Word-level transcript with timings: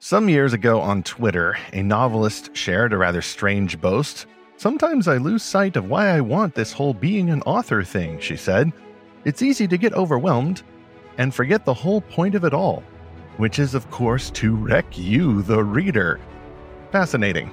Some 0.00 0.28
years 0.28 0.52
ago 0.52 0.80
on 0.80 1.02
Twitter, 1.02 1.56
a 1.72 1.82
novelist 1.82 2.56
shared 2.56 2.92
a 2.92 2.96
rather 2.96 3.20
strange 3.20 3.80
boast. 3.80 4.26
Sometimes 4.56 5.08
I 5.08 5.16
lose 5.16 5.42
sight 5.42 5.74
of 5.74 5.90
why 5.90 6.10
I 6.10 6.20
want 6.20 6.54
this 6.54 6.72
whole 6.72 6.94
being 6.94 7.30
an 7.30 7.42
author 7.42 7.82
thing, 7.82 8.20
she 8.20 8.36
said. 8.36 8.72
It's 9.24 9.42
easy 9.42 9.66
to 9.66 9.76
get 9.76 9.94
overwhelmed 9.94 10.62
and 11.18 11.34
forget 11.34 11.64
the 11.64 11.74
whole 11.74 12.00
point 12.00 12.36
of 12.36 12.44
it 12.44 12.54
all, 12.54 12.84
which 13.38 13.58
is, 13.58 13.74
of 13.74 13.90
course, 13.90 14.30
to 14.30 14.54
wreck 14.54 14.86
you, 14.96 15.42
the 15.42 15.64
reader. 15.64 16.20
Fascinating. 16.92 17.50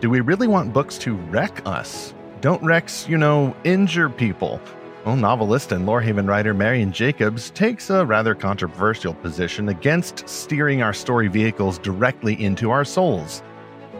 Do 0.00 0.10
we 0.10 0.20
really 0.22 0.48
want 0.48 0.72
books 0.72 0.98
to 0.98 1.14
wreck 1.14 1.62
us? 1.66 2.14
Don't 2.40 2.62
wrecks, 2.64 3.08
you 3.08 3.16
know, 3.16 3.54
injure 3.62 4.10
people? 4.10 4.60
Well, 5.06 5.14
novelist 5.14 5.70
and 5.70 5.86
Lorehaven 5.86 6.26
writer 6.26 6.52
Marian 6.52 6.90
Jacobs 6.90 7.50
takes 7.50 7.90
a 7.90 8.04
rather 8.04 8.34
controversial 8.34 9.14
position 9.14 9.68
against 9.68 10.28
steering 10.28 10.82
our 10.82 10.92
story 10.92 11.28
vehicles 11.28 11.78
directly 11.78 12.42
into 12.42 12.72
our 12.72 12.84
souls. 12.84 13.44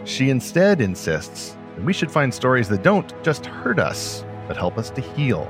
She 0.02 0.30
instead 0.30 0.80
insists 0.80 1.56
that 1.77 1.84
we 1.84 1.92
should 1.92 2.10
find 2.10 2.34
stories 2.34 2.69
that 2.70 2.82
don't 2.82 3.15
just 3.23 3.46
hurt 3.46 3.79
us, 3.79 4.24
but 4.48 4.56
help 4.56 4.79
us 4.79 4.91
to 4.91 5.01
heal. 5.01 5.48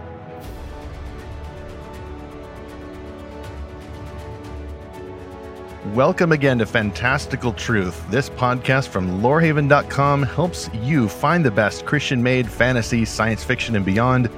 Welcome 5.95 6.33
again 6.33 6.59
to 6.59 6.67
Fantastical 6.67 7.55
Truth. 7.55 8.05
This 8.11 8.29
podcast 8.29 8.89
from 8.89 9.23
lorehaven.com 9.23 10.23
helps 10.23 10.69
you 10.75 11.09
find 11.09 11.43
the 11.43 11.51
best 11.51 11.87
Christian 11.87 12.23
made 12.23 12.47
fantasy, 12.47 13.07
science 13.07 13.43
fiction, 13.43 13.75
and 13.75 13.87
beyond 13.87 14.29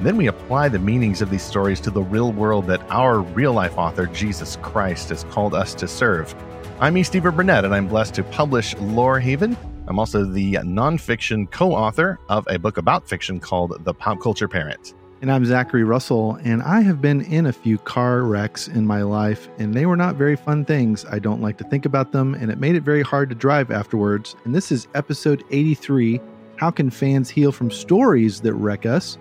then 0.00 0.16
we 0.16 0.26
apply 0.26 0.68
the 0.68 0.78
meanings 0.78 1.22
of 1.22 1.30
these 1.30 1.42
stories 1.42 1.80
to 1.80 1.90
the 1.90 2.02
real 2.02 2.32
world 2.32 2.66
that 2.66 2.82
our 2.90 3.20
real 3.20 3.52
life 3.52 3.78
author, 3.78 4.06
Jesus 4.06 4.56
Christ, 4.62 5.08
has 5.08 5.24
called 5.24 5.54
us 5.54 5.74
to 5.74 5.88
serve. 5.88 6.34
I'm 6.80 6.96
E. 6.96 7.02
Stephen 7.02 7.34
Burnett, 7.34 7.64
and 7.64 7.74
I'm 7.74 7.88
blessed 7.88 8.14
to 8.14 8.24
publish 8.24 8.74
Lorehaven. 8.74 9.56
I'm 9.88 9.98
also 9.98 10.24
the 10.24 10.54
nonfiction 10.54 11.50
co 11.50 11.72
author 11.72 12.18
of 12.28 12.46
a 12.50 12.58
book 12.58 12.76
about 12.76 13.08
fiction 13.08 13.40
called 13.40 13.84
The 13.84 13.94
Pop 13.94 14.20
Culture 14.20 14.48
Parent. 14.48 14.94
And 15.22 15.32
I'm 15.32 15.46
Zachary 15.46 15.84
Russell, 15.84 16.38
and 16.42 16.62
I 16.62 16.82
have 16.82 17.00
been 17.00 17.22
in 17.22 17.46
a 17.46 17.52
few 17.52 17.78
car 17.78 18.22
wrecks 18.22 18.68
in 18.68 18.86
my 18.86 19.00
life, 19.00 19.48
and 19.58 19.72
they 19.72 19.86
were 19.86 19.96
not 19.96 20.16
very 20.16 20.36
fun 20.36 20.66
things. 20.66 21.06
I 21.06 21.18
don't 21.18 21.40
like 21.40 21.56
to 21.58 21.64
think 21.64 21.86
about 21.86 22.12
them, 22.12 22.34
and 22.34 22.50
it 22.50 22.58
made 22.58 22.74
it 22.74 22.82
very 22.82 23.02
hard 23.02 23.30
to 23.30 23.34
drive 23.34 23.70
afterwards. 23.70 24.36
And 24.44 24.54
this 24.54 24.70
is 24.70 24.88
episode 24.94 25.42
83 25.50 26.20
How 26.56 26.70
Can 26.70 26.90
Fans 26.90 27.30
Heal 27.30 27.50
from 27.50 27.70
Stories 27.70 28.42
That 28.42 28.52
Wreck 28.52 28.84
Us? 28.84 29.16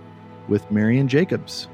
With 0.48 0.70
Marian 0.72 1.08
Jacobs. 1.08 1.68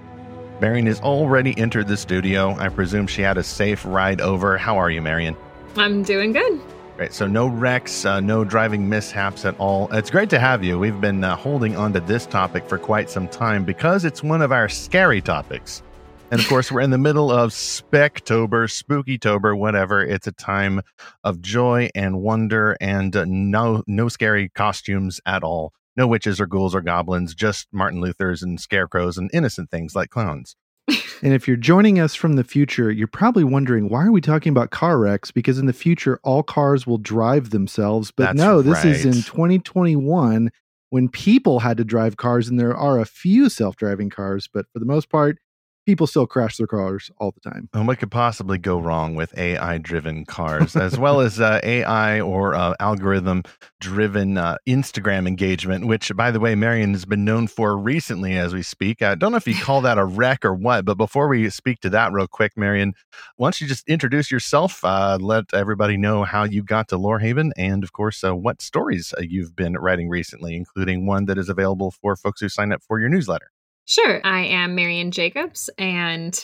Marian 0.61 0.85
has 0.85 0.99
already 1.01 1.57
entered 1.57 1.87
the 1.87 1.97
studio. 1.97 2.55
I 2.59 2.69
presume 2.69 3.07
she 3.07 3.23
had 3.23 3.37
a 3.37 3.43
safe 3.43 3.83
ride 3.83 4.21
over. 4.21 4.57
How 4.57 4.77
are 4.77 4.91
you, 4.91 5.01
Marian? 5.01 5.35
I'm 5.75 6.03
doing 6.03 6.33
good. 6.33 6.61
Great. 6.97 7.13
So, 7.13 7.25
no 7.25 7.47
wrecks, 7.47 8.05
uh, 8.05 8.19
no 8.19 8.43
driving 8.43 8.87
mishaps 8.87 9.43
at 9.43 9.57
all. 9.59 9.91
It's 9.91 10.11
great 10.11 10.29
to 10.29 10.39
have 10.39 10.63
you. 10.63 10.77
We've 10.77 11.01
been 11.01 11.23
uh, 11.23 11.35
holding 11.35 11.75
on 11.75 11.93
to 11.93 11.99
this 11.99 12.27
topic 12.27 12.69
for 12.69 12.77
quite 12.77 13.09
some 13.09 13.27
time 13.27 13.65
because 13.65 14.05
it's 14.05 14.21
one 14.21 14.43
of 14.43 14.51
our 14.51 14.69
scary 14.69 15.19
topics. 15.19 15.81
And 16.29 16.39
of 16.39 16.47
course, 16.47 16.71
we're 16.71 16.81
in 16.81 16.91
the 16.91 16.97
middle 16.97 17.31
of 17.31 17.51
Spectober, 17.51 18.69
Spookytober, 18.69 19.57
whatever. 19.57 20.03
It's 20.03 20.27
a 20.27 20.31
time 20.31 20.81
of 21.23 21.41
joy 21.41 21.89
and 21.95 22.21
wonder 22.21 22.77
and 22.79 23.15
uh, 23.15 23.25
no 23.27 23.83
no 23.87 24.07
scary 24.07 24.49
costumes 24.49 25.19
at 25.25 25.43
all 25.43 25.73
no 25.95 26.07
witches 26.07 26.39
or 26.39 26.47
ghouls 26.47 26.75
or 26.75 26.81
goblins, 26.81 27.35
just 27.35 27.67
Martin 27.71 28.01
Luther's 28.01 28.41
and 28.41 28.59
scarecrows 28.59 29.17
and 29.17 29.29
innocent 29.33 29.69
things 29.69 29.95
like 29.95 30.09
clowns. 30.09 30.55
and 30.87 31.33
if 31.33 31.47
you're 31.47 31.57
joining 31.57 31.99
us 31.99 32.15
from 32.15 32.35
the 32.35 32.43
future, 32.43 32.91
you're 32.91 33.07
probably 33.07 33.43
wondering 33.43 33.89
why 33.89 34.05
are 34.05 34.11
we 34.11 34.21
talking 34.21 34.51
about 34.51 34.71
car 34.71 34.97
wrecks? 34.97 35.31
Because 35.31 35.59
in 35.59 35.65
the 35.65 35.73
future, 35.73 36.19
all 36.23 36.43
cars 36.43 36.87
will 36.87 36.97
drive 36.97 37.51
themselves. 37.51 38.11
But 38.11 38.27
That's 38.27 38.37
no, 38.37 38.61
this 38.61 38.83
right. 38.83 38.87
is 38.87 39.05
in 39.05 39.13
2021 39.13 40.51
when 40.89 41.07
people 41.07 41.59
had 41.59 41.77
to 41.77 41.83
drive 41.83 42.17
cars, 42.17 42.47
and 42.47 42.59
there 42.59 42.75
are 42.75 42.99
a 42.99 43.05
few 43.05 43.49
self 43.49 43.75
driving 43.75 44.09
cars, 44.09 44.49
but 44.51 44.65
for 44.71 44.79
the 44.79 44.85
most 44.85 45.09
part, 45.09 45.37
people 45.85 46.07
still 46.07 46.27
crash 46.27 46.57
their 46.57 46.67
cars 46.67 47.09
all 47.17 47.31
the 47.31 47.49
time. 47.49 47.69
And 47.73 47.87
what 47.87 47.99
could 47.99 48.11
possibly 48.11 48.57
go 48.57 48.79
wrong 48.79 49.15
with 49.15 49.37
AI 49.37 49.77
driven 49.77 50.25
cars, 50.25 50.75
as 50.75 50.97
well 50.97 51.19
as 51.21 51.39
uh, 51.39 51.59
AI 51.63 52.21
or 52.21 52.53
uh, 52.55 52.75
algorithm 52.79 53.43
driven 53.79 54.37
uh, 54.37 54.57
Instagram 54.67 55.27
engagement, 55.27 55.87
which, 55.87 56.11
by 56.15 56.31
the 56.31 56.39
way, 56.39 56.55
Marian 56.55 56.93
has 56.93 57.05
been 57.05 57.25
known 57.25 57.47
for 57.47 57.77
recently 57.77 58.37
as 58.37 58.53
we 58.53 58.61
speak. 58.61 59.01
I 59.01 59.15
don't 59.15 59.31
know 59.31 59.37
if 59.37 59.47
you 59.47 59.55
call 59.55 59.81
that 59.81 59.97
a 59.97 60.05
wreck 60.05 60.45
or 60.45 60.53
what, 60.53 60.85
but 60.85 60.97
before 60.97 61.27
we 61.27 61.49
speak 61.49 61.79
to 61.81 61.89
that 61.89 62.11
real 62.11 62.27
quick, 62.27 62.53
Marian, 62.55 62.93
why 63.37 63.47
don't 63.47 63.61
you 63.61 63.67
just 63.67 63.87
introduce 63.87 64.31
yourself? 64.31 64.83
Uh, 64.83 65.17
let 65.19 65.45
everybody 65.53 65.97
know 65.97 66.23
how 66.23 66.43
you 66.43 66.63
got 66.63 66.87
to 66.89 66.97
Lorehaven 66.97 67.51
and, 67.57 67.83
of 67.83 67.91
course, 67.93 68.23
uh, 68.23 68.35
what 68.35 68.61
stories 68.61 69.13
uh, 69.17 69.21
you've 69.21 69.55
been 69.55 69.73
writing 69.73 70.09
recently, 70.09 70.55
including 70.55 71.05
one 71.05 71.25
that 71.25 71.37
is 71.37 71.49
available 71.49 71.91
for 71.91 72.15
folks 72.15 72.41
who 72.41 72.49
sign 72.49 72.71
up 72.71 72.83
for 72.83 72.99
your 72.99 73.09
newsletter. 73.09 73.51
Sure. 73.85 74.21
I 74.23 74.45
am 74.45 74.75
Marian 74.75 75.11
Jacobs 75.11 75.69
and 75.77 76.37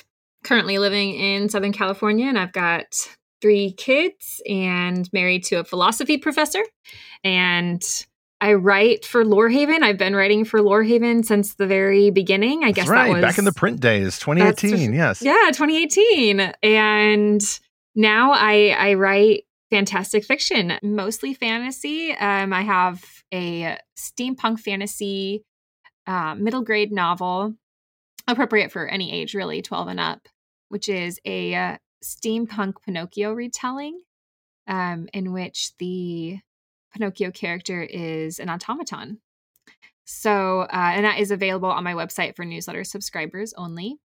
currently 0.44 0.78
living 0.78 1.14
in 1.14 1.50
Southern 1.50 1.74
California, 1.74 2.28
and 2.28 2.38
I've 2.38 2.54
got 2.54 3.08
three 3.42 3.72
kids 3.74 4.42
and 4.48 5.08
married 5.14 5.44
to 5.46 5.56
a 5.56 5.64
philosophy 5.64 6.18
professor. 6.18 6.64
And 7.24 7.84
I 8.40 8.54
write 8.54 9.06
for 9.06 9.24
Lorehaven. 9.24 9.82
I've 9.82 9.98
been 9.98 10.16
writing 10.16 10.46
for 10.46 10.60
Lorehaven 10.60 11.26
since 11.26 11.56
the 11.56 11.68
very 11.68 12.12
beginning. 12.12 12.64
I 12.64 12.68
That's 12.68 12.76
guess 12.76 12.90
right, 12.90 13.08
that 13.08 13.14
was 13.14 13.22
back 13.22 13.38
in 13.38 13.46
the 13.46 13.52
print 13.52 13.80
days, 13.80 14.20
2018. 14.20 14.94
Yes. 14.94 15.22
Yeah, 15.22 15.34
2018. 15.48 16.54
And 16.62 17.42
now 17.96 18.32
I 18.34 18.76
I 18.78 18.94
write 18.94 19.44
fantastic 19.70 20.24
fiction, 20.24 20.78
mostly 20.84 21.34
fantasy. 21.34 22.12
Um, 22.12 22.54
I 22.54 22.62
have 22.62 23.04
a 23.34 23.78
steampunk 23.98 24.60
fantasy 24.60 25.44
uh, 26.08 26.36
middle 26.36 26.62
grade 26.62 26.92
novel, 26.92 27.54
appropriate 28.28 28.72
for 28.72 28.88
any 28.88 29.12
age, 29.12 29.34
really, 29.36 29.62
12 29.62 29.90
and 29.90 30.00
up, 30.00 30.28
which 30.70 30.90
is 30.90 31.20
a 31.26 31.54
uh, 31.54 31.78
steampunk 32.04 32.76
Pinocchio 32.86 33.34
retelling 33.34 34.00
um, 34.68 35.08
in 35.14 35.34
which 35.34 35.76
the 35.78 36.40
Pinocchio 36.94 37.32
character 37.32 37.82
is 37.82 38.40
an 38.40 38.50
automaton. 38.50 39.20
So, 40.06 40.62
uh, 40.62 40.68
and 40.72 41.06
that 41.06 41.20
is 41.20 41.32
available 41.32 41.70
on 41.70 41.84
my 41.84 41.94
website 41.94 42.36
for 42.36 42.46
newsletter 42.46 42.84
subscribers 42.84 43.54
only. 43.58 43.98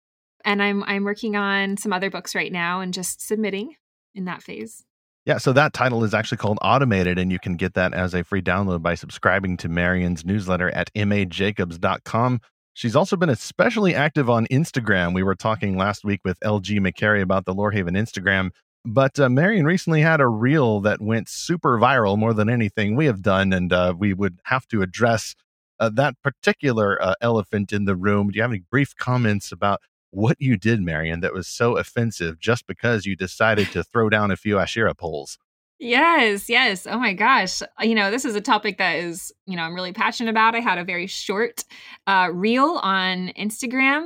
And 0.44 0.60
I'm 0.60 0.82
I'm 0.82 1.04
working 1.04 1.36
on 1.36 1.76
some 1.76 1.92
other 1.92 2.10
books 2.10 2.34
right 2.34 2.50
now 2.50 2.80
and 2.80 2.92
just 2.92 3.24
submitting 3.24 3.76
in 4.14 4.24
that 4.24 4.42
phase. 4.42 4.84
Yeah, 5.24 5.38
so 5.38 5.52
that 5.52 5.72
title 5.72 6.02
is 6.02 6.14
actually 6.14 6.38
called 6.38 6.58
Automated, 6.62 7.16
and 7.16 7.30
you 7.30 7.38
can 7.38 7.54
get 7.54 7.74
that 7.74 7.94
as 7.94 8.12
a 8.12 8.24
free 8.24 8.42
download 8.42 8.82
by 8.82 8.96
subscribing 8.96 9.56
to 9.58 9.68
Marian's 9.68 10.24
newsletter 10.24 10.68
at 10.70 10.92
majacobs.com. 10.94 12.40
She's 12.74 12.96
also 12.96 13.16
been 13.16 13.28
especially 13.28 13.94
active 13.94 14.28
on 14.28 14.46
Instagram. 14.46 15.14
We 15.14 15.22
were 15.22 15.36
talking 15.36 15.76
last 15.76 16.04
week 16.04 16.22
with 16.24 16.40
LG 16.40 16.80
McCary 16.80 17.22
about 17.22 17.44
the 17.44 17.54
Lorehaven 17.54 17.96
Instagram, 17.96 18.50
but 18.84 19.20
uh, 19.20 19.28
Marian 19.28 19.64
recently 19.64 20.00
had 20.00 20.20
a 20.20 20.26
reel 20.26 20.80
that 20.80 21.00
went 21.00 21.28
super 21.28 21.78
viral 21.78 22.18
more 22.18 22.34
than 22.34 22.48
anything 22.48 22.96
we 22.96 23.06
have 23.06 23.22
done, 23.22 23.52
and 23.52 23.72
uh, 23.72 23.94
we 23.96 24.12
would 24.14 24.40
have 24.46 24.66
to 24.68 24.82
address 24.82 25.36
uh, 25.78 25.88
that 25.90 26.16
particular 26.24 27.00
uh, 27.00 27.14
elephant 27.20 27.72
in 27.72 27.84
the 27.84 27.94
room. 27.94 28.30
Do 28.30 28.36
you 28.36 28.42
have 28.42 28.50
any 28.50 28.64
brief 28.70 28.96
comments 28.96 29.52
about 29.52 29.82
what 30.12 30.36
you 30.38 30.56
did, 30.56 30.80
Marian, 30.80 31.20
that 31.20 31.32
was 31.32 31.48
so 31.48 31.76
offensive 31.76 32.38
just 32.38 32.66
because 32.66 33.06
you 33.06 33.16
decided 33.16 33.70
to 33.72 33.82
throw 33.82 34.08
down 34.08 34.30
a 34.30 34.36
few 34.36 34.58
Asherah 34.58 34.94
poles? 34.94 35.38
Yes, 35.78 36.48
yes. 36.48 36.86
Oh 36.86 36.98
my 36.98 37.12
gosh. 37.12 37.60
You 37.80 37.96
know, 37.96 38.12
this 38.12 38.24
is 38.24 38.36
a 38.36 38.40
topic 38.40 38.78
that 38.78 38.96
is, 38.96 39.32
you 39.46 39.56
know, 39.56 39.62
I'm 39.62 39.74
really 39.74 39.92
passionate 39.92 40.30
about. 40.30 40.54
I 40.54 40.60
had 40.60 40.78
a 40.78 40.84
very 40.84 41.08
short 41.08 41.64
uh, 42.06 42.28
reel 42.32 42.78
on 42.82 43.32
Instagram. 43.36 44.04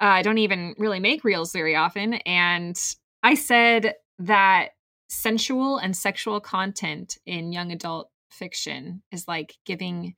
Uh, 0.00 0.04
I 0.04 0.22
don't 0.22 0.38
even 0.38 0.74
really 0.78 1.00
make 1.00 1.24
reels 1.24 1.52
very 1.52 1.76
often. 1.76 2.14
And 2.14 2.80
I 3.22 3.34
said 3.34 3.94
that 4.20 4.70
sensual 5.10 5.76
and 5.78 5.94
sexual 5.94 6.40
content 6.40 7.18
in 7.26 7.52
young 7.52 7.72
adult 7.72 8.10
fiction 8.30 9.02
is 9.10 9.26
like 9.26 9.56
giving 9.66 10.14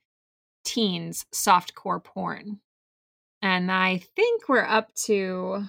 teens 0.63 1.25
soft 1.33 1.75
core 1.75 1.99
porn. 1.99 2.59
And 3.41 3.71
I 3.71 3.97
think 4.15 4.47
we're 4.47 4.65
up 4.65 4.93
to 5.05 5.65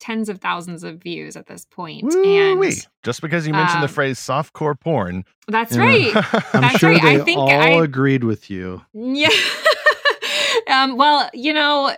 tens 0.00 0.28
of 0.28 0.40
thousands 0.40 0.84
of 0.84 1.02
views 1.02 1.36
at 1.36 1.46
this 1.46 1.64
point. 1.64 2.04
Woo-wee. 2.04 2.68
And 2.68 2.86
just 3.02 3.20
because 3.20 3.46
you 3.46 3.52
mentioned 3.52 3.78
um, 3.78 3.82
the 3.82 3.88
phrase 3.88 4.18
softcore 4.18 4.78
porn, 4.78 5.24
that's 5.48 5.76
right. 5.76 6.12
I'm 6.54 6.60
That's 6.62 6.78
sure 6.78 6.90
right. 6.90 7.02
they 7.02 7.20
I 7.20 7.24
think 7.24 7.38
all 7.38 7.50
I- 7.50 7.82
agreed 7.82 8.24
with 8.24 8.50
you. 8.50 8.82
Yeah. 8.92 9.28
um, 10.68 10.96
well, 10.96 11.28
you 11.34 11.52
know, 11.52 11.94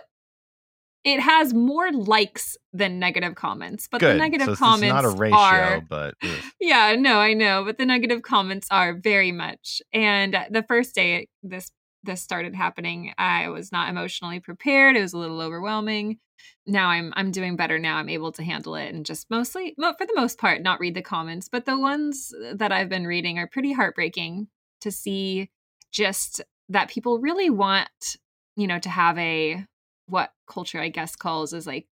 it 1.03 1.19
has 1.19 1.53
more 1.53 1.91
likes 1.91 2.57
than 2.73 2.99
negative 2.99 3.35
comments, 3.35 3.87
but 3.89 4.01
good. 4.01 4.15
the 4.15 4.19
negative 4.19 4.47
so 4.47 4.55
comments 4.55 4.93
not 4.93 5.05
a 5.05 5.09
ratio, 5.09 5.37
are 5.37 5.81
but 5.81 6.13
ugh. 6.23 6.29
yeah, 6.59 6.95
no, 6.95 7.17
I 7.17 7.33
know, 7.33 7.65
but 7.65 7.79
the 7.79 7.87
negative 7.87 8.21
comments 8.21 8.67
are 8.69 8.93
very 8.93 9.31
much. 9.31 9.81
And 9.93 10.37
the 10.51 10.63
first 10.63 10.93
day 10.93 11.27
this 11.41 11.71
this 12.03 12.21
started 12.21 12.55
happening, 12.55 13.13
I 13.17 13.49
was 13.49 13.71
not 13.71 13.89
emotionally 13.89 14.39
prepared. 14.39 14.95
It 14.95 15.01
was 15.01 15.13
a 15.13 15.17
little 15.17 15.41
overwhelming. 15.41 16.19
now 16.65 16.89
I'm 16.89 17.13
I'm 17.15 17.31
doing 17.31 17.55
better 17.55 17.77
now. 17.77 17.97
I'm 17.97 18.09
able 18.09 18.31
to 18.33 18.43
handle 18.43 18.75
it 18.75 18.93
and 18.93 19.05
just 19.05 19.29
mostly 19.29 19.75
for 19.77 20.05
the 20.05 20.15
most 20.15 20.37
part 20.37 20.61
not 20.61 20.79
read 20.79 20.95
the 20.95 21.01
comments, 21.01 21.49
but 21.49 21.65
the 21.65 21.79
ones 21.79 22.33
that 22.53 22.71
I've 22.71 22.89
been 22.89 23.07
reading 23.07 23.37
are 23.37 23.47
pretty 23.47 23.73
heartbreaking 23.73 24.47
to 24.81 24.91
see 24.91 25.49
just 25.91 26.41
that 26.69 26.89
people 26.89 27.19
really 27.19 27.49
want, 27.49 28.17
you 28.55 28.67
know, 28.67 28.79
to 28.79 28.89
have 28.89 29.17
a 29.17 29.65
what 30.07 30.33
culture 30.47 30.79
I 30.79 30.89
guess 30.89 31.15
calls 31.15 31.53
is 31.53 31.67
like 31.67 31.87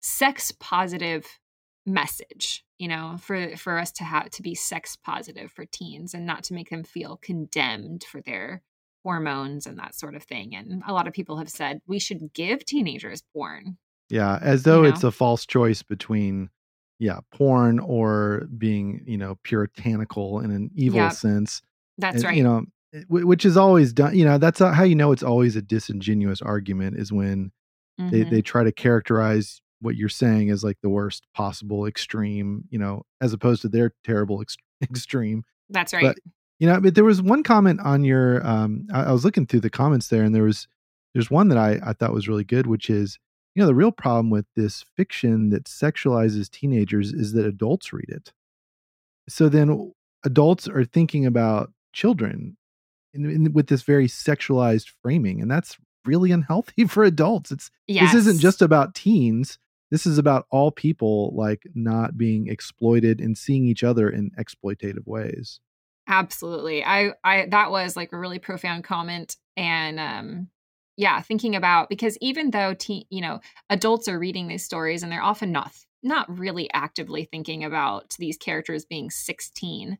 sex 0.00 0.52
positive 0.58 1.26
message 1.86 2.64
you 2.78 2.88
know 2.88 3.16
for 3.20 3.56
for 3.56 3.78
us 3.78 3.90
to 3.90 4.04
have 4.04 4.30
to 4.30 4.42
be 4.42 4.54
sex 4.54 4.96
positive 4.96 5.50
for 5.50 5.64
teens 5.64 6.14
and 6.14 6.26
not 6.26 6.42
to 6.44 6.54
make 6.54 6.70
them 6.70 6.84
feel 6.84 7.16
condemned 7.16 8.04
for 8.04 8.20
their 8.20 8.62
hormones 9.02 9.66
and 9.66 9.78
that 9.78 9.94
sort 9.94 10.14
of 10.14 10.22
thing 10.22 10.54
and 10.54 10.82
a 10.86 10.92
lot 10.92 11.06
of 11.06 11.12
people 11.12 11.36
have 11.38 11.48
said 11.48 11.80
we 11.86 11.98
should 11.98 12.32
give 12.34 12.64
teenagers 12.64 13.22
porn 13.32 13.76
yeah 14.08 14.38
as 14.42 14.62
though 14.62 14.82
you 14.82 14.88
know? 14.88 14.88
it's 14.88 15.04
a 15.04 15.10
false 15.10 15.46
choice 15.46 15.82
between 15.82 16.50
yeah 16.98 17.18
porn 17.32 17.78
or 17.78 18.46
being 18.58 19.02
you 19.06 19.16
know 19.16 19.36
puritanical 19.42 20.40
in 20.40 20.50
an 20.50 20.70
evil 20.74 21.00
yep. 21.00 21.12
sense 21.12 21.62
that's 21.98 22.16
and, 22.16 22.24
right 22.24 22.36
you 22.36 22.42
know 22.42 22.64
which 23.08 23.44
is 23.44 23.56
always 23.56 23.92
done 23.92 24.16
you 24.16 24.24
know 24.24 24.36
that's 24.36 24.58
how 24.58 24.82
you 24.82 24.96
know 24.96 25.12
it's 25.12 25.22
always 25.22 25.56
a 25.56 25.62
disingenuous 25.62 26.42
argument 26.42 26.98
is 26.98 27.12
when 27.12 27.52
mm-hmm. 28.00 28.10
they, 28.10 28.24
they 28.24 28.42
try 28.42 28.64
to 28.64 28.72
characterize 28.72 29.62
what 29.80 29.96
you're 29.96 30.08
saying 30.08 30.50
as 30.50 30.62
like 30.62 30.78
the 30.82 30.88
worst 30.88 31.26
possible 31.34 31.86
extreme, 31.86 32.64
you 32.70 32.78
know, 32.78 33.02
as 33.20 33.32
opposed 33.32 33.62
to 33.62 33.68
their 33.68 33.92
terrible 34.04 34.40
ex- 34.40 34.56
extreme. 34.82 35.44
That's 35.68 35.92
right. 35.92 36.02
But, 36.02 36.18
you 36.60 36.66
know, 36.66 36.78
but 36.78 36.94
there 36.94 37.04
was 37.04 37.22
one 37.22 37.42
comment 37.42 37.80
on 37.80 38.04
your. 38.04 38.46
Um, 38.46 38.86
I, 38.92 39.04
I 39.04 39.12
was 39.12 39.24
looking 39.24 39.46
through 39.46 39.60
the 39.60 39.70
comments 39.70 40.08
there, 40.08 40.22
and 40.22 40.34
there 40.34 40.44
was 40.44 40.68
there's 41.14 41.30
one 41.30 41.48
that 41.48 41.58
I 41.58 41.80
I 41.84 41.94
thought 41.94 42.12
was 42.12 42.28
really 42.28 42.44
good, 42.44 42.66
which 42.66 42.90
is 42.90 43.18
you 43.54 43.62
know 43.62 43.66
the 43.66 43.74
real 43.74 43.90
problem 43.90 44.30
with 44.30 44.44
this 44.54 44.84
fiction 44.94 45.48
that 45.50 45.64
sexualizes 45.64 46.50
teenagers 46.50 47.12
is 47.12 47.32
that 47.32 47.46
adults 47.46 47.92
read 47.92 48.10
it. 48.10 48.32
So 49.28 49.48
then 49.48 49.92
adults 50.22 50.68
are 50.68 50.84
thinking 50.84 51.24
about 51.24 51.72
children 51.94 52.58
in, 53.14 53.28
in, 53.28 53.52
with 53.54 53.68
this 53.68 53.82
very 53.82 54.06
sexualized 54.06 54.92
framing, 55.02 55.40
and 55.40 55.50
that's 55.50 55.78
really 56.04 56.30
unhealthy 56.30 56.84
for 56.88 57.04
adults. 57.04 57.50
It's 57.50 57.70
yes. 57.88 58.12
this 58.12 58.26
isn't 58.26 58.40
just 58.40 58.60
about 58.60 58.94
teens 58.94 59.58
this 59.90 60.06
is 60.06 60.18
about 60.18 60.46
all 60.52 60.70
people 60.70 61.34
like 61.34 61.64
not 61.74 62.16
being 62.16 62.46
exploited 62.46 63.20
and 63.20 63.36
seeing 63.36 63.66
each 63.66 63.82
other 63.82 64.08
in 64.08 64.30
exploitative 64.38 65.04
ways 65.04 65.58
absolutely. 66.10 66.84
I 66.84 67.12
i 67.24 67.46
that 67.50 67.70
was 67.70 67.96
like 67.96 68.12
a 68.12 68.18
really 68.18 68.38
profound 68.38 68.84
comment 68.84 69.36
and 69.56 70.00
um 70.00 70.48
yeah 70.96 71.22
thinking 71.22 71.54
about 71.56 71.88
because 71.88 72.18
even 72.20 72.50
though 72.50 72.74
teen 72.74 73.04
you 73.10 73.20
know 73.20 73.40
adults 73.70 74.08
are 74.08 74.18
reading 74.18 74.48
these 74.48 74.64
stories 74.64 75.02
and 75.02 75.10
they're 75.10 75.22
often 75.22 75.52
not 75.52 75.72
not 76.02 76.38
really 76.38 76.68
actively 76.72 77.24
thinking 77.24 77.64
about 77.64 78.14
these 78.18 78.36
characters 78.36 78.84
being 78.84 79.08
16 79.10 79.98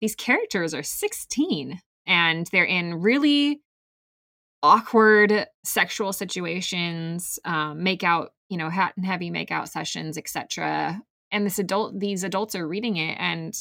these 0.00 0.14
characters 0.14 0.74
are 0.74 0.82
16 0.82 1.80
and 2.06 2.46
they're 2.52 2.64
in 2.64 3.00
really 3.00 3.60
awkward 4.62 5.46
sexual 5.64 6.12
situations 6.12 7.38
um, 7.44 7.82
make 7.82 8.04
out 8.04 8.32
you 8.48 8.56
know 8.56 8.70
hot 8.70 8.92
and 8.96 9.04
heavy 9.04 9.30
make 9.30 9.50
out 9.50 9.68
sessions 9.68 10.16
etc 10.16 11.00
and 11.30 11.44
this 11.44 11.58
adult 11.58 11.98
these 11.98 12.24
adults 12.24 12.54
are 12.54 12.66
reading 12.66 12.96
it 12.96 13.16
and 13.18 13.54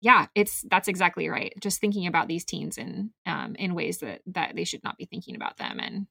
yeah 0.00 0.26
it's 0.34 0.64
that's 0.70 0.88
exactly 0.88 1.28
right 1.28 1.52
just 1.60 1.80
thinking 1.80 2.06
about 2.06 2.28
these 2.28 2.44
teens 2.44 2.78
in 2.78 3.10
um, 3.26 3.54
in 3.56 3.74
ways 3.74 3.98
that 3.98 4.20
that 4.26 4.54
they 4.54 4.64
should 4.64 4.84
not 4.84 4.96
be 4.98 5.04
thinking 5.04 5.36
about 5.36 5.56
them 5.56 5.78
and 5.80 6.06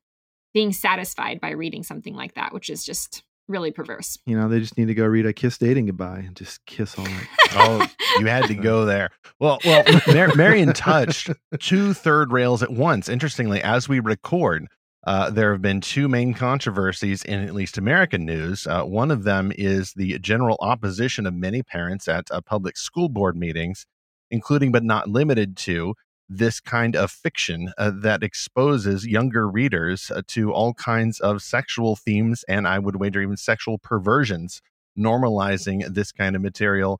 being 0.54 0.74
satisfied 0.74 1.40
by 1.40 1.52
reading 1.52 1.84
something 1.84 2.16
like 2.16 2.34
that 2.36 2.54
which 2.54 2.70
is 2.70 2.84
just 2.84 3.24
really 3.48 3.72
perverse. 3.72 4.20
You 4.26 4.38
know 4.38 4.50
they 4.50 4.60
just 4.60 4.78
need 4.78 4.88
to 4.88 4.94
go 4.94 5.06
read 5.06 5.26
i 5.26 5.32
kiss 5.32 5.58
dating 5.58 5.86
goodbye 5.86 6.24
and 6.26 6.36
just 6.36 6.66
kiss 6.66 6.98
all 6.98 7.06
night. 7.06 7.28
Oh 7.54 7.88
you 8.20 8.26
had 8.26 8.46
to 8.48 8.56
go 8.56 8.86
there. 8.86 9.10
Well 9.40 9.60
well 9.64 9.84
Mar- 10.08 10.36
marian 10.36 10.74
touched 10.74 11.30
two 11.60 11.94
third 11.94 12.32
rails 12.32 12.62
at 12.62 12.72
once. 12.72 13.08
Interestingly 13.08 13.62
as 13.62 13.88
we 13.88 14.00
record 14.00 14.68
uh, 15.08 15.30
there 15.30 15.54
have 15.54 15.62
been 15.62 15.80
two 15.80 16.10
main 16.10 16.34
controversies 16.34 17.24
in 17.24 17.42
at 17.42 17.56
least 17.56 17.78
American 17.78 18.26
news. 18.26 18.68
Uh, 18.68 18.84
one 18.84 19.10
of 19.10 19.24
them 19.24 19.54
is 19.56 19.94
the 19.94 20.20
general 20.20 20.58
opposition 20.60 21.26
of 21.26 21.34
many 21.34 21.64
parents 21.64 22.10
at 22.10 22.30
uh, 22.30 22.42
public 22.42 22.76
school 22.76 23.08
board 23.08 23.38
meetings, 23.38 23.86
including 24.30 24.70
but 24.70 24.84
not 24.84 25.08
limited 25.08 25.56
to 25.56 25.96
this 26.28 26.60
kind 26.60 26.94
of 26.94 27.10
fiction 27.10 27.72
uh, 27.78 27.90
that 28.02 28.22
exposes 28.22 29.08
younger 29.08 29.50
readers 29.50 30.12
uh, 30.12 30.22
to 30.28 30.52
all 30.52 30.74
kinds 30.74 31.22
of 31.22 31.42
sexual 31.42 31.96
themes 31.96 32.44
and 32.50 32.68
I 32.68 32.78
would 32.78 32.98
wager 32.98 33.22
even 33.22 33.38
sexual 33.38 33.78
perversions, 33.78 34.62
normalizing 35.00 35.88
this 35.88 36.12
kind 36.12 36.36
of 36.36 36.42
material 36.42 37.00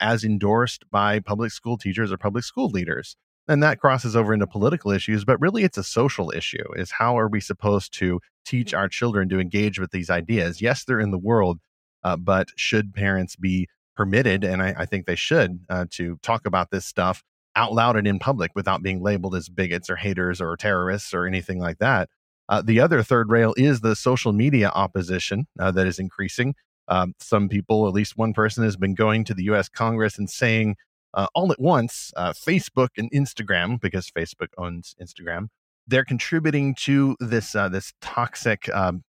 as 0.00 0.24
endorsed 0.24 0.90
by 0.90 1.20
public 1.20 1.52
school 1.52 1.78
teachers 1.78 2.10
or 2.10 2.16
public 2.16 2.42
school 2.42 2.68
leaders 2.68 3.14
and 3.48 3.62
that 3.62 3.80
crosses 3.80 4.16
over 4.16 4.32
into 4.32 4.46
political 4.46 4.90
issues 4.90 5.24
but 5.24 5.40
really 5.40 5.64
it's 5.64 5.78
a 5.78 5.84
social 5.84 6.30
issue 6.32 6.64
is 6.76 6.90
how 6.90 7.18
are 7.18 7.28
we 7.28 7.40
supposed 7.40 7.92
to 7.92 8.20
teach 8.44 8.72
mm. 8.72 8.78
our 8.78 8.88
children 8.88 9.28
to 9.28 9.40
engage 9.40 9.78
with 9.78 9.90
these 9.90 10.10
ideas? 10.10 10.60
Yes 10.60 10.84
they're 10.84 11.00
in 11.00 11.10
the 11.10 11.18
world 11.18 11.58
uh, 12.02 12.16
but 12.16 12.48
should 12.56 12.94
parents 12.94 13.36
be 13.36 13.68
permitted 13.96 14.42
and 14.44 14.62
i, 14.62 14.74
I 14.78 14.86
think 14.86 15.06
they 15.06 15.14
should 15.14 15.60
uh, 15.70 15.86
to 15.90 16.18
talk 16.22 16.46
about 16.46 16.70
this 16.70 16.84
stuff 16.84 17.22
out 17.56 17.72
loud 17.72 17.96
and 17.96 18.06
in 18.06 18.18
public 18.18 18.52
without 18.54 18.82
being 18.82 19.02
labeled 19.02 19.34
as 19.34 19.48
bigots 19.48 19.88
or 19.88 19.96
haters 19.96 20.40
or 20.40 20.56
terrorists 20.56 21.14
or 21.14 21.26
anything 21.26 21.58
like 21.58 21.78
that. 21.78 22.08
Uh, 22.48 22.62
the 22.62 22.80
other 22.80 23.02
third 23.02 23.30
rail 23.30 23.54
is 23.56 23.80
the 23.80 23.96
social 23.96 24.32
media 24.32 24.70
opposition 24.74 25.46
uh, 25.58 25.70
that 25.70 25.86
is 25.86 25.98
increasing. 25.98 26.54
Um, 26.88 27.14
some 27.18 27.48
people 27.48 27.86
at 27.86 27.94
least 27.94 28.18
one 28.18 28.34
person 28.34 28.64
has 28.64 28.76
been 28.76 28.94
going 28.94 29.24
to 29.24 29.34
the 29.34 29.44
us 29.44 29.68
congress 29.68 30.18
and 30.18 30.28
saying 30.28 30.76
uh, 31.14 31.28
all 31.34 31.52
at 31.52 31.60
once, 31.60 32.12
uh, 32.16 32.32
Facebook 32.32 32.90
and 32.98 33.10
Instagram, 33.12 33.80
because 33.80 34.10
Facebook 34.10 34.48
owns 34.58 34.94
Instagram, 35.00 35.48
they're 35.86 36.04
contributing 36.04 36.74
to 36.74 37.16
this 37.20 37.54
uh, 37.54 37.68
this 37.68 37.92
toxic 38.00 38.68
um, 38.74 39.02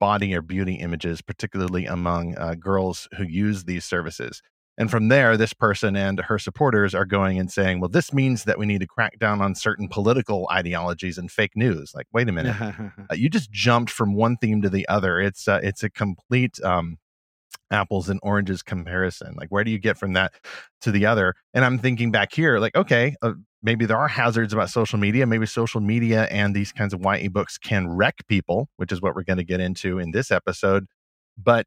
body 0.00 0.34
or 0.34 0.42
beauty 0.42 0.74
images, 0.74 1.22
particularly 1.22 1.86
among 1.86 2.36
uh, 2.36 2.54
girls 2.54 3.08
who 3.16 3.24
use 3.24 3.64
these 3.64 3.84
services. 3.84 4.42
And 4.78 4.90
from 4.90 5.08
there, 5.08 5.36
this 5.36 5.52
person 5.52 5.96
and 5.96 6.18
her 6.18 6.38
supporters 6.38 6.94
are 6.94 7.04
going 7.04 7.38
and 7.38 7.52
saying, 7.52 7.78
well, 7.78 7.90
this 7.90 8.12
means 8.12 8.44
that 8.44 8.58
we 8.58 8.64
need 8.64 8.80
to 8.80 8.86
crack 8.86 9.18
down 9.18 9.42
on 9.42 9.54
certain 9.54 9.86
political 9.86 10.48
ideologies 10.50 11.18
and 11.18 11.30
fake 11.30 11.52
news. 11.54 11.92
Like, 11.94 12.06
wait 12.12 12.28
a 12.28 12.32
minute, 12.32 12.56
uh, 13.10 13.14
you 13.14 13.28
just 13.28 13.52
jumped 13.52 13.90
from 13.90 14.14
one 14.14 14.38
theme 14.38 14.62
to 14.62 14.70
the 14.70 14.88
other. 14.88 15.20
It's 15.20 15.46
uh, 15.46 15.60
it's 15.62 15.82
a 15.82 15.90
complete 15.90 16.58
um, 16.64 16.96
apples 17.72 18.08
and 18.08 18.20
oranges 18.22 18.62
comparison. 18.62 19.34
Like, 19.36 19.48
where 19.48 19.64
do 19.64 19.70
you 19.70 19.78
get 19.78 19.96
from 19.96 20.12
that 20.12 20.32
to 20.82 20.90
the 20.90 21.06
other? 21.06 21.34
And 21.54 21.64
I'm 21.64 21.78
thinking 21.78 22.10
back 22.10 22.32
here, 22.32 22.58
like, 22.58 22.76
okay, 22.76 23.16
uh, 23.22 23.32
maybe 23.62 23.86
there 23.86 23.98
are 23.98 24.08
hazards 24.08 24.52
about 24.52 24.70
social 24.70 24.98
media. 24.98 25.26
Maybe 25.26 25.46
social 25.46 25.80
media 25.80 26.24
and 26.24 26.54
these 26.54 26.72
kinds 26.72 26.92
of 26.92 27.00
YA 27.00 27.28
books 27.28 27.58
can 27.58 27.88
wreck 27.88 28.26
people, 28.28 28.68
which 28.76 28.92
is 28.92 29.00
what 29.00 29.14
we're 29.14 29.24
going 29.24 29.38
to 29.38 29.44
get 29.44 29.60
into 29.60 29.98
in 29.98 30.10
this 30.10 30.30
episode. 30.30 30.86
But 31.36 31.66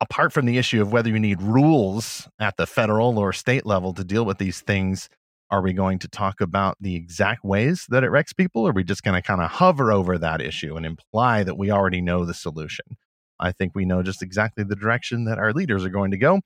apart 0.00 0.32
from 0.32 0.46
the 0.46 0.58
issue 0.58 0.82
of 0.82 0.92
whether 0.92 1.08
you 1.08 1.18
need 1.18 1.40
rules 1.40 2.28
at 2.38 2.56
the 2.56 2.66
federal 2.66 3.18
or 3.18 3.32
state 3.32 3.64
level 3.64 3.94
to 3.94 4.04
deal 4.04 4.24
with 4.24 4.38
these 4.38 4.60
things, 4.60 5.08
are 5.50 5.62
we 5.62 5.72
going 5.72 5.98
to 6.00 6.08
talk 6.08 6.40
about 6.40 6.76
the 6.80 6.96
exact 6.96 7.44
ways 7.44 7.86
that 7.88 8.02
it 8.02 8.10
wrecks 8.10 8.32
people? 8.32 8.62
Or 8.62 8.70
are 8.70 8.74
we 8.74 8.84
just 8.84 9.02
going 9.02 9.14
to 9.14 9.22
kind 9.22 9.40
of 9.40 9.50
hover 9.50 9.92
over 9.92 10.18
that 10.18 10.40
issue 10.40 10.76
and 10.76 10.84
imply 10.84 11.44
that 11.44 11.56
we 11.56 11.70
already 11.70 12.00
know 12.00 12.24
the 12.24 12.34
solution? 12.34 12.96
I 13.38 13.52
think 13.52 13.72
we 13.74 13.84
know 13.84 14.02
just 14.02 14.22
exactly 14.22 14.64
the 14.64 14.76
direction 14.76 15.24
that 15.24 15.38
our 15.38 15.52
leaders 15.52 15.84
are 15.84 15.90
going 15.90 16.10
to 16.10 16.16
go. 16.16 16.40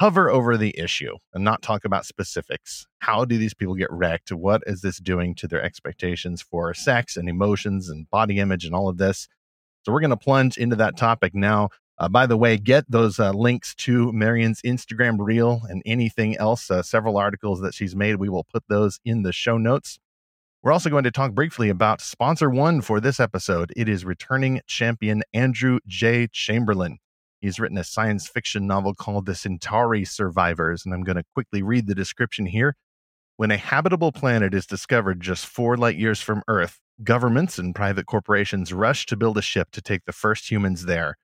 Hover 0.00 0.30
over 0.30 0.56
the 0.56 0.76
issue 0.78 1.16
and 1.32 1.44
not 1.44 1.62
talk 1.62 1.84
about 1.84 2.06
specifics. 2.06 2.86
How 3.00 3.24
do 3.24 3.38
these 3.38 3.54
people 3.54 3.74
get 3.74 3.92
wrecked? 3.92 4.32
What 4.32 4.62
is 4.66 4.80
this 4.80 4.98
doing 4.98 5.34
to 5.36 5.46
their 5.46 5.62
expectations 5.62 6.42
for 6.42 6.72
sex 6.74 7.16
and 7.16 7.28
emotions 7.28 7.88
and 7.88 8.10
body 8.10 8.38
image 8.38 8.64
and 8.64 8.74
all 8.74 8.88
of 8.88 8.96
this? 8.96 9.28
So, 9.84 9.92
we're 9.92 10.00
going 10.00 10.10
to 10.10 10.16
plunge 10.16 10.56
into 10.56 10.76
that 10.76 10.96
topic 10.96 11.34
now. 11.34 11.68
Uh, 11.98 12.08
by 12.08 12.26
the 12.26 12.36
way, 12.36 12.56
get 12.56 12.84
those 12.90 13.20
uh, 13.20 13.32
links 13.32 13.74
to 13.76 14.12
Marian's 14.12 14.62
Instagram 14.62 15.18
reel 15.18 15.60
and 15.68 15.82
anything 15.84 16.36
else, 16.36 16.70
uh, 16.70 16.82
several 16.82 17.16
articles 17.16 17.60
that 17.60 17.74
she's 17.74 17.94
made. 17.94 18.16
We 18.16 18.28
will 18.28 18.44
put 18.44 18.64
those 18.68 18.98
in 19.04 19.22
the 19.22 19.32
show 19.32 19.58
notes. 19.58 19.98
We're 20.62 20.70
also 20.70 20.90
going 20.90 21.02
to 21.02 21.10
talk 21.10 21.32
briefly 21.32 21.70
about 21.70 22.00
sponsor 22.00 22.48
one 22.48 22.82
for 22.82 23.00
this 23.00 23.18
episode. 23.18 23.72
It 23.76 23.88
is 23.88 24.04
returning 24.04 24.60
champion 24.68 25.24
Andrew 25.34 25.80
J. 25.88 26.28
Chamberlain. 26.28 26.98
He's 27.40 27.58
written 27.58 27.78
a 27.78 27.82
science 27.82 28.28
fiction 28.28 28.68
novel 28.68 28.94
called 28.94 29.26
The 29.26 29.34
Centauri 29.34 30.04
Survivors, 30.04 30.84
and 30.84 30.94
I'm 30.94 31.02
going 31.02 31.16
to 31.16 31.24
quickly 31.34 31.64
read 31.64 31.88
the 31.88 31.96
description 31.96 32.46
here. 32.46 32.76
When 33.36 33.50
a 33.50 33.56
habitable 33.56 34.12
planet 34.12 34.54
is 34.54 34.64
discovered 34.64 35.20
just 35.20 35.46
four 35.46 35.76
light 35.76 35.96
years 35.96 36.20
from 36.20 36.44
Earth, 36.46 36.78
governments 37.02 37.58
and 37.58 37.74
private 37.74 38.06
corporations 38.06 38.72
rush 38.72 39.04
to 39.06 39.16
build 39.16 39.38
a 39.38 39.42
ship 39.42 39.72
to 39.72 39.82
take 39.82 40.04
the 40.04 40.12
first 40.12 40.48
humans 40.48 40.84
there. 40.84 41.18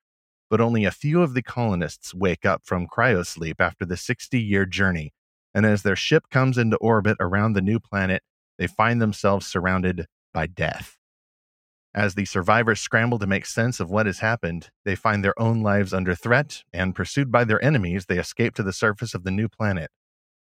But 0.49 0.59
only 0.59 0.83
a 0.83 0.91
few 0.91 1.21
of 1.21 1.33
the 1.33 1.43
colonists 1.43 2.13
wake 2.13 2.45
up 2.45 2.63
from 2.65 2.87
cryosleep 2.87 3.55
after 3.61 3.85
the 3.85 3.95
60 3.95 4.37
year 4.37 4.65
journey. 4.65 5.13
And 5.53 5.65
as 5.65 5.83
their 5.83 5.95
ship 5.95 6.25
comes 6.29 6.57
into 6.57 6.75
orbit 6.77 7.15
around 7.21 7.53
the 7.53 7.61
new 7.61 7.79
planet, 7.79 8.21
they 8.59 8.67
find 8.67 9.01
themselves 9.01 9.47
surrounded 9.47 10.05
by 10.33 10.45
death. 10.45 10.97
As 11.95 12.13
the 12.13 12.25
survivors 12.25 12.79
scramble 12.79 13.17
to 13.17 13.25
make 13.25 13.47
sense 13.47 13.79
of 13.79 13.89
what 13.89 14.05
has 14.05 14.19
happened, 14.19 14.69
they 14.85 14.95
find 14.95 15.23
their 15.23 15.39
own 15.41 15.63
lives 15.63 15.91
under 15.91 16.13
threat, 16.13 16.63
and 16.71 16.93
pursued 16.93 17.31
by 17.31 17.45
their 17.45 17.63
enemies, 17.63 18.05
they 18.05 18.19
escape 18.19 18.53
to 18.55 18.63
the 18.63 18.73
surface 18.73 19.15
of 19.15 19.23
the 19.23 19.31
new 19.31 19.49
planet. 19.49 19.89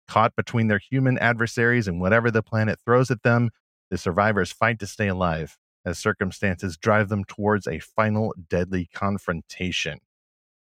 Caught 0.06 0.36
between 0.36 0.68
their 0.68 0.78
human 0.78 1.18
adversaries 1.18 1.88
and 1.88 2.00
whatever 2.00 2.30
the 2.30 2.42
planet 2.42 2.78
throws 2.84 3.10
at 3.10 3.22
them, 3.24 3.50
the 3.90 3.98
survivors 3.98 4.52
fight 4.52 4.78
to 4.78 4.86
stay 4.86 5.08
alive 5.08 5.56
as 5.84 5.98
circumstances 5.98 6.76
drive 6.76 7.08
them 7.08 7.24
towards 7.24 7.66
a 7.66 7.80
final 7.80 8.34
deadly 8.48 8.88
confrontation. 8.94 9.98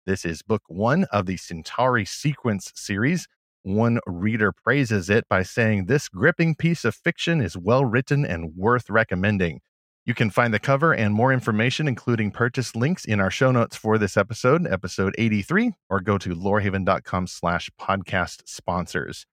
This 0.05 0.25
is 0.25 0.43
book 0.43 0.63
one 0.69 1.05
of 1.05 1.27
the 1.27 1.37
Centauri 1.37 2.05
Sequence 2.05 2.71
series. 2.75 3.27
One 3.67 3.99
reader 4.07 4.53
praises 4.53 5.11
it 5.11 5.29
by 5.29 5.43
saying, 5.43 5.87
This 5.87 6.09
gripping 6.09 6.55
piece 6.55 6.85
of 6.85 6.95
fiction 6.95 7.41
is 7.41 7.57
well 7.57 7.85
written 7.85 8.25
and 8.25 8.55
worth 8.55 8.89
recommending. 8.89 9.61
You 10.05 10.15
can 10.15 10.31
find 10.31 10.55
the 10.55 10.61
cover 10.61 10.95
and 10.95 11.13
more 11.13 11.33
information, 11.33 11.89
including 11.89 12.31
purchase 12.31 12.77
links, 12.77 13.05
in 13.05 13.19
our 13.19 13.29
show 13.29 13.51
notes 13.51 13.75
for 13.75 13.99
this 13.99 14.17
episode, 14.17 14.69
episode 14.69 15.17
83, 15.19 15.73
or 15.91 16.01
go 16.01 16.17
to 16.17 16.33
lorehaven.com 16.33 17.27
slash 17.27 17.69
podcast 17.77 18.43
sponsors. 18.47 19.27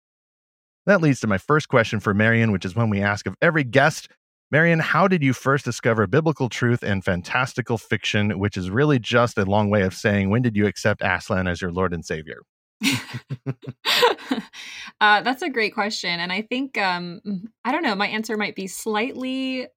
That 0.87 0.99
leads 0.99 1.19
to 1.19 1.27
my 1.27 1.37
first 1.37 1.69
question 1.69 1.99
for 1.99 2.15
Marian, 2.15 2.51
which 2.51 2.65
is 2.65 2.75
one 2.75 2.89
we 2.89 3.03
ask 3.03 3.27
of 3.27 3.35
every 3.39 3.63
guest. 3.63 4.07
Marian, 4.49 4.79
how 4.79 5.07
did 5.07 5.21
you 5.21 5.33
first 5.33 5.63
discover 5.63 6.07
biblical 6.07 6.49
truth 6.49 6.81
and 6.81 7.05
fantastical 7.05 7.77
fiction, 7.77 8.39
which 8.39 8.57
is 8.57 8.71
really 8.71 8.97
just 8.97 9.37
a 9.37 9.45
long 9.45 9.69
way 9.69 9.83
of 9.83 9.93
saying 9.93 10.31
when 10.31 10.41
did 10.41 10.55
you 10.55 10.65
accept 10.65 11.03
Aslan 11.03 11.45
as 11.45 11.61
your 11.61 11.71
Lord 11.71 11.93
and 11.93 12.03
Savior? 12.03 12.41
uh, 15.01 15.21
that's 15.21 15.41
a 15.41 15.49
great 15.49 15.73
question. 15.73 16.19
And 16.19 16.31
I 16.31 16.41
think, 16.41 16.77
um, 16.77 17.21
I 17.63 17.71
don't 17.71 17.83
know, 17.83 17.95
my 17.95 18.07
answer 18.07 18.37
might 18.37 18.55
be 18.55 18.67
slightly 18.67 19.67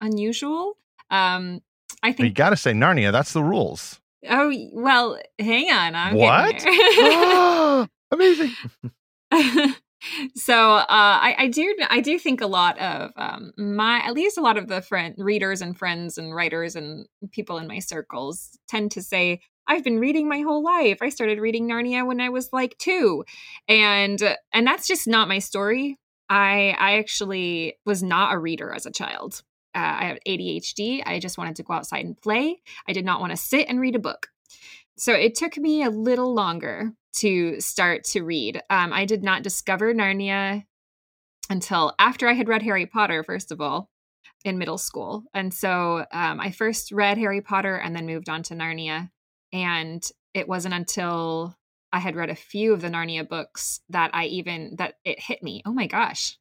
unusual. 0.00 0.74
Um, 1.10 1.60
I 2.02 2.12
think 2.12 2.28
you 2.28 2.34
got 2.34 2.50
to 2.50 2.56
say 2.56 2.72
Narnia. 2.72 3.12
That's 3.12 3.32
the 3.32 3.42
rules. 3.42 4.00
Oh, 4.28 4.52
well, 4.72 5.18
hang 5.38 5.70
on. 5.70 5.94
I'm 5.94 6.14
what? 6.14 7.88
Amazing 8.10 8.52
so 10.34 10.74
uh, 10.74 10.84
I, 10.88 11.34
I, 11.38 11.48
do 11.48 11.74
I 11.90 12.00
do 12.00 12.18
think 12.18 12.40
a 12.40 12.46
lot 12.46 12.78
of 12.78 13.10
um, 13.16 13.52
my 13.56 14.00
at 14.04 14.14
least 14.14 14.38
a 14.38 14.42
lot 14.42 14.56
of 14.56 14.68
the 14.68 14.80
friend 14.80 15.14
readers 15.18 15.60
and 15.60 15.76
friends 15.76 16.18
and 16.18 16.34
writers 16.34 16.76
and 16.76 17.06
people 17.32 17.58
in 17.58 17.66
my 17.66 17.78
circles 17.78 18.58
tend 18.68 18.92
to 18.92 19.02
say 19.02 19.40
I've 19.68 19.84
been 19.84 19.98
reading 19.98 20.28
my 20.28 20.40
whole 20.40 20.62
life. 20.62 20.98
I 21.00 21.08
started 21.08 21.40
reading 21.40 21.68
Narnia 21.68 22.06
when 22.06 22.20
I 22.20 22.28
was 22.28 22.52
like 22.52 22.76
two, 22.78 23.24
and 23.68 24.36
and 24.52 24.66
that's 24.66 24.86
just 24.86 25.06
not 25.06 25.28
my 25.28 25.38
story. 25.38 25.98
I 26.28 26.74
I 26.78 26.98
actually 26.98 27.78
was 27.84 28.02
not 28.02 28.34
a 28.34 28.38
reader 28.38 28.72
as 28.72 28.86
a 28.86 28.92
child. 28.92 29.42
Uh, 29.74 29.96
I 30.00 30.04
have 30.06 30.18
ADHD. 30.26 31.02
I 31.04 31.18
just 31.18 31.36
wanted 31.36 31.56
to 31.56 31.62
go 31.62 31.74
outside 31.74 32.04
and 32.04 32.20
play. 32.20 32.62
I 32.88 32.92
did 32.92 33.04
not 33.04 33.20
want 33.20 33.32
to 33.32 33.36
sit 33.36 33.68
and 33.68 33.78
read 33.78 33.94
a 33.94 34.00
book. 34.00 34.28
So 34.96 35.12
it 35.12 35.34
took 35.34 35.58
me 35.58 35.82
a 35.82 35.90
little 35.90 36.32
longer 36.32 36.92
to 37.16 37.60
start 37.60 38.04
to 38.04 38.22
read. 38.22 38.62
Um, 38.70 38.92
I 38.92 39.04
did 39.04 39.22
not 39.22 39.42
discover 39.42 39.92
Narnia 39.92 40.64
until 41.50 41.94
after 41.98 42.28
I 42.28 42.32
had 42.32 42.48
read 42.48 42.62
Harry 42.62 42.86
Potter, 42.86 43.22
first 43.22 43.52
of 43.52 43.60
all, 43.60 43.90
in 44.44 44.58
middle 44.58 44.78
school. 44.78 45.24
And 45.34 45.52
so 45.52 46.06
um, 46.12 46.40
I 46.40 46.50
first 46.50 46.92
read 46.92 47.18
Harry 47.18 47.40
Potter 47.40 47.76
and 47.76 47.94
then 47.94 48.06
moved 48.06 48.28
on 48.28 48.42
to 48.44 48.54
Narnia. 48.54 49.10
And 49.56 50.06
it 50.34 50.46
wasn't 50.46 50.74
until 50.74 51.56
I 51.92 51.98
had 51.98 52.14
read 52.14 52.28
a 52.28 52.34
few 52.34 52.74
of 52.74 52.82
the 52.82 52.88
Narnia 52.88 53.26
books 53.26 53.80
that 53.88 54.10
I 54.12 54.26
even, 54.26 54.76
that 54.76 54.94
it 55.04 55.18
hit 55.18 55.42
me. 55.42 55.62
Oh 55.64 55.72
my 55.72 55.86
gosh, 55.86 56.36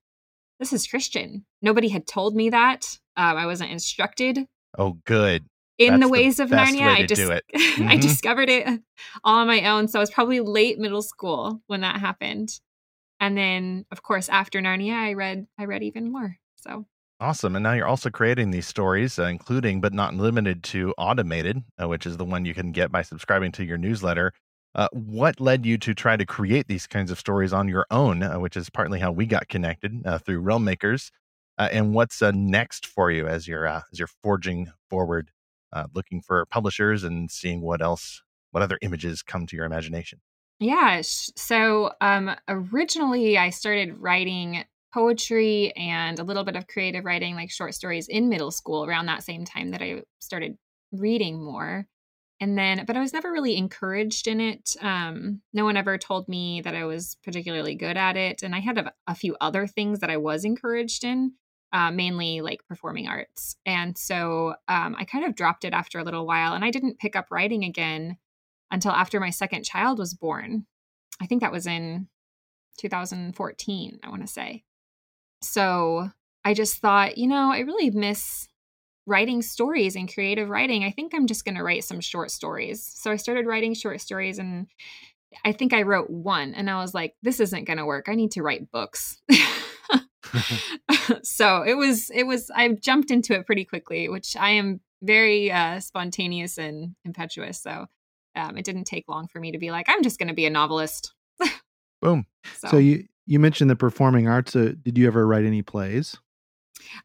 this 0.59 0.73
is 0.73 0.85
Christian. 0.85 1.45
Nobody 1.61 1.87
had 1.87 2.07
told 2.07 2.35
me 2.35 2.49
that. 2.49 2.99
Um, 3.15 3.37
I 3.37 3.45
wasn't 3.45 3.71
instructed. 3.71 4.45
Oh, 4.77 4.97
good 5.05 5.45
in 5.77 5.91
That's 5.91 6.03
the 6.03 6.09
ways 6.09 6.37
the 6.37 6.43
of 6.43 6.49
Narnia. 6.49 6.87
I 6.87 7.05
just 7.05 7.21
mm-hmm. 7.21 7.87
I 7.87 7.97
discovered 7.97 8.49
it 8.49 8.67
all 9.23 9.39
on 9.39 9.47
my 9.47 9.69
own. 9.69 9.87
So 9.87 9.99
I 9.99 10.01
was 10.01 10.11
probably 10.11 10.39
late 10.39 10.79
middle 10.79 11.01
school 11.01 11.61
when 11.67 11.81
that 11.81 11.99
happened. 11.99 12.49
And 13.19 13.37
then 13.37 13.85
of 13.91 14.03
course 14.03 14.29
after 14.29 14.59
Narnia 14.61 14.93
I 14.93 15.13
read 15.13 15.47
I 15.57 15.65
read 15.65 15.83
even 15.83 16.11
more. 16.11 16.37
So 16.55 16.85
Awesome. 17.19 17.55
And 17.55 17.63
now 17.63 17.71
you're 17.71 17.87
also 17.87 18.09
creating 18.09 18.51
these 18.51 18.67
stories, 18.67 19.17
uh, 19.17 19.23
including 19.23 19.79
but 19.79 19.93
not 19.93 20.13
limited 20.13 20.63
to 20.65 20.93
Automated, 20.97 21.63
uh, 21.81 21.87
which 21.87 22.05
is 22.05 22.17
the 22.17 22.25
one 22.25 22.43
you 22.43 22.53
can 22.53 22.73
get 22.73 22.91
by 22.91 23.03
subscribing 23.03 23.53
to 23.53 23.63
your 23.63 23.77
newsletter. 23.77 24.33
Uh, 24.73 24.89
what 24.91 25.39
led 25.39 25.65
you 25.65 25.77
to 25.77 25.93
try 25.93 26.17
to 26.17 26.25
create 26.25 26.67
these 26.67 26.85
kinds 26.85 27.09
of 27.09 27.17
stories 27.17 27.53
on 27.53 27.69
your 27.69 27.85
own, 27.89 28.21
uh, 28.21 28.37
which 28.37 28.57
is 28.57 28.69
partly 28.69 28.99
how 28.99 29.13
we 29.13 29.25
got 29.25 29.47
connected 29.47 30.05
uh, 30.05 30.17
through 30.17 30.39
Realm 30.39 30.65
Makers? 30.65 31.09
Uh, 31.57 31.69
and 31.71 31.93
what's 31.93 32.21
next 32.21 32.85
for 32.85 33.09
you 33.09 33.27
as 33.27 33.47
you're 33.47 33.65
as 33.65 33.83
you're 33.93 34.09
forging 34.21 34.69
forward 34.89 35.31
looking 35.93 36.21
for 36.21 36.45
publishers 36.45 37.03
and 37.03 37.31
seeing 37.31 37.61
what 37.61 37.81
else, 37.81 38.21
what 38.51 38.63
other 38.63 38.77
images 38.81 39.21
come 39.21 39.45
to 39.45 39.55
your 39.55 39.65
imagination? 39.65 40.19
Yeah. 40.59 41.01
So 41.01 41.91
um, 42.01 42.35
originally, 42.47 43.37
I 43.37 43.49
started 43.49 43.97
writing 43.97 44.65
poetry 44.95 45.73
and 45.75 46.17
a 46.19 46.23
little 46.23 46.45
bit 46.45 46.55
of 46.55 46.67
creative 46.67 47.03
writing, 47.03 47.35
like 47.35 47.51
short 47.51 47.75
stories, 47.75 48.07
in 48.07 48.29
middle 48.29 48.49
school 48.49 48.85
around 48.85 49.07
that 49.07 49.23
same 49.23 49.43
time 49.43 49.71
that 49.71 49.81
I 49.81 50.03
started 50.19 50.57
reading 50.93 51.43
more. 51.43 51.85
And 52.39 52.57
then, 52.57 52.85
but 52.85 52.95
I 52.95 53.01
was 53.01 53.11
never 53.11 53.31
really 53.31 53.57
encouraged 53.57 54.27
in 54.27 54.39
it. 54.39 54.75
Um, 54.81 55.41
no 55.53 55.65
one 55.65 55.75
ever 55.75 55.97
told 55.97 56.29
me 56.29 56.61
that 56.61 56.75
I 56.75 56.85
was 56.85 57.17
particularly 57.23 57.75
good 57.75 57.97
at 57.97 58.15
it. 58.15 58.41
And 58.41 58.55
I 58.55 58.59
had 58.59 58.77
a, 58.77 58.93
a 59.05 59.15
few 59.15 59.35
other 59.41 59.67
things 59.67 59.99
that 59.99 60.09
I 60.09 60.17
was 60.17 60.45
encouraged 60.45 61.03
in 61.03 61.33
uh, 61.73 61.91
mainly 61.91 62.39
like 62.39 62.65
performing 62.69 63.07
arts. 63.07 63.57
And 63.65 63.97
so 63.97 64.55
um, 64.69 64.95
I 64.97 65.03
kind 65.03 65.25
of 65.25 65.35
dropped 65.35 65.65
it 65.65 65.73
after 65.73 65.99
a 65.99 66.03
little 66.03 66.25
while, 66.25 66.53
and 66.53 66.63
I 66.63 66.71
didn't 66.71 66.99
pick 66.99 67.17
up 67.17 67.27
writing 67.31 67.65
again 67.65 68.17
until 68.71 68.91
after 68.91 69.19
my 69.19 69.29
second 69.29 69.65
child 69.65 69.99
was 69.99 70.13
born. 70.13 70.67
I 71.21 71.25
think 71.25 71.41
that 71.41 71.51
was 71.51 71.67
in 71.67 72.07
2014, 72.77 73.99
I 74.03 74.09
want 74.09 74.21
to 74.21 74.27
say. 74.27 74.63
So 75.45 76.09
I 76.43 76.53
just 76.53 76.79
thought, 76.79 77.17
you 77.17 77.27
know, 77.27 77.51
I 77.51 77.59
really 77.59 77.89
miss 77.89 78.47
writing 79.07 79.41
stories 79.41 79.95
and 79.95 80.11
creative 80.11 80.49
writing. 80.49 80.83
I 80.83 80.91
think 80.91 81.13
I'm 81.13 81.27
just 81.27 81.45
going 81.45 81.55
to 81.55 81.63
write 81.63 81.83
some 81.83 81.99
short 81.99 82.31
stories. 82.31 82.83
So 82.95 83.11
I 83.11 83.17
started 83.17 83.45
writing 83.45 83.73
short 83.73 84.01
stories 84.01 84.39
and 84.39 84.67
I 85.43 85.51
think 85.51 85.73
I 85.73 85.83
wrote 85.83 86.09
one 86.09 86.53
and 86.53 86.69
I 86.69 86.81
was 86.81 86.93
like, 86.93 87.15
this 87.21 87.39
isn't 87.39 87.65
going 87.65 87.77
to 87.77 87.85
work. 87.85 88.05
I 88.07 88.15
need 88.15 88.31
to 88.31 88.43
write 88.43 88.71
books. 88.71 89.21
so 91.23 91.61
it 91.61 91.75
was 91.75 92.09
it 92.09 92.23
was 92.23 92.49
I 92.53 92.67
jumped 92.69 93.11
into 93.11 93.33
it 93.33 93.45
pretty 93.45 93.65
quickly, 93.65 94.09
which 94.09 94.35
I 94.35 94.51
am 94.51 94.81
very 95.01 95.51
uh, 95.51 95.79
spontaneous 95.79 96.57
and 96.57 96.95
impetuous. 97.03 97.61
So 97.61 97.85
um, 98.35 98.57
it 98.57 98.65
didn't 98.65 98.85
take 98.85 99.07
long 99.07 99.27
for 99.27 99.39
me 99.39 99.51
to 99.51 99.57
be 99.57 99.71
like, 99.71 99.87
I'm 99.89 100.03
just 100.03 100.19
going 100.19 100.27
to 100.27 100.33
be 100.33 100.45
a 100.45 100.49
novelist. 100.49 101.13
Boom. 102.01 102.25
So. 102.57 102.69
so. 102.69 102.77
you 102.77 103.05
you 103.25 103.39
mentioned 103.39 103.69
the 103.69 103.75
performing 103.75 104.27
arts. 104.27 104.55
Uh, 104.55 104.73
did 104.81 104.97
you 104.97 105.07
ever 105.07 105.25
write 105.25 105.45
any 105.45 105.61
plays? 105.61 106.17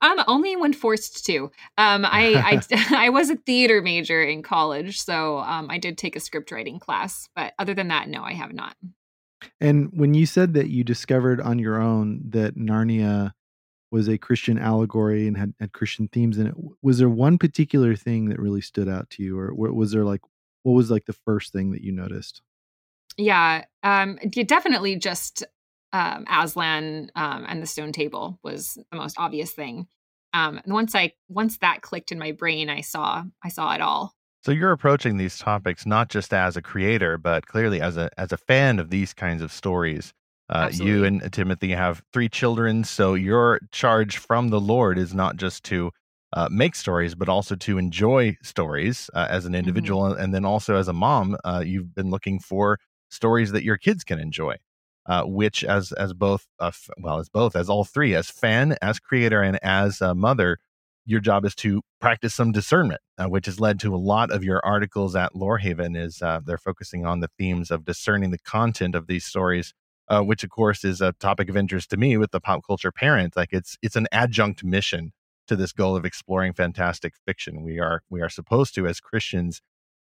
Um, 0.02 0.22
only 0.26 0.56
when 0.56 0.72
forced 0.72 1.24
to. 1.26 1.50
Um, 1.78 2.04
I 2.04 2.60
I, 2.70 2.96
I 3.06 3.08
was 3.10 3.30
a 3.30 3.36
theater 3.36 3.82
major 3.82 4.22
in 4.22 4.42
college, 4.42 5.00
so 5.00 5.38
um, 5.38 5.70
I 5.70 5.78
did 5.78 5.98
take 5.98 6.16
a 6.16 6.20
script 6.20 6.50
writing 6.50 6.78
class. 6.78 7.28
But 7.34 7.54
other 7.58 7.74
than 7.74 7.88
that, 7.88 8.08
no, 8.08 8.22
I 8.22 8.32
have 8.32 8.52
not. 8.52 8.76
And 9.60 9.90
when 9.92 10.14
you 10.14 10.26
said 10.26 10.54
that 10.54 10.68
you 10.68 10.84
discovered 10.84 11.40
on 11.40 11.58
your 11.58 11.80
own 11.80 12.20
that 12.28 12.56
Narnia 12.56 13.32
was 13.90 14.08
a 14.08 14.18
Christian 14.18 14.58
allegory 14.58 15.26
and 15.26 15.36
had, 15.36 15.54
had 15.58 15.72
Christian 15.72 16.08
themes 16.08 16.38
in 16.38 16.46
it, 16.46 16.54
was 16.82 16.98
there 16.98 17.08
one 17.08 17.38
particular 17.38 17.96
thing 17.96 18.28
that 18.28 18.38
really 18.38 18.60
stood 18.60 18.88
out 18.88 19.08
to 19.10 19.22
you, 19.22 19.38
or 19.38 19.54
was 19.54 19.92
there 19.92 20.04
like 20.04 20.20
what 20.62 20.72
was 20.72 20.90
like 20.90 21.06
the 21.06 21.16
first 21.24 21.52
thing 21.52 21.72
that 21.72 21.82
you 21.82 21.92
noticed? 21.92 22.42
Yeah, 23.16 23.64
um, 23.82 24.18
definitely 24.46 24.96
just 24.96 25.44
um, 25.92 26.24
Aslan 26.30 27.10
um, 27.14 27.44
and 27.48 27.62
the 27.62 27.66
Stone 27.66 27.92
Table 27.92 28.38
was 28.42 28.78
the 28.90 28.96
most 28.96 29.16
obvious 29.18 29.50
thing. 29.50 29.86
Um, 30.32 30.60
and 30.64 30.72
once 30.72 30.94
I 30.94 31.12
once 31.28 31.58
that 31.58 31.82
clicked 31.82 32.12
in 32.12 32.18
my 32.18 32.32
brain, 32.32 32.70
I 32.70 32.82
saw 32.82 33.24
I 33.42 33.48
saw 33.48 33.74
it 33.74 33.80
all. 33.80 34.14
So 34.42 34.52
you're 34.52 34.72
approaching 34.72 35.16
these 35.16 35.38
topics 35.38 35.84
not 35.84 36.08
just 36.08 36.32
as 36.32 36.56
a 36.56 36.62
creator, 36.62 37.18
but 37.18 37.46
clearly 37.46 37.80
as 37.80 37.96
a 37.96 38.10
as 38.16 38.32
a 38.32 38.36
fan 38.36 38.78
of 38.78 38.90
these 38.90 39.12
kinds 39.12 39.42
of 39.42 39.52
stories. 39.52 40.12
Uh, 40.48 40.68
you 40.72 41.04
and 41.04 41.32
Timothy 41.32 41.70
have 41.70 42.02
three 42.12 42.28
children, 42.28 42.82
so 42.82 43.14
your 43.14 43.60
charge 43.70 44.16
from 44.16 44.48
the 44.48 44.60
Lord 44.60 44.98
is 44.98 45.14
not 45.14 45.36
just 45.36 45.62
to 45.64 45.92
uh, 46.32 46.48
make 46.50 46.74
stories, 46.74 47.14
but 47.14 47.28
also 47.28 47.54
to 47.54 47.78
enjoy 47.78 48.36
stories 48.42 49.08
uh, 49.14 49.28
as 49.30 49.44
an 49.44 49.52
mm-hmm. 49.52 49.58
individual, 49.60 50.02
mm-hmm. 50.02 50.20
and 50.20 50.34
then 50.34 50.44
also 50.44 50.74
as 50.74 50.88
a 50.88 50.92
mom, 50.92 51.36
uh, 51.44 51.62
you've 51.64 51.94
been 51.94 52.10
looking 52.10 52.40
for 52.40 52.80
stories 53.10 53.52
that 53.52 53.62
your 53.62 53.76
kids 53.76 54.02
can 54.02 54.18
enjoy. 54.18 54.56
Uh, 55.06 55.24
which, 55.24 55.64
as 55.64 55.92
as 55.92 56.12
both, 56.12 56.46
uh, 56.60 56.70
well, 56.98 57.18
as 57.18 57.28
both, 57.28 57.56
as 57.56 57.68
all 57.68 57.84
three, 57.84 58.14
as 58.14 58.30
fan, 58.30 58.76
as 58.82 58.98
creator, 59.00 59.42
and 59.42 59.58
as 59.64 60.00
a 60.00 60.14
mother, 60.14 60.58
your 61.06 61.20
job 61.20 61.44
is 61.44 61.54
to 61.54 61.82
practice 62.00 62.34
some 62.34 62.52
discernment, 62.52 63.00
uh, 63.18 63.26
which 63.26 63.46
has 63.46 63.58
led 63.58 63.80
to 63.80 63.94
a 63.94 63.96
lot 63.96 64.30
of 64.30 64.44
your 64.44 64.64
articles 64.64 65.16
at 65.16 65.32
Lorehaven. 65.34 65.96
Is 65.96 66.22
uh, 66.22 66.40
they're 66.44 66.58
focusing 66.58 67.06
on 67.06 67.20
the 67.20 67.30
themes 67.38 67.70
of 67.70 67.84
discerning 67.84 68.30
the 68.30 68.38
content 68.38 68.94
of 68.94 69.06
these 69.06 69.24
stories, 69.24 69.72
uh, 70.08 70.20
which 70.22 70.44
of 70.44 70.50
course 70.50 70.84
is 70.84 71.00
a 71.00 71.14
topic 71.14 71.48
of 71.48 71.56
interest 71.56 71.90
to 71.90 71.96
me 71.96 72.16
with 72.16 72.30
the 72.30 72.40
pop 72.40 72.60
culture 72.66 72.92
parent. 72.92 73.36
Like 73.36 73.52
it's 73.52 73.78
it's 73.82 73.96
an 73.96 74.06
adjunct 74.12 74.62
mission 74.62 75.12
to 75.48 75.56
this 75.56 75.72
goal 75.72 75.96
of 75.96 76.04
exploring 76.04 76.52
fantastic 76.52 77.14
fiction. 77.26 77.62
We 77.62 77.80
are 77.80 78.02
we 78.10 78.20
are 78.20 78.28
supposed 78.28 78.74
to, 78.76 78.86
as 78.86 79.00
Christians, 79.00 79.62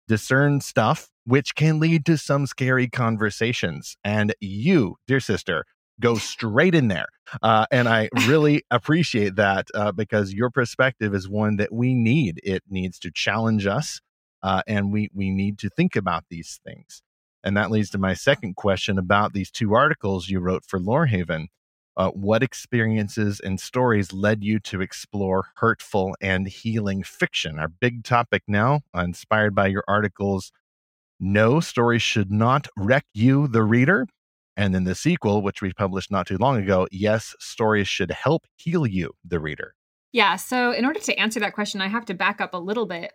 discern 0.07 0.61
stuff 0.61 1.09
which 1.25 1.55
can 1.55 1.79
lead 1.79 2.05
to 2.05 2.17
some 2.17 2.45
scary 2.45 2.87
conversations. 2.87 3.95
And 4.03 4.33
you, 4.39 4.97
dear 5.07 5.19
sister, 5.19 5.65
go 5.99 6.15
straight 6.15 6.75
in 6.75 6.87
there. 6.87 7.07
Uh, 7.41 7.65
and 7.71 7.87
I 7.87 8.09
really 8.27 8.63
appreciate 8.71 9.35
that 9.35 9.67
uh, 9.73 9.91
because 9.91 10.33
your 10.33 10.49
perspective 10.49 11.13
is 11.13 11.29
one 11.29 11.57
that 11.57 11.71
we 11.71 11.93
need. 11.93 12.39
It 12.43 12.63
needs 12.69 12.99
to 12.99 13.11
challenge 13.11 13.65
us, 13.65 14.01
uh, 14.41 14.61
and 14.67 14.91
we 14.91 15.09
we 15.13 15.31
need 15.31 15.57
to 15.59 15.69
think 15.69 15.95
about 15.95 16.25
these 16.29 16.59
things. 16.65 17.01
And 17.43 17.57
that 17.57 17.71
leads 17.71 17.89
to 17.91 17.97
my 17.97 18.13
second 18.13 18.55
question 18.55 18.97
about 18.97 19.33
these 19.33 19.51
two 19.51 19.73
articles 19.73 20.29
you 20.29 20.39
wrote 20.39 20.63
for 20.65 20.79
Lorehaven. 20.79 21.47
Uh, 21.95 22.09
what 22.09 22.41
experiences 22.41 23.39
and 23.39 23.59
stories 23.59 24.11
led 24.11 24.43
you 24.43 24.59
to 24.59 24.81
explore 24.81 25.45
hurtful 25.57 26.15
and 26.21 26.47
healing 26.47 27.03
fiction? 27.03 27.59
Our 27.59 27.67
big 27.67 28.03
topic 28.03 28.43
now, 28.47 28.81
inspired 28.95 29.53
by 29.53 29.67
your 29.67 29.83
articles. 29.87 30.51
No, 31.19 31.59
stories 31.59 32.01
should 32.01 32.31
not 32.31 32.67
wreck 32.75 33.05
you, 33.13 33.47
the 33.47 33.63
reader. 33.63 34.07
And 34.57 34.73
then 34.73 34.83
the 34.83 34.95
sequel, 34.95 35.41
which 35.41 35.61
we 35.61 35.71
published 35.73 36.11
not 36.11 36.27
too 36.27 36.37
long 36.37 36.57
ago, 36.57 36.87
yes, 36.91 37.35
stories 37.39 37.87
should 37.87 38.11
help 38.11 38.45
heal 38.55 38.85
you, 38.85 39.11
the 39.23 39.39
reader. 39.39 39.73
Yeah. 40.11 40.35
So, 40.35 40.71
in 40.71 40.85
order 40.85 40.99
to 40.99 41.19
answer 41.19 41.39
that 41.39 41.53
question, 41.53 41.81
I 41.81 41.87
have 41.87 42.05
to 42.05 42.13
back 42.13 42.39
up 42.39 42.53
a 42.53 42.57
little 42.57 42.85
bit 42.85 43.13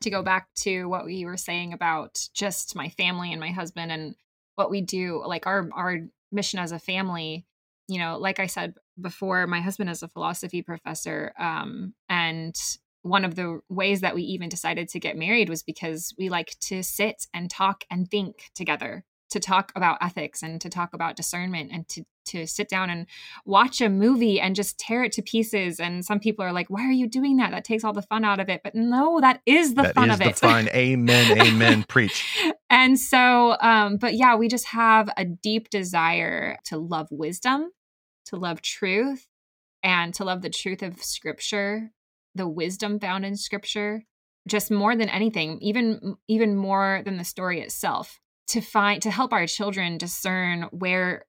to 0.00 0.10
go 0.10 0.22
back 0.22 0.48
to 0.54 0.86
what 0.86 1.04
we 1.04 1.24
were 1.24 1.36
saying 1.36 1.72
about 1.72 2.28
just 2.34 2.74
my 2.74 2.88
family 2.88 3.30
and 3.30 3.40
my 3.40 3.50
husband 3.50 3.92
and 3.92 4.16
what 4.56 4.70
we 4.70 4.80
do, 4.80 5.22
like 5.24 5.46
our 5.46 5.68
our 5.72 5.98
mission 6.32 6.58
as 6.58 6.72
a 6.72 6.78
family. 6.78 7.46
You 7.88 7.98
know, 7.98 8.18
like 8.18 8.38
I 8.38 8.46
said 8.46 8.74
before, 9.00 9.46
my 9.46 9.60
husband 9.60 9.90
is 9.90 10.02
a 10.02 10.08
philosophy 10.08 10.62
professor, 10.62 11.32
um, 11.38 11.94
and 12.08 12.54
one 13.02 13.24
of 13.24 13.34
the 13.34 13.60
ways 13.68 14.00
that 14.00 14.14
we 14.14 14.22
even 14.22 14.48
decided 14.48 14.88
to 14.90 15.00
get 15.00 15.16
married 15.16 15.48
was 15.48 15.62
because 15.62 16.14
we 16.16 16.28
like 16.28 16.54
to 16.60 16.82
sit 16.82 17.26
and 17.34 17.50
talk 17.50 17.84
and 17.90 18.08
think 18.08 18.50
together 18.54 19.04
to 19.32 19.40
talk 19.40 19.72
about 19.74 19.98
ethics 20.00 20.42
and 20.42 20.60
to 20.60 20.68
talk 20.68 20.92
about 20.92 21.16
discernment 21.16 21.70
and 21.72 21.88
to 21.88 22.04
to 22.24 22.46
sit 22.46 22.68
down 22.68 22.88
and 22.88 23.06
watch 23.44 23.80
a 23.80 23.88
movie 23.88 24.40
and 24.40 24.54
just 24.54 24.78
tear 24.78 25.02
it 25.02 25.10
to 25.10 25.22
pieces. 25.22 25.80
And 25.80 26.04
some 26.04 26.20
people 26.20 26.44
are 26.44 26.52
like 26.52 26.68
why 26.68 26.86
are 26.86 26.92
you 26.92 27.08
doing 27.08 27.38
that? 27.38 27.50
That 27.50 27.64
takes 27.64 27.82
all 27.82 27.92
the 27.92 28.02
fun 28.02 28.24
out 28.24 28.40
of 28.40 28.48
it. 28.48 28.60
But 28.62 28.74
no 28.74 29.20
that 29.20 29.40
is 29.46 29.74
the 29.74 29.82
that 29.82 29.94
fun 29.94 30.10
is 30.10 30.14
of 30.14 30.18
the 30.20 30.30
it. 30.30 30.38
fun. 30.38 30.68
Amen 30.68 31.38
amen. 31.46 31.84
Preach. 31.84 32.24
And 32.70 32.98
so 32.98 33.56
um 33.60 33.96
but 33.96 34.14
yeah 34.14 34.36
we 34.36 34.48
just 34.48 34.66
have 34.68 35.08
a 35.16 35.24
deep 35.24 35.70
desire 35.70 36.58
to 36.66 36.76
love 36.78 37.08
wisdom 37.10 37.70
to 38.26 38.36
love 38.36 38.62
truth 38.62 39.26
and 39.82 40.14
to 40.14 40.24
love 40.24 40.42
the 40.42 40.50
truth 40.50 40.82
of 40.82 41.02
scripture 41.02 41.90
the 42.34 42.46
wisdom 42.46 43.00
found 43.00 43.24
in 43.24 43.36
scripture 43.36 44.04
just 44.46 44.70
more 44.70 44.94
than 44.94 45.08
anything 45.08 45.58
even 45.60 46.16
even 46.28 46.54
more 46.54 47.02
than 47.04 47.16
the 47.16 47.24
story 47.24 47.60
itself 47.60 48.20
to 48.52 48.60
find 48.60 49.00
to 49.00 49.10
help 49.10 49.32
our 49.32 49.46
children 49.46 49.96
discern 49.96 50.64
where 50.72 51.24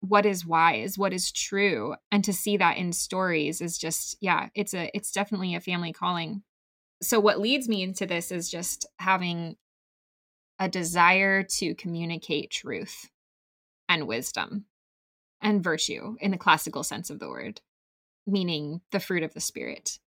what 0.00 0.24
is 0.24 0.46
wise 0.46 0.96
what 0.96 1.12
is 1.12 1.32
true 1.32 1.94
and 2.12 2.24
to 2.24 2.32
see 2.32 2.56
that 2.56 2.76
in 2.76 2.92
stories 2.92 3.60
is 3.60 3.76
just 3.76 4.16
yeah 4.20 4.48
it's 4.54 4.72
a 4.72 4.88
it's 4.94 5.10
definitely 5.10 5.54
a 5.54 5.60
family 5.60 5.92
calling. 5.92 6.42
So 7.02 7.18
what 7.18 7.40
leads 7.40 7.68
me 7.68 7.82
into 7.82 8.06
this 8.06 8.30
is 8.30 8.48
just 8.48 8.86
having 8.98 9.56
a 10.58 10.68
desire 10.68 11.42
to 11.42 11.74
communicate 11.74 12.50
truth 12.50 13.10
and 13.88 14.06
wisdom 14.06 14.66
and 15.40 15.64
virtue 15.64 16.16
in 16.20 16.30
the 16.30 16.38
classical 16.38 16.84
sense 16.84 17.10
of 17.10 17.18
the 17.18 17.28
word 17.28 17.60
meaning 18.26 18.80
the 18.92 19.00
fruit 19.00 19.24
of 19.24 19.34
the 19.34 19.40
spirit. 19.40 19.98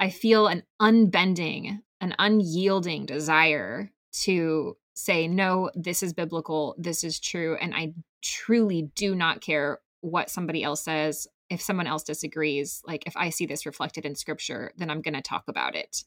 I 0.00 0.10
feel 0.10 0.48
an 0.48 0.64
unbending 0.80 1.82
an 2.00 2.16
unyielding 2.18 3.06
desire 3.06 3.92
to 4.12 4.76
say, 4.94 5.26
no, 5.26 5.70
this 5.74 6.02
is 6.02 6.12
biblical, 6.12 6.74
this 6.78 7.04
is 7.04 7.18
true. 7.18 7.56
And 7.56 7.74
I 7.74 7.94
truly 8.22 8.90
do 8.94 9.14
not 9.14 9.40
care 9.40 9.80
what 10.00 10.30
somebody 10.30 10.62
else 10.62 10.84
says. 10.84 11.26
If 11.48 11.60
someone 11.60 11.86
else 11.86 12.02
disagrees, 12.02 12.82
like 12.86 13.06
if 13.06 13.16
I 13.16 13.30
see 13.30 13.46
this 13.46 13.66
reflected 13.66 14.06
in 14.06 14.14
scripture, 14.14 14.72
then 14.76 14.90
I'm 14.90 15.02
going 15.02 15.14
to 15.14 15.22
talk 15.22 15.44
about 15.48 15.74
it. 15.74 16.04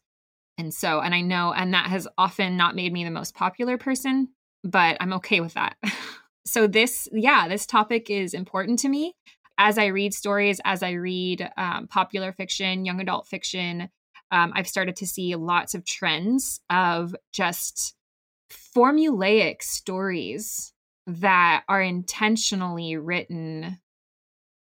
And 0.57 0.73
so, 0.73 1.01
and 1.01 1.13
I 1.13 1.21
know, 1.21 1.53
and 1.53 1.73
that 1.73 1.87
has 1.87 2.07
often 2.17 2.57
not 2.57 2.75
made 2.75 2.93
me 2.93 3.03
the 3.03 3.11
most 3.11 3.35
popular 3.35 3.77
person, 3.77 4.29
but 4.63 4.97
I'm 4.99 5.13
okay 5.13 5.41
with 5.41 5.53
that. 5.55 5.75
so, 6.45 6.65
this, 6.65 7.09
yeah, 7.11 7.47
this 7.47 7.65
topic 7.65 8.09
is 8.09 8.33
important 8.33 8.79
to 8.79 8.89
me. 8.89 9.13
As 9.57 9.77
I 9.77 9.87
read 9.87 10.13
stories, 10.13 10.59
as 10.65 10.81
I 10.81 10.91
read 10.91 11.49
um, 11.57 11.87
popular 11.87 12.31
fiction, 12.31 12.85
young 12.85 13.01
adult 13.01 13.27
fiction, 13.27 13.89
um, 14.31 14.51
I've 14.55 14.67
started 14.67 14.95
to 14.97 15.07
see 15.07 15.35
lots 15.35 15.75
of 15.75 15.85
trends 15.85 16.59
of 16.69 17.15
just 17.31 17.95
formulaic 18.49 19.61
stories 19.61 20.73
that 21.07 21.63
are 21.67 21.81
intentionally 21.81 22.97
written 22.97 23.79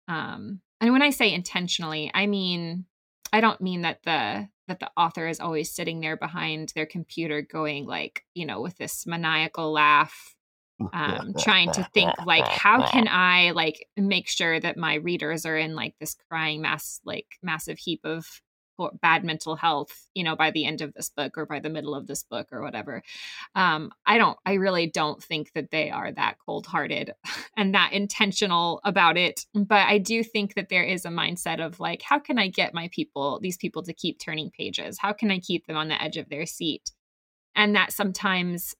um 0.08 0.60
and 0.80 0.92
when 0.92 1.02
i 1.02 1.10
say 1.10 1.32
intentionally 1.32 2.10
i 2.14 2.26
mean 2.26 2.84
i 3.32 3.40
don't 3.40 3.60
mean 3.60 3.82
that 3.82 4.02
the 4.04 4.48
that 4.68 4.80
the 4.80 4.90
author 4.96 5.26
is 5.26 5.40
always 5.40 5.74
sitting 5.74 6.00
there 6.00 6.16
behind 6.16 6.72
their 6.74 6.86
computer 6.86 7.42
going 7.42 7.86
like 7.86 8.24
you 8.34 8.46
know 8.46 8.60
with 8.60 8.76
this 8.76 9.06
maniacal 9.06 9.72
laugh 9.72 10.34
um 10.94 11.34
trying 11.38 11.70
to 11.70 11.86
think 11.92 12.10
like 12.24 12.46
how 12.46 12.86
can 12.86 13.06
i 13.10 13.50
like 13.50 13.86
make 13.96 14.28
sure 14.28 14.58
that 14.58 14.78
my 14.78 14.94
readers 14.94 15.44
are 15.44 15.58
in 15.58 15.74
like 15.74 15.94
this 16.00 16.16
crying 16.28 16.62
mass 16.62 17.00
like 17.04 17.26
massive 17.42 17.78
heap 17.78 18.00
of 18.04 18.40
bad 19.02 19.24
mental 19.24 19.56
health 19.56 20.06
you 20.14 20.24
know 20.24 20.36
by 20.36 20.50
the 20.50 20.64
end 20.64 20.80
of 20.80 20.92
this 20.94 21.10
book 21.10 21.36
or 21.36 21.46
by 21.46 21.60
the 21.60 21.70
middle 21.70 21.94
of 21.94 22.06
this 22.06 22.22
book 22.22 22.48
or 22.52 22.62
whatever. 22.62 23.02
Um 23.54 23.90
i 24.06 24.18
don't 24.18 24.38
i 24.46 24.54
really 24.54 24.86
don't 24.86 25.22
think 25.22 25.52
that 25.54 25.70
they 25.70 25.90
are 25.90 26.12
that 26.12 26.36
cold-hearted 26.44 27.12
and 27.56 27.74
that 27.74 27.92
intentional 27.92 28.80
about 28.84 29.16
it 29.16 29.46
but 29.54 29.86
i 29.86 29.98
do 29.98 30.22
think 30.22 30.54
that 30.54 30.68
there 30.68 30.84
is 30.84 31.04
a 31.04 31.08
mindset 31.08 31.64
of 31.64 31.80
like 31.80 32.02
how 32.02 32.18
can 32.18 32.38
i 32.38 32.48
get 32.48 32.74
my 32.74 32.88
people 32.92 33.40
these 33.40 33.56
people 33.56 33.82
to 33.82 33.92
keep 33.92 34.18
turning 34.18 34.50
pages? 34.50 34.98
How 34.98 35.12
can 35.12 35.30
i 35.30 35.38
keep 35.38 35.66
them 35.66 35.76
on 35.76 35.88
the 35.88 36.00
edge 36.00 36.16
of 36.16 36.28
their 36.28 36.46
seat? 36.46 36.92
And 37.54 37.74
that 37.76 37.92
sometimes 37.92 38.74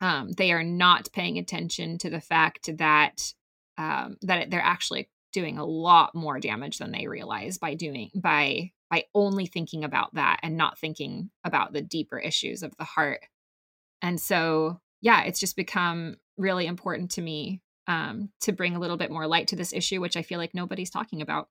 um, 0.00 0.32
they 0.32 0.52
are 0.52 0.62
not 0.62 1.12
paying 1.12 1.38
attention 1.38 1.98
to 1.98 2.10
the 2.10 2.20
fact 2.20 2.70
that 2.78 3.34
um, 3.76 4.16
that 4.22 4.50
they're 4.50 4.60
actually 4.60 5.08
doing 5.32 5.58
a 5.58 5.64
lot 5.64 6.14
more 6.14 6.40
damage 6.40 6.78
than 6.78 6.92
they 6.92 7.06
realize 7.06 7.58
by 7.58 7.74
doing 7.74 8.10
by 8.14 8.72
by 8.90 9.04
only 9.14 9.46
thinking 9.46 9.84
about 9.84 10.14
that 10.14 10.40
and 10.42 10.56
not 10.56 10.78
thinking 10.78 11.30
about 11.44 11.72
the 11.72 11.82
deeper 11.82 12.18
issues 12.18 12.62
of 12.62 12.76
the 12.78 12.84
heart. 12.84 13.20
And 14.02 14.20
so, 14.20 14.80
yeah, 15.00 15.24
it's 15.24 15.40
just 15.40 15.56
become 15.56 16.16
really 16.36 16.66
important 16.66 17.10
to 17.12 17.22
me 17.22 17.60
um, 17.86 18.30
to 18.40 18.52
bring 18.52 18.76
a 18.76 18.78
little 18.78 18.96
bit 18.96 19.10
more 19.10 19.26
light 19.26 19.48
to 19.48 19.56
this 19.56 19.72
issue, 19.72 20.00
which 20.00 20.16
I 20.16 20.22
feel 20.22 20.38
like 20.38 20.54
nobody's 20.54 20.90
talking 20.90 21.20
about. 21.22 21.48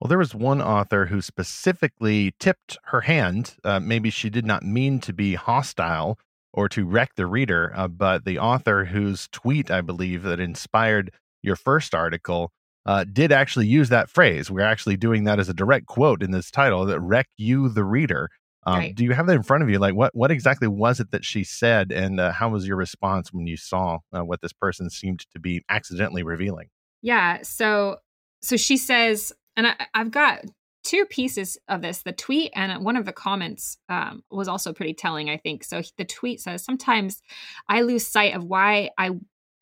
Well, 0.00 0.08
there 0.08 0.18
was 0.18 0.34
one 0.34 0.60
author 0.60 1.06
who 1.06 1.22
specifically 1.22 2.34
tipped 2.38 2.76
her 2.84 3.02
hand. 3.02 3.56
Uh, 3.64 3.80
maybe 3.80 4.10
she 4.10 4.30
did 4.30 4.44
not 4.44 4.62
mean 4.62 5.00
to 5.00 5.12
be 5.12 5.34
hostile 5.34 6.18
or 6.52 6.68
to 6.68 6.84
wreck 6.84 7.14
the 7.16 7.26
reader, 7.26 7.72
uh, 7.74 7.88
but 7.88 8.24
the 8.24 8.38
author 8.38 8.86
whose 8.86 9.28
tweet, 9.32 9.70
I 9.70 9.80
believe, 9.80 10.22
that 10.24 10.40
inspired 10.40 11.12
your 11.42 11.56
first 11.56 11.94
article 11.94 12.52
uh, 12.86 13.04
did 13.04 13.32
actually 13.32 13.66
use 13.66 13.88
that 13.90 14.10
phrase. 14.10 14.50
We're 14.50 14.60
actually 14.62 14.96
doing 14.96 15.24
that 15.24 15.38
as 15.38 15.48
a 15.48 15.54
direct 15.54 15.86
quote 15.86 16.22
in 16.22 16.30
this 16.30 16.50
title 16.50 16.84
that 16.86 17.00
wreck 17.00 17.28
you, 17.36 17.68
the 17.68 17.84
reader. 17.84 18.28
Um, 18.64 18.78
right. 18.78 18.94
Do 18.94 19.04
you 19.04 19.12
have 19.12 19.26
that 19.26 19.34
in 19.36 19.42
front 19.42 19.62
of 19.62 19.70
you? 19.70 19.78
Like, 19.78 19.94
what 19.94 20.14
what 20.14 20.30
exactly 20.30 20.68
was 20.68 21.00
it 21.00 21.10
that 21.10 21.24
she 21.24 21.42
said, 21.42 21.90
and 21.90 22.20
uh, 22.20 22.32
how 22.32 22.48
was 22.48 22.66
your 22.66 22.76
response 22.76 23.32
when 23.32 23.46
you 23.46 23.56
saw 23.56 23.98
uh, 24.12 24.24
what 24.24 24.40
this 24.40 24.52
person 24.52 24.88
seemed 24.88 25.26
to 25.32 25.40
be 25.40 25.64
accidentally 25.68 26.22
revealing? 26.22 26.68
Yeah. 27.02 27.38
So 27.42 27.96
so 28.40 28.56
she 28.56 28.76
says, 28.76 29.32
and 29.56 29.66
I, 29.66 29.74
I've 29.94 30.10
got 30.10 30.44
two 30.84 31.04
pieces 31.06 31.58
of 31.68 31.82
this 31.82 32.02
the 32.02 32.12
tweet 32.12 32.50
and 32.54 32.84
one 32.84 32.96
of 32.96 33.04
the 33.04 33.12
comments 33.12 33.78
um, 33.88 34.22
was 34.30 34.48
also 34.48 34.72
pretty 34.72 34.92
telling 34.94 35.30
i 35.30 35.36
think 35.36 35.62
so 35.62 35.80
the 35.96 36.04
tweet 36.04 36.40
says 36.40 36.64
sometimes 36.64 37.22
i 37.68 37.82
lose 37.82 38.06
sight 38.06 38.34
of 38.34 38.44
why 38.44 38.90
i 38.98 39.10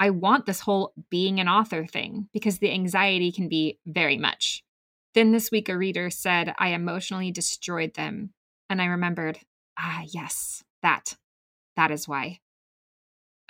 I 0.01 0.11
want 0.11 0.47
this 0.47 0.61
whole 0.61 0.95
being 1.11 1.41
an 1.41 1.49
author 1.49 1.85
thing 1.85 2.29
because 2.33 2.59
the 2.59 2.73
anxiety 2.73 3.31
can 3.31 3.51
be 3.51 3.79
very 3.87 4.17
much. 4.17 4.65
Then 5.15 5.31
this 5.31 5.51
week, 5.51 5.69
a 5.69 5.77
reader 5.77 6.09
said, 6.09 6.55
I 6.59 6.69
emotionally 6.69 7.31
destroyed 7.31 7.95
them. 7.95 8.33
And 8.71 8.81
I 8.81 8.87
remembered, 8.87 9.39
ah, 9.79 10.03
yes, 10.07 10.65
that. 10.83 11.17
That 11.77 11.91
is 11.91 12.09
why. 12.09 12.41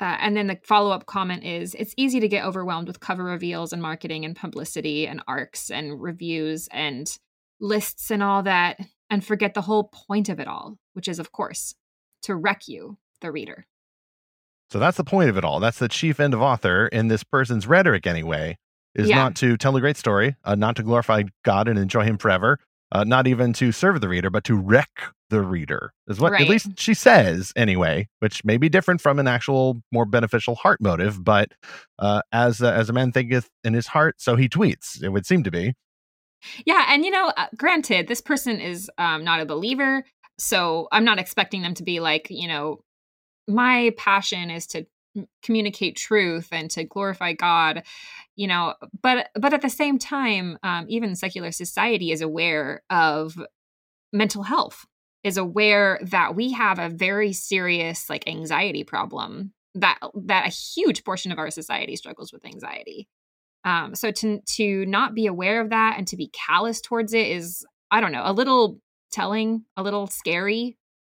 Uh, 0.01 0.17
and 0.19 0.37
then 0.37 0.49
the 0.49 0.59
follow 0.65 0.91
up 0.91 1.07
comment 1.07 1.45
is 1.45 1.75
it's 1.75 1.95
easy 1.97 2.19
to 2.21 2.29
get 2.29 2.45
overwhelmed 2.45 2.89
with 2.89 3.01
cover 3.01 3.23
reveals 3.23 3.73
and 3.73 3.83
marketing 3.83 4.25
and 4.25 4.35
publicity 4.35 5.07
and 5.07 5.23
arcs 5.29 5.71
and 5.71 6.03
reviews 6.03 6.69
and 6.73 7.19
lists 7.61 8.11
and 8.11 8.23
all 8.23 8.43
that 8.43 8.81
and 9.11 9.25
forget 9.25 9.55
the 9.55 9.61
whole 9.61 9.85
point 9.85 10.29
of 10.29 10.41
it 10.41 10.49
all, 10.49 10.79
which 10.95 11.07
is, 11.07 11.19
of 11.19 11.31
course, 11.33 11.75
to 12.23 12.35
wreck 12.35 12.67
you, 12.67 12.97
the 13.21 13.31
reader. 13.31 13.67
So 14.71 14.79
that's 14.79 14.97
the 14.97 15.05
point 15.05 15.31
of 15.31 15.37
it 15.37 15.45
all. 15.45 15.59
That's 15.61 15.79
the 15.79 15.89
chief 15.89 16.21
end 16.21 16.33
of 16.35 16.41
author 16.41 16.87
in 16.89 17.09
this 17.09 17.25
person's 17.25 17.67
rhetoric, 17.67 18.07
anyway, 18.07 18.57
is 18.95 19.09
Yeah. 19.09 19.17
not 19.17 19.35
to 19.37 19.57
tell 19.57 19.77
a 19.77 19.81
great 19.81 19.97
story, 19.97 20.37
uh, 20.45 20.55
not 20.55 20.77
to 20.77 20.83
glorify 20.83 21.25
God 21.45 21.67
and 21.69 21.79
enjoy 21.79 22.05
Him 22.05 22.19
forever, 22.19 22.59
uh, 22.93 23.05
not 23.05 23.27
even 23.27 23.53
to 23.55 23.73
serve 23.73 24.01
the 24.01 24.09
reader, 24.09 24.31
but 24.31 24.45
to 24.45 24.55
wreck 24.55 24.91
the 25.29 25.43
reader, 25.43 25.93
is 26.09 26.19
what 26.21 26.33
Right. 26.33 26.43
at 26.43 26.49
least 26.49 26.79
she 26.79 26.93
says 26.95 27.53
anyway, 27.57 28.09
which 28.21 28.45
may 28.45 28.57
be 28.57 28.69
different 28.69 29.01
from 29.01 29.19
an 29.19 29.27
actual 29.29 29.81
more 29.93 30.05
beneficial 30.05 30.55
heart 30.57 30.81
motive. 30.81 31.23
But 31.25 31.53
uh, 31.99 32.23
as 32.33 32.63
uh, 32.63 32.71
as 32.73 32.89
a 32.89 32.93
man 32.93 33.13
thinketh 33.13 33.49
in 33.65 33.75
his 33.75 33.89
heart, 33.89 34.21
so 34.21 34.37
he 34.37 34.49
tweets. 34.49 35.03
It 35.03 35.09
would 35.11 35.27
seem 35.27 35.43
to 35.45 35.51
be. 35.51 35.75
Yeah, 36.65 36.87
and 36.89 37.05
you 37.05 37.11
know, 37.11 37.33
uh, 37.37 37.47
granted, 37.57 38.09
this 38.09 38.21
person 38.21 38.61
is 38.61 38.91
um, 38.99 39.25
not 39.25 39.41
a 39.41 39.47
believer, 39.47 40.05
so 40.39 40.89
I'm 40.91 41.05
not 41.05 41.19
expecting 41.19 41.63
them 41.63 41.75
to 41.75 41.83
be 41.83 42.01
like, 42.01 42.29
you 42.31 42.49
know, 42.49 42.81
my 43.51 43.93
passion 43.97 44.51
is 44.51 44.67
to 44.69 44.87
communicate 45.43 45.97
truth 45.97 46.49
and 46.53 46.71
to 46.71 46.85
glorify 46.85 47.33
God, 47.33 47.83
you 48.37 48.47
know. 48.47 48.75
But 49.03 49.31
but 49.35 49.53
at 49.53 49.63
the 49.63 49.71
same 49.71 49.99
time, 49.99 50.59
um, 50.63 50.87
even 50.89 51.17
secular 51.17 51.53
society 51.53 52.13
is 52.13 52.23
aware 52.23 52.83
of 52.91 53.37
mental 54.13 54.43
health, 54.43 54.87
is 55.25 55.37
aware 55.37 56.01
that 56.03 56.35
we 56.35 56.53
have 56.53 56.79
a 56.79 56.89
very 56.89 57.33
serious 57.33 58.09
like 58.09 58.29
anxiety 58.29 58.85
problem 58.85 59.53
that 59.75 59.99
that 60.15 60.47
a 60.47 60.51
huge 60.51 61.05
portion 61.05 61.33
of 61.33 61.39
our 61.39 61.51
society 61.51 61.97
struggles 61.97 62.33
with 62.33 62.45
anxiety. 62.45 63.09
Um, 63.65 63.95
so 63.95 64.11
to 64.11 64.41
to 64.57 64.87
not 64.87 65.15
be 65.15 65.27
aware 65.27 65.61
of 65.61 65.71
that 65.71 65.97
and 65.99 66.07
to 66.09 66.17
be 66.17 66.29
callous 66.29 66.81
towards 66.81 67.13
it 67.13 67.27
is, 67.27 67.65
I 67.91 68.01
don't 68.01 68.13
know, 68.13 68.23
a 68.25 68.33
little 68.33 68.81
telling, 69.13 69.65
a 69.77 69.83
little 69.83 70.07
scary, 70.07 70.77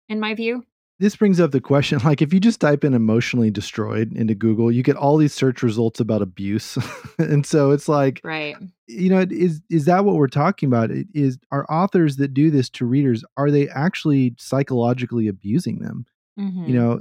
in 0.09 0.19
my 0.19 0.33
view. 0.33 0.63
This 1.01 1.15
brings 1.15 1.39
up 1.39 1.49
the 1.51 1.59
question 1.59 1.99
like, 2.05 2.21
if 2.21 2.31
you 2.31 2.39
just 2.39 2.61
type 2.61 2.83
in 2.83 2.93
emotionally 2.93 3.49
destroyed 3.49 4.13
into 4.13 4.35
Google, 4.35 4.71
you 4.71 4.83
get 4.83 4.95
all 4.95 5.17
these 5.17 5.33
search 5.33 5.63
results 5.63 5.99
about 5.99 6.21
abuse. 6.21 6.77
and 7.17 7.43
so 7.45 7.71
it's 7.71 7.89
like, 7.89 8.21
Right. 8.23 8.55
you 8.87 9.09
know, 9.09 9.25
is 9.29 9.61
is 9.71 9.85
that 9.85 10.05
what 10.05 10.15
we're 10.15 10.27
talking 10.27 10.67
about? 10.67 10.91
It 10.91 11.07
Is 11.13 11.39
are 11.51 11.65
authors 11.69 12.17
that 12.17 12.35
do 12.35 12.51
this 12.51 12.69
to 12.71 12.85
readers 12.85 13.25
are 13.35 13.49
they 13.49 13.67
actually 13.69 14.35
psychologically 14.37 15.27
abusing 15.27 15.79
them? 15.79 16.05
Mhm. 16.39 16.67
You 16.67 16.75
know, 16.75 16.99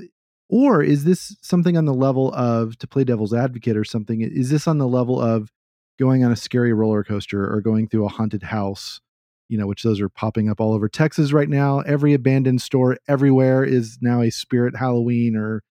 or 0.49 0.83
is 0.83 1.05
this 1.05 1.37
something 1.43 1.77
on 1.77 1.85
the 1.85 1.95
level 1.95 2.33
of 2.33 2.79
to 2.79 2.87
play 2.89 3.05
devil's 3.05 3.35
advocate 3.35 3.77
or 3.77 3.85
something? 3.85 4.23
Is 4.23 4.49
this 4.49 4.67
on 4.67 4.79
the 4.79 4.89
level 4.89 5.21
of 5.21 5.53
going 5.99 6.25
on 6.25 6.33
a 6.33 6.37
scary 6.37 6.73
roller 6.73 7.05
coaster 7.05 7.45
or 7.53 7.61
going 7.61 7.87
through 7.87 8.07
a 8.07 8.09
haunted 8.09 8.45
house? 8.45 9.03
You 9.51 9.59
know, 9.59 9.67
which 9.67 9.83
those 9.83 10.01
are 10.01 10.09
popping 10.09 10.49
up 10.49 10.61
all 10.61 10.73
over 10.73 10.89
Texas 10.89 11.33
right 11.33 11.49
now. 11.49 11.81
Every 11.81 12.15
abandoned 12.15 12.63
store 12.63 12.97
everywhere 13.09 13.65
is 13.65 13.99
now 14.01 14.23
a 14.23 14.31
spirit 14.31 14.77
Halloween 14.77 15.37
or 15.37 15.63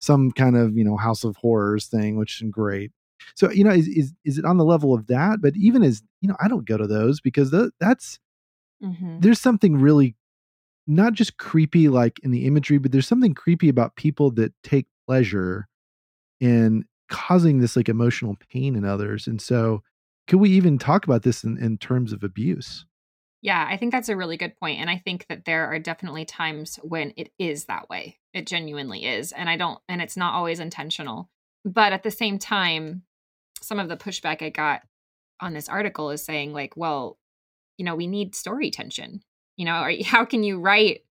some 0.00 0.30
kind 0.32 0.56
of 0.56 0.76
you 0.76 0.84
know 0.84 0.96
house 0.96 1.24
of 1.24 1.36
horrors 1.36 1.86
thing, 1.86 2.16
which 2.16 2.40
is 2.40 2.50
great. 2.50 2.92
So 3.36 3.50
you 3.50 3.64
know, 3.64 3.70
is 3.72 3.88
is 3.88 4.14
is 4.24 4.38
it 4.38 4.44
on 4.44 4.56
the 4.58 4.64
level 4.64 4.94
of 4.94 5.08
that? 5.08 5.40
But 5.42 5.54
even 5.56 5.82
as 5.82 6.02
you 6.20 6.28
know, 6.28 6.36
I 6.40 6.48
don't 6.48 6.66
go 6.66 6.76
to 6.78 6.86
those 6.86 7.20
because 7.20 7.50
tho- 7.50 7.70
that's 7.80 8.18
Mhm. 8.82 9.22
there's 9.22 9.40
something 9.40 9.76
really 9.76 10.16
not 10.86 11.14
just 11.14 11.38
creepy 11.38 11.88
like 11.88 12.18
in 12.20 12.30
the 12.30 12.46
imagery, 12.46 12.78
but 12.78 12.92
there's 12.92 13.08
something 13.08 13.34
creepy 13.34 13.68
about 13.68 13.96
people 13.96 14.30
that 14.32 14.52
take 14.62 14.86
pleasure 15.06 15.68
in 16.40 16.84
causing 17.08 17.60
this 17.60 17.76
like 17.76 17.88
emotional 17.88 18.36
pain 18.50 18.76
in 18.76 18.84
others. 18.84 19.26
And 19.26 19.40
so, 19.40 19.82
could 20.28 20.40
we 20.40 20.50
even 20.50 20.78
talk 20.78 21.04
about 21.06 21.22
this 21.22 21.44
in, 21.44 21.58
in 21.58 21.78
terms 21.78 22.12
of 22.12 22.22
abuse? 22.24 22.86
Yeah, 23.44 23.66
I 23.68 23.76
think 23.76 23.92
that's 23.92 24.08
a 24.08 24.16
really 24.16 24.38
good 24.38 24.56
point, 24.56 24.80
and 24.80 24.88
I 24.88 24.96
think 24.96 25.26
that 25.28 25.44
there 25.44 25.66
are 25.66 25.78
definitely 25.78 26.24
times 26.24 26.76
when 26.82 27.12
it 27.14 27.30
is 27.38 27.66
that 27.66 27.90
way. 27.90 28.18
It 28.32 28.46
genuinely 28.46 29.04
is, 29.04 29.32
and 29.32 29.50
I 29.50 29.58
don't, 29.58 29.78
and 29.86 30.00
it's 30.00 30.16
not 30.16 30.32
always 30.32 30.60
intentional. 30.60 31.28
But 31.62 31.92
at 31.92 32.02
the 32.02 32.10
same 32.10 32.38
time, 32.38 33.02
some 33.60 33.78
of 33.78 33.90
the 33.90 33.98
pushback 33.98 34.40
I 34.40 34.48
got 34.48 34.80
on 35.42 35.52
this 35.52 35.68
article 35.68 36.08
is 36.08 36.24
saying 36.24 36.54
like, 36.54 36.74
well, 36.74 37.18
you 37.76 37.84
know, 37.84 37.94
we 37.94 38.06
need 38.06 38.34
story 38.34 38.70
tension. 38.70 39.20
You 39.58 39.66
know, 39.66 39.90
how 40.06 40.24
can 40.24 40.42
you 40.42 40.58
write 40.58 41.02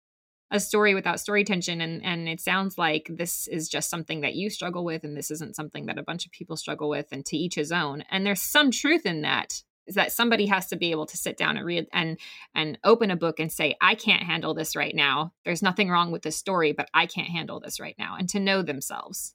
a 0.50 0.58
story 0.58 0.94
without 0.94 1.20
story 1.20 1.44
tension? 1.44 1.82
And 1.82 2.02
and 2.02 2.30
it 2.30 2.40
sounds 2.40 2.78
like 2.78 3.10
this 3.10 3.46
is 3.46 3.68
just 3.68 3.90
something 3.90 4.22
that 4.22 4.36
you 4.36 4.48
struggle 4.48 4.86
with, 4.86 5.04
and 5.04 5.14
this 5.14 5.30
isn't 5.30 5.54
something 5.54 5.84
that 5.84 5.98
a 5.98 6.02
bunch 6.02 6.24
of 6.24 6.32
people 6.32 6.56
struggle 6.56 6.88
with, 6.88 7.08
and 7.12 7.26
to 7.26 7.36
each 7.36 7.56
his 7.56 7.72
own. 7.72 8.04
And 8.10 8.24
there's 8.24 8.40
some 8.40 8.70
truth 8.70 9.04
in 9.04 9.20
that. 9.20 9.62
Is 9.92 9.96
that 9.96 10.10
somebody 10.12 10.46
has 10.46 10.68
to 10.68 10.76
be 10.76 10.90
able 10.90 11.04
to 11.04 11.18
sit 11.18 11.36
down 11.36 11.58
and 11.58 11.66
read 11.66 11.86
and 11.92 12.18
and 12.54 12.78
open 12.82 13.10
a 13.10 13.16
book 13.16 13.38
and 13.38 13.52
say, 13.52 13.76
I 13.78 13.94
can't 13.94 14.22
handle 14.22 14.54
this 14.54 14.74
right 14.74 14.94
now. 14.94 15.34
There's 15.44 15.62
nothing 15.62 15.90
wrong 15.90 16.10
with 16.10 16.22
this 16.22 16.34
story, 16.34 16.72
but 16.72 16.88
I 16.94 17.04
can't 17.04 17.28
handle 17.28 17.60
this 17.60 17.78
right 17.78 17.94
now, 17.98 18.16
and 18.18 18.26
to 18.30 18.40
know 18.40 18.62
themselves, 18.62 19.34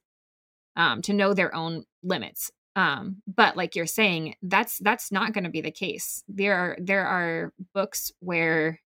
um, 0.76 1.04
to 1.04 1.14
know 1.14 1.36
their 1.36 1.54
own 1.54 1.86
limits 2.02 2.52
um 2.76 3.22
but 3.28 3.56
like 3.58 3.76
you're 3.76 3.88
saying 3.88 4.36
that's 4.44 4.78
that's 4.80 5.12
not 5.12 5.34
going 5.34 5.44
to 5.44 5.50
be 5.50 5.62
the 5.62 5.72
case 5.72 6.24
there 6.28 6.56
are 6.56 6.78
there 6.80 7.06
are 7.08 7.52
books 7.74 8.12
where 8.20 8.80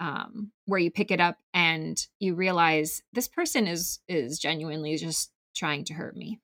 um 0.00 0.50
where 0.66 0.80
you 0.80 0.90
pick 0.90 1.10
it 1.12 1.20
up 1.20 1.36
and 1.54 2.08
you 2.18 2.34
realize 2.34 3.02
this 3.12 3.28
person 3.28 3.66
is 3.68 4.00
is 4.08 4.38
genuinely 4.40 4.96
just 4.96 5.30
trying 5.54 5.84
to 5.84 5.94
hurt 5.94 6.16
me 6.16 6.40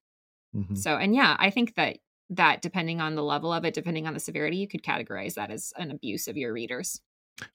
Mhm. 0.57 0.79
so 0.79 0.97
and 0.97 1.14
yeah 1.16 1.37
i 1.40 1.51
think 1.51 1.75
that 1.75 1.99
that 2.30 2.62
depending 2.62 3.00
on 3.00 3.14
the 3.14 3.22
level 3.22 3.52
of 3.52 3.64
it 3.64 3.74
depending 3.74 4.06
on 4.06 4.14
the 4.14 4.20
severity 4.20 4.56
you 4.56 4.68
could 4.68 4.82
categorize 4.82 5.34
that 5.34 5.50
as 5.50 5.72
an 5.76 5.90
abuse 5.90 6.28
of 6.28 6.36
your 6.36 6.52
readers 6.52 7.00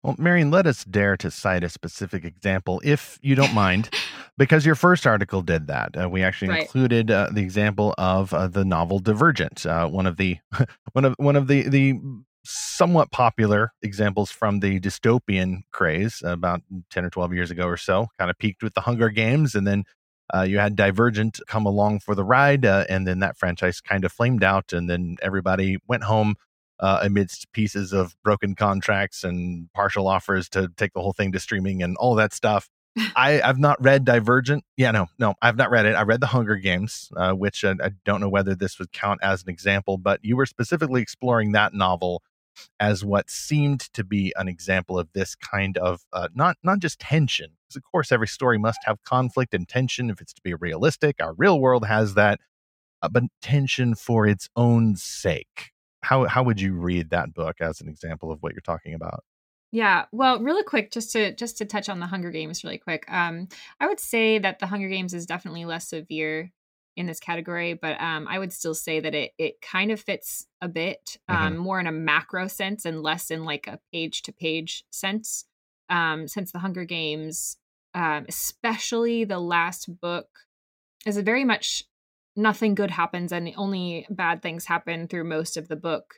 Well, 0.01 0.15
Marian, 0.17 0.49
let 0.51 0.65
us 0.65 0.85
dare 0.85 1.17
to 1.17 1.29
cite 1.31 1.63
a 1.63 1.69
specific 1.69 2.23
example, 2.23 2.81
if 2.85 3.19
you 3.21 3.35
don't 3.35 3.53
mind, 3.53 3.89
because 4.37 4.65
your 4.65 4.75
first 4.75 5.05
article 5.05 5.41
did 5.41 5.67
that. 5.67 5.97
Uh, 6.01 6.09
we 6.09 6.23
actually 6.23 6.49
Right. 6.49 6.61
included 6.61 7.11
uh, 7.11 7.29
the 7.33 7.41
example 7.41 7.93
of 7.97 8.33
uh, 8.33 8.47
the 8.47 8.63
novel 8.65 8.99
Divergent, 8.99 9.65
uh, 9.65 9.87
one 9.87 10.05
of 10.05 10.17
the 10.17 10.37
one 10.93 11.05
of 11.05 11.15
one 11.17 11.35
of 11.35 11.47
the 11.47 11.67
the 11.67 11.99
somewhat 12.45 13.11
popular 13.11 13.71
examples 13.81 14.29
from 14.29 14.59
the 14.59 14.79
dystopian 14.79 15.61
craze 15.71 16.21
about 16.25 16.61
10 16.91 17.05
or 17.05 17.09
12 17.09 17.33
years 17.33 17.51
ago 17.51 17.65
or 17.65 17.77
so 17.77 18.07
kind 18.19 18.29
of 18.29 18.37
peaked 18.37 18.61
with 18.61 18.73
the 18.73 18.81
hunger 18.81 19.07
games 19.09 19.55
and 19.55 19.65
then 19.65 19.83
uh, 20.33 20.41
you 20.41 20.59
had 20.59 20.75
divergent 20.75 21.39
come 21.47 21.65
along 21.65 21.99
for 21.99 22.15
the 22.15 22.23
ride 22.23 22.65
uh, 22.65 22.85
and 22.89 23.07
then 23.07 23.19
that 23.19 23.37
franchise 23.37 23.81
kind 23.81 24.05
of 24.05 24.11
flamed 24.11 24.43
out 24.43 24.73
and 24.73 24.89
then 24.89 25.17
everybody 25.21 25.77
went 25.87 26.03
home 26.03 26.35
uh, 26.79 26.99
amidst 27.01 27.51
pieces 27.53 27.93
of 27.93 28.15
broken 28.23 28.55
contracts 28.55 29.23
and 29.23 29.71
partial 29.73 30.07
offers 30.07 30.49
to 30.49 30.69
take 30.75 30.93
the 30.93 31.01
whole 31.01 31.13
thing 31.13 31.31
to 31.31 31.39
streaming 31.39 31.81
and 31.81 31.95
all 31.97 32.15
that 32.15 32.33
stuff. 32.33 32.69
I, 33.15 33.41
I've 33.41 33.57
not 33.57 33.81
read 33.83 34.05
Divergent. 34.05 34.63
Yeah, 34.77 34.91
no, 34.91 35.07
no, 35.17 35.33
I've 35.41 35.55
not 35.55 35.71
read 35.71 35.85
it. 35.85 35.95
I 35.95 36.03
read 36.03 36.19
The 36.19 36.27
Hunger 36.27 36.57
Games, 36.57 37.09
uh, 37.15 37.31
which 37.31 37.63
uh, 37.63 37.75
I 37.81 37.91
don't 38.05 38.21
know 38.21 38.29
whether 38.29 38.53
this 38.53 38.77
would 38.79 38.91
count 38.91 39.21
as 39.23 39.43
an 39.43 39.49
example, 39.49 39.97
but 39.97 40.19
you 40.23 40.35
were 40.35 40.45
specifically 40.45 41.01
exploring 41.01 41.53
that 41.53 41.73
novel 41.73 42.21
as 42.79 43.03
what 43.03 43.29
seemed 43.29 43.81
to 43.93 44.03
be 44.03 44.33
an 44.35 44.47
example 44.47 44.99
of 44.99 45.11
this 45.13 45.35
kind 45.35 45.77
of 45.77 46.01
uh, 46.13 46.27
not 46.33 46.57
not 46.63 46.79
just 46.79 46.99
tension. 46.99 47.51
Because 47.67 47.77
of 47.77 47.83
course, 47.83 48.11
every 48.11 48.27
story 48.27 48.57
must 48.57 48.79
have 48.85 49.03
conflict 49.03 49.53
and 49.53 49.67
tension 49.67 50.09
if 50.09 50.21
it's 50.21 50.33
to 50.33 50.41
be 50.41 50.53
realistic. 50.53 51.17
Our 51.21 51.33
real 51.33 51.59
world 51.59 51.85
has 51.85 52.15
that, 52.15 52.39
uh, 53.01 53.09
but 53.09 53.23
tension 53.41 53.95
for 53.95 54.27
its 54.27 54.49
own 54.55 54.95
sake. 54.95 55.71
How 56.01 56.25
how 56.25 56.43
would 56.43 56.59
you 56.59 56.73
read 56.73 57.09
that 57.11 57.33
book 57.33 57.57
as 57.61 57.81
an 57.81 57.87
example 57.87 58.31
of 58.31 58.41
what 58.41 58.53
you're 58.53 58.61
talking 58.61 58.93
about? 58.93 59.23
Yeah, 59.71 60.05
well, 60.11 60.39
really 60.39 60.63
quick, 60.63 60.91
just 60.91 61.11
to 61.13 61.33
just 61.33 61.57
to 61.57 61.65
touch 61.65 61.89
on 61.89 61.99
the 61.99 62.05
Hunger 62.05 62.29
Games 62.29 62.63
really 62.63 62.77
quick. 62.77 63.05
Um, 63.11 63.47
I 63.79 63.87
would 63.87 63.99
say 63.99 64.37
that 64.37 64.59
the 64.59 64.67
Hunger 64.67 64.87
Games 64.87 65.15
is 65.15 65.25
definitely 65.25 65.65
less 65.65 65.87
severe 65.87 66.51
in 66.95 67.05
this 67.07 67.19
category, 67.19 67.73
but 67.73 67.99
um, 67.99 68.27
I 68.27 68.37
would 68.39 68.53
still 68.53 68.75
say 68.75 68.99
that 68.99 69.15
it 69.15 69.31
it 69.37 69.61
kind 69.61 69.91
of 69.91 69.99
fits 69.99 70.45
a 70.61 70.67
bit 70.67 71.17
um, 71.27 71.57
more 71.57 71.79
in 71.79 71.87
a 71.87 71.91
macro 71.91 72.47
sense 72.47 72.85
and 72.85 73.01
less 73.01 73.31
in 73.31 73.43
like 73.45 73.67
a 73.67 73.79
page 73.91 74.21
to 74.23 74.31
page 74.31 74.83
sense. 74.91 75.45
Um, 75.89 76.27
since 76.27 76.51
the 76.51 76.59
Hunger 76.59 76.85
Games, 76.85 77.57
um, 77.93 78.25
especially 78.29 79.25
the 79.25 79.39
last 79.39 79.89
book, 79.99 80.27
is 81.05 81.17
a 81.17 81.23
very 81.23 81.43
much 81.43 81.83
nothing 82.35 82.73
good 82.73 82.91
happens 82.91 83.31
and 83.31 83.51
only 83.57 84.07
bad 84.09 84.41
things 84.41 84.65
happen 84.65 85.07
through 85.07 85.25
most 85.25 85.57
of 85.57 85.67
the 85.67 85.75
book, 85.75 86.15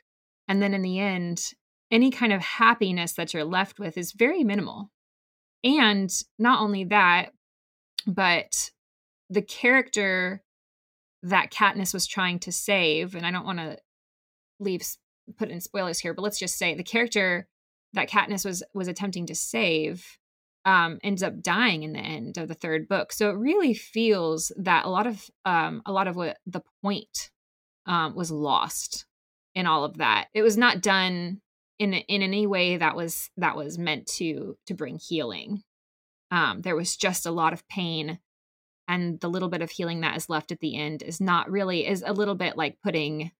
and 0.48 0.62
then 0.62 0.74
in 0.74 0.82
the 0.82 0.98
end, 0.98 1.52
any 1.90 2.10
kind 2.10 2.32
of 2.32 2.40
happiness 2.40 3.12
that 3.14 3.32
you're 3.32 3.44
left 3.44 3.78
with 3.78 3.96
is 3.96 4.12
very 4.12 4.44
minimal. 4.44 4.90
And 5.64 6.10
not 6.38 6.60
only 6.60 6.84
that, 6.84 7.32
but 8.06 8.70
the 9.30 9.42
character 9.42 10.42
that 11.28 11.52
Katniss 11.52 11.92
was 11.92 12.06
trying 12.06 12.38
to 12.40 12.52
save, 12.52 13.14
and 13.14 13.26
I 13.26 13.30
don't 13.30 13.46
want 13.46 13.58
to 13.58 13.78
leave 14.58 14.82
put 15.38 15.50
in 15.50 15.60
spoilers 15.60 15.98
here, 15.98 16.14
but 16.14 16.22
let's 16.22 16.38
just 16.38 16.56
say 16.56 16.74
the 16.74 16.84
character 16.84 17.48
that 17.92 18.10
Katniss 18.10 18.44
was 18.44 18.62
was 18.74 18.88
attempting 18.88 19.26
to 19.26 19.34
save 19.34 20.18
um, 20.64 20.98
ends 21.02 21.22
up 21.22 21.40
dying 21.42 21.84
in 21.84 21.92
the 21.92 22.00
end 22.00 22.38
of 22.38 22.48
the 22.48 22.54
third 22.54 22.88
book. 22.88 23.12
So 23.12 23.30
it 23.30 23.38
really 23.38 23.72
feels 23.72 24.52
that 24.56 24.84
a 24.84 24.90
lot 24.90 25.06
of 25.06 25.24
um, 25.44 25.82
a 25.86 25.92
lot 25.92 26.08
of 26.08 26.16
what 26.16 26.38
the 26.46 26.62
point 26.82 27.30
um, 27.86 28.14
was 28.14 28.30
lost 28.30 29.06
in 29.54 29.66
all 29.66 29.84
of 29.84 29.98
that. 29.98 30.26
It 30.34 30.42
was 30.42 30.56
not 30.56 30.82
done 30.82 31.40
in 31.78 31.94
in 31.94 32.22
any 32.22 32.46
way 32.46 32.76
that 32.76 32.96
was 32.96 33.30
that 33.36 33.56
was 33.56 33.78
meant 33.78 34.06
to 34.18 34.56
to 34.66 34.74
bring 34.74 34.98
healing. 34.98 35.62
Um, 36.30 36.62
there 36.62 36.76
was 36.76 36.96
just 36.96 37.26
a 37.26 37.30
lot 37.30 37.52
of 37.52 37.66
pain, 37.68 38.18
and 38.88 39.20
the 39.20 39.28
little 39.28 39.48
bit 39.48 39.62
of 39.62 39.70
healing 39.70 40.00
that 40.02 40.16
is 40.16 40.28
left 40.28 40.52
at 40.52 40.60
the 40.60 40.76
end 40.76 41.02
is 41.02 41.20
not 41.20 41.50
really 41.50 41.86
is 41.86 42.02
a 42.06 42.12
little 42.12 42.34
bit 42.34 42.56
like 42.56 42.78
putting 42.82 43.30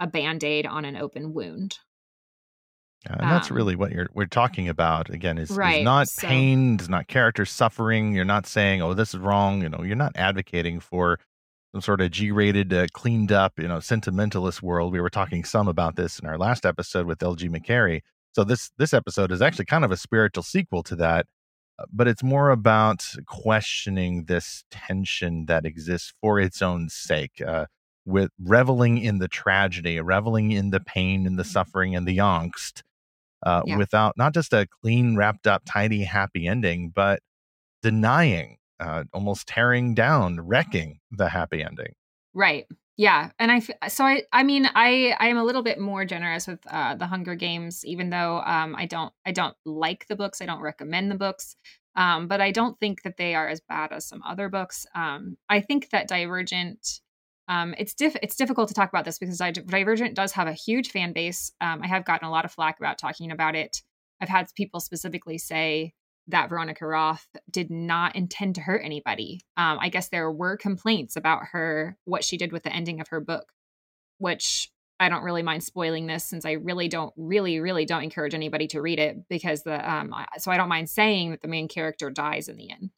a 0.00 0.06
band-aid 0.06 0.66
on 0.66 0.84
an 0.84 0.96
open 0.96 1.34
wound. 1.34 1.78
Uh, 3.08 3.14
and 3.20 3.30
that's 3.30 3.50
Um, 3.50 3.56
really 3.56 3.76
what 3.76 3.92
you're 3.92 4.08
we're 4.12 4.26
talking 4.26 4.68
about. 4.68 5.08
Again, 5.10 5.38
is, 5.38 5.50
is 5.50 5.56
not 5.84 6.08
so- 6.08 6.26
pain, 6.26 6.78
is 6.80 6.88
not 6.88 7.06
character 7.06 7.44
suffering. 7.44 8.12
You're 8.12 8.24
not 8.24 8.46
saying, 8.46 8.82
"Oh, 8.82 8.92
this 8.94 9.14
is 9.14 9.20
wrong." 9.20 9.62
You 9.62 9.68
know, 9.68 9.82
you're 9.84 9.94
not 9.96 10.12
advocating 10.16 10.80
for 10.80 11.18
some 11.72 11.80
sort 11.80 12.00
of 12.00 12.10
G-rated, 12.10 12.72
uh, 12.72 12.86
cleaned 12.94 13.30
up, 13.30 13.58
you 13.58 13.68
know, 13.68 13.78
sentimentalist 13.78 14.62
world. 14.62 14.92
We 14.92 15.00
were 15.00 15.10
talking 15.10 15.44
some 15.44 15.68
about 15.68 15.96
this 15.96 16.18
in 16.18 16.26
our 16.26 16.38
last 16.38 16.64
episode 16.66 17.06
with 17.06 17.18
LG 17.20 17.48
McCary. 17.48 18.00
So 18.34 18.42
this 18.42 18.70
this 18.78 18.92
episode 18.92 19.30
is 19.30 19.42
actually 19.42 19.66
kind 19.66 19.84
of 19.84 19.92
a 19.92 19.96
spiritual 19.96 20.42
sequel 20.42 20.82
to 20.84 20.96
that, 20.96 21.26
but 21.92 22.08
it's 22.08 22.22
more 22.22 22.50
about 22.50 23.04
questioning 23.26 24.24
this 24.24 24.64
tension 24.70 25.46
that 25.46 25.64
exists 25.64 26.12
for 26.20 26.40
its 26.40 26.62
own 26.62 26.88
sake. 26.88 27.40
Uh, 27.40 27.66
with 28.04 28.30
reveling 28.42 28.96
in 28.96 29.18
the 29.18 29.28
tragedy, 29.28 30.00
reveling 30.00 30.50
in 30.50 30.70
the 30.70 30.80
pain 30.80 31.26
and 31.26 31.38
the 31.38 31.44
suffering 31.44 31.94
and 31.94 32.08
the 32.08 32.16
angst, 32.16 32.82
uh, 33.44 33.62
Yeah. 33.66 33.76
without 33.76 34.16
not 34.16 34.32
just 34.32 34.54
a 34.54 34.66
clean, 34.80 35.14
wrapped 35.14 35.46
up, 35.46 35.62
tidy, 35.66 36.04
happy 36.04 36.46
ending, 36.46 36.88
but 36.88 37.20
denying, 37.82 38.56
uh, 38.80 39.04
almost 39.12 39.46
tearing 39.46 39.94
down, 39.94 40.40
wrecking 40.40 41.00
the 41.10 41.28
happy 41.28 41.62
ending. 41.62 41.92
Right. 42.32 42.66
Yeah. 42.98 43.30
And 43.38 43.52
i 43.52 43.60
so 43.88 44.04
I, 44.04 44.24
I 44.32 44.42
mean, 44.42 44.68
I, 44.74 45.14
I 45.20 45.28
am 45.28 45.38
a 45.38 45.44
little 45.44 45.62
bit 45.62 45.78
more 45.78 46.04
generous 46.04 46.48
with 46.48 46.58
uh, 46.68 46.96
the 46.96 47.06
Hunger 47.06 47.36
Games, 47.36 47.84
even 47.86 48.10
though 48.10 48.40
um, 48.40 48.74
I 48.76 48.86
don't, 48.86 49.12
I 49.24 49.30
don't 49.30 49.56
like 49.64 50.06
the 50.08 50.16
books. 50.16 50.42
I 50.42 50.46
don't 50.46 50.60
recommend 50.60 51.10
the 51.10 51.14
books. 51.14 51.54
Um, 51.94 52.26
but 52.26 52.40
I 52.40 52.50
don't 52.50 52.78
think 52.80 53.02
that 53.04 53.16
they 53.16 53.36
are 53.36 53.48
as 53.48 53.60
bad 53.60 53.92
as 53.92 54.06
some 54.08 54.22
other 54.26 54.48
books. 54.48 54.84
Um, 54.96 55.36
I 55.48 55.60
think 55.60 55.90
that 55.90 56.08
Divergent, 56.08 57.00
um, 57.48 57.74
it's 57.78 57.94
diff- 57.94 58.16
it's 58.22 58.36
difficult 58.36 58.68
to 58.68 58.74
talk 58.74 58.88
about 58.88 59.04
this 59.04 59.18
because 59.18 59.38
Di- 59.38 59.52
Divergent 59.52 60.14
does 60.14 60.32
have 60.32 60.48
a 60.48 60.52
huge 60.52 60.90
fan 60.90 61.12
base. 61.12 61.52
Um, 61.60 61.80
I 61.82 61.86
have 61.88 62.04
gotten 62.04 62.26
a 62.28 62.30
lot 62.30 62.44
of 62.44 62.52
flack 62.52 62.78
about 62.78 62.98
talking 62.98 63.30
about 63.30 63.54
it. 63.56 63.82
I've 64.20 64.28
had 64.28 64.48
people 64.56 64.80
specifically 64.80 65.38
say 65.38 65.94
that 66.28 66.50
Veronica 66.50 66.86
Roth 66.86 67.26
did 67.50 67.70
not 67.70 68.14
intend 68.14 68.54
to 68.56 68.60
hurt 68.60 68.82
anybody. 68.84 69.40
Um, 69.56 69.78
I 69.80 69.88
guess 69.88 70.08
there 70.08 70.30
were 70.30 70.56
complaints 70.56 71.16
about 71.16 71.42
her, 71.52 71.96
what 72.04 72.22
she 72.24 72.36
did 72.36 72.52
with 72.52 72.62
the 72.62 72.72
ending 72.72 73.00
of 73.00 73.08
her 73.08 73.20
book, 73.20 73.52
which 74.18 74.70
I 75.00 75.08
don't 75.08 75.22
really 75.22 75.42
mind 75.42 75.62
spoiling 75.62 76.06
this 76.06 76.24
since 76.24 76.44
I 76.44 76.52
really 76.52 76.88
don't, 76.88 77.14
really, 77.16 77.60
really 77.60 77.84
don't 77.84 78.02
encourage 78.02 78.34
anybody 78.34 78.66
to 78.68 78.82
read 78.82 78.98
it 78.98 79.28
because 79.28 79.62
the, 79.62 79.90
um, 79.90 80.14
so 80.38 80.50
I 80.50 80.56
don't 80.56 80.68
mind 80.68 80.90
saying 80.90 81.30
that 81.30 81.40
the 81.40 81.48
main 81.48 81.68
character 81.68 82.10
dies 82.10 82.48
in 82.48 82.56
the 82.56 82.70
end. 82.70 82.90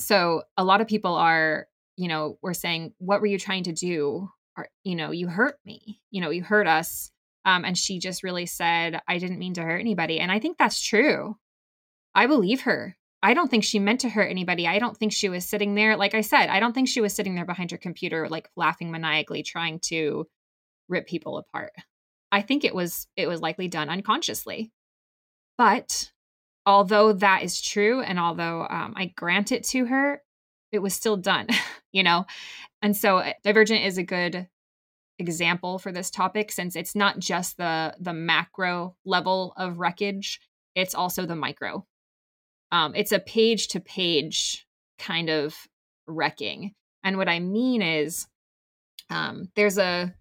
So 0.00 0.42
a 0.56 0.64
lot 0.64 0.80
of 0.80 0.86
people 0.86 1.14
are, 1.14 1.66
you 1.96 2.08
know, 2.08 2.38
were 2.42 2.54
saying, 2.54 2.94
what 2.98 3.20
were 3.20 3.26
you 3.26 3.38
trying 3.38 3.64
to 3.64 3.72
do? 3.72 4.30
Or, 4.56 4.68
you 4.82 4.96
know, 4.96 5.10
you 5.10 5.28
hurt 5.28 5.58
me, 5.64 6.00
you 6.10 6.20
know, 6.20 6.30
you 6.30 6.42
hurt 6.42 6.66
us. 6.66 7.12
Um, 7.44 7.64
and 7.64 7.76
she 7.76 7.98
just 7.98 8.22
really 8.22 8.46
said, 8.46 9.00
I 9.06 9.18
didn't 9.18 9.38
mean 9.38 9.54
to 9.54 9.62
hurt 9.62 9.78
anybody. 9.78 10.20
And 10.20 10.32
I 10.32 10.38
think 10.38 10.58
that's 10.58 10.80
true. 10.80 11.36
I 12.14 12.26
believe 12.26 12.62
her. 12.62 12.96
I 13.22 13.34
don't 13.34 13.50
think 13.50 13.64
she 13.64 13.78
meant 13.78 14.00
to 14.00 14.08
hurt 14.08 14.30
anybody. 14.30 14.66
I 14.66 14.78
don't 14.78 14.96
think 14.96 15.12
she 15.12 15.28
was 15.28 15.44
sitting 15.44 15.74
there, 15.74 15.96
like 15.96 16.14
I 16.14 16.22
said, 16.22 16.48
I 16.48 16.58
don't 16.58 16.72
think 16.72 16.88
she 16.88 17.02
was 17.02 17.14
sitting 17.14 17.34
there 17.34 17.44
behind 17.44 17.70
her 17.70 17.76
computer, 17.76 18.28
like 18.28 18.48
laughing 18.56 18.90
maniacally, 18.90 19.42
trying 19.42 19.78
to 19.84 20.26
rip 20.88 21.06
people 21.06 21.36
apart. 21.36 21.72
I 22.32 22.42
think 22.42 22.64
it 22.64 22.74
was 22.74 23.06
it 23.16 23.26
was 23.26 23.40
likely 23.40 23.68
done 23.68 23.90
unconsciously. 23.90 24.72
But 25.58 26.10
although 26.64 27.12
that 27.14 27.42
is 27.42 27.60
true, 27.60 28.00
and 28.00 28.18
although 28.18 28.66
um, 28.70 28.94
I 28.96 29.06
grant 29.06 29.52
it 29.52 29.64
to 29.64 29.86
her, 29.86 30.22
it 30.72 30.78
was 30.78 30.94
still 30.94 31.16
done, 31.16 31.48
you 31.92 32.02
know. 32.02 32.24
And 32.82 32.96
so, 32.96 33.18
uh, 33.18 33.32
Divergent 33.44 33.84
is 33.84 33.98
a 33.98 34.02
good 34.02 34.48
example 35.18 35.78
for 35.78 35.92
this 35.92 36.10
topic 36.10 36.50
since 36.50 36.76
it's 36.76 36.94
not 36.94 37.18
just 37.18 37.58
the 37.58 37.94
the 38.00 38.14
macro 38.14 38.96
level 39.04 39.52
of 39.58 39.78
wreckage; 39.78 40.40
it's 40.74 40.94
also 40.94 41.26
the 41.26 41.36
micro 41.36 41.86
um, 42.72 42.94
it's 42.94 43.12
a 43.12 43.18
page 43.18 43.68
to 43.68 43.80
page 43.80 44.66
kind 44.98 45.30
of 45.30 45.56
wrecking. 46.06 46.74
And 47.02 47.16
what 47.16 47.28
I 47.28 47.40
mean 47.40 47.82
is, 47.82 48.26
um, 49.08 49.50
there's 49.56 49.78
a 49.78 50.14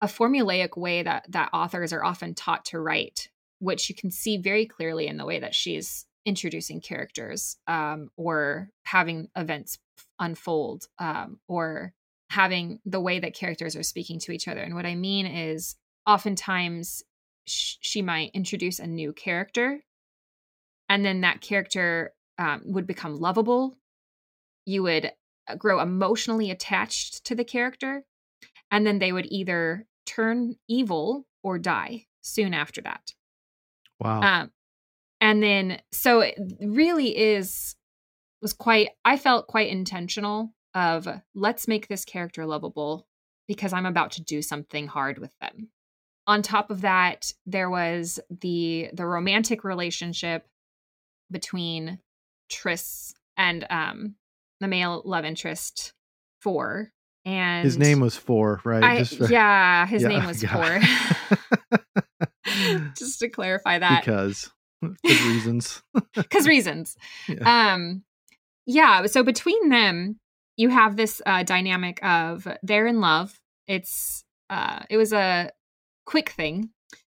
a 0.00 0.06
formulaic 0.06 0.76
way 0.76 1.02
that 1.02 1.24
that 1.30 1.50
authors 1.52 1.92
are 1.92 2.04
often 2.04 2.34
taught 2.34 2.66
to 2.66 2.80
write, 2.80 3.28
which 3.58 3.88
you 3.88 3.94
can 3.94 4.10
see 4.10 4.36
very 4.36 4.66
clearly 4.66 5.06
in 5.06 5.16
the 5.16 5.24
way 5.24 5.38
that 5.40 5.54
she's 5.54 6.06
introducing 6.26 6.80
characters 6.80 7.56
um, 7.66 8.10
or 8.16 8.70
having 8.84 9.28
events 9.36 9.78
unfold 10.18 10.88
um, 10.98 11.38
or 11.48 11.92
having 12.30 12.80
the 12.84 13.00
way 13.00 13.20
that 13.20 13.34
characters 13.34 13.76
are 13.76 13.82
speaking 13.82 14.18
to 14.18 14.32
each 14.32 14.48
other. 14.48 14.60
And 14.60 14.74
what 14.74 14.86
I 14.86 14.94
mean 14.94 15.26
is, 15.26 15.76
oftentimes 16.06 17.02
sh- 17.46 17.76
she 17.80 18.02
might 18.02 18.30
introduce 18.34 18.78
a 18.78 18.86
new 18.86 19.12
character 19.12 19.80
and 20.88 21.04
then 21.04 21.22
that 21.22 21.40
character 21.40 22.12
um, 22.38 22.62
would 22.64 22.86
become 22.86 23.16
lovable. 23.16 23.76
You 24.66 24.82
would 24.84 25.12
uh, 25.48 25.56
grow 25.56 25.80
emotionally 25.80 26.50
attached 26.50 27.24
to 27.26 27.34
the 27.34 27.44
character, 27.44 28.04
and 28.70 28.86
then 28.86 28.98
they 28.98 29.12
would 29.12 29.26
either 29.30 29.86
turn 30.06 30.56
evil 30.68 31.26
or 31.42 31.58
die 31.58 32.06
soon 32.22 32.54
after 32.54 32.80
that. 32.82 33.12
Wow. 34.00 34.20
Um, 34.20 34.50
and 35.20 35.42
then, 35.42 35.80
so 35.92 36.20
it 36.20 36.36
really 36.60 37.16
is 37.16 37.76
was 38.42 38.52
quite. 38.52 38.90
I 39.04 39.16
felt 39.16 39.46
quite 39.46 39.70
intentional 39.70 40.52
of 40.74 41.08
let's 41.34 41.68
make 41.68 41.88
this 41.88 42.04
character 42.04 42.44
lovable 42.44 43.06
because 43.46 43.72
I'm 43.72 43.86
about 43.86 44.12
to 44.12 44.22
do 44.22 44.42
something 44.42 44.86
hard 44.86 45.18
with 45.18 45.32
them. 45.40 45.68
On 46.26 46.42
top 46.42 46.70
of 46.70 46.82
that, 46.82 47.32
there 47.46 47.70
was 47.70 48.18
the 48.30 48.90
the 48.92 49.06
romantic 49.06 49.64
relationship 49.64 50.46
between 51.30 51.98
Tris 52.50 53.14
and 53.36 53.66
um 53.70 54.14
the 54.60 54.68
male 54.68 55.02
love 55.04 55.24
interest 55.24 55.92
Four. 56.40 56.90
And 57.26 57.64
His 57.64 57.78
name 57.78 58.00
was 58.00 58.16
Four, 58.16 58.60
right? 58.64 58.84
I, 58.84 59.04
for- 59.04 59.26
yeah, 59.28 59.86
his 59.86 60.02
Yeah, 60.02 60.08
name 60.08 60.24
was 60.26 60.42
yeah. 60.42 60.52
Four. 60.52 61.78
Just 62.96 63.20
to 63.20 63.28
clarify 63.28 63.78
that, 63.78 64.02
because 64.04 64.50
reasons. 64.82 65.82
because 66.14 66.46
reasons. 66.46 66.96
Yeah. 67.28 67.72
Um, 67.74 68.02
yeah. 68.66 69.06
So 69.06 69.22
between 69.22 69.70
them, 69.70 70.18
you 70.56 70.68
have 70.68 70.96
this 70.96 71.22
uh, 71.24 71.42
dynamic 71.42 72.04
of 72.04 72.46
they're 72.62 72.86
in 72.86 73.00
love. 73.00 73.38
It's 73.66 74.24
uh, 74.50 74.80
it 74.90 74.98
was 74.98 75.12
a 75.12 75.50
quick 76.04 76.28
thing. 76.30 76.70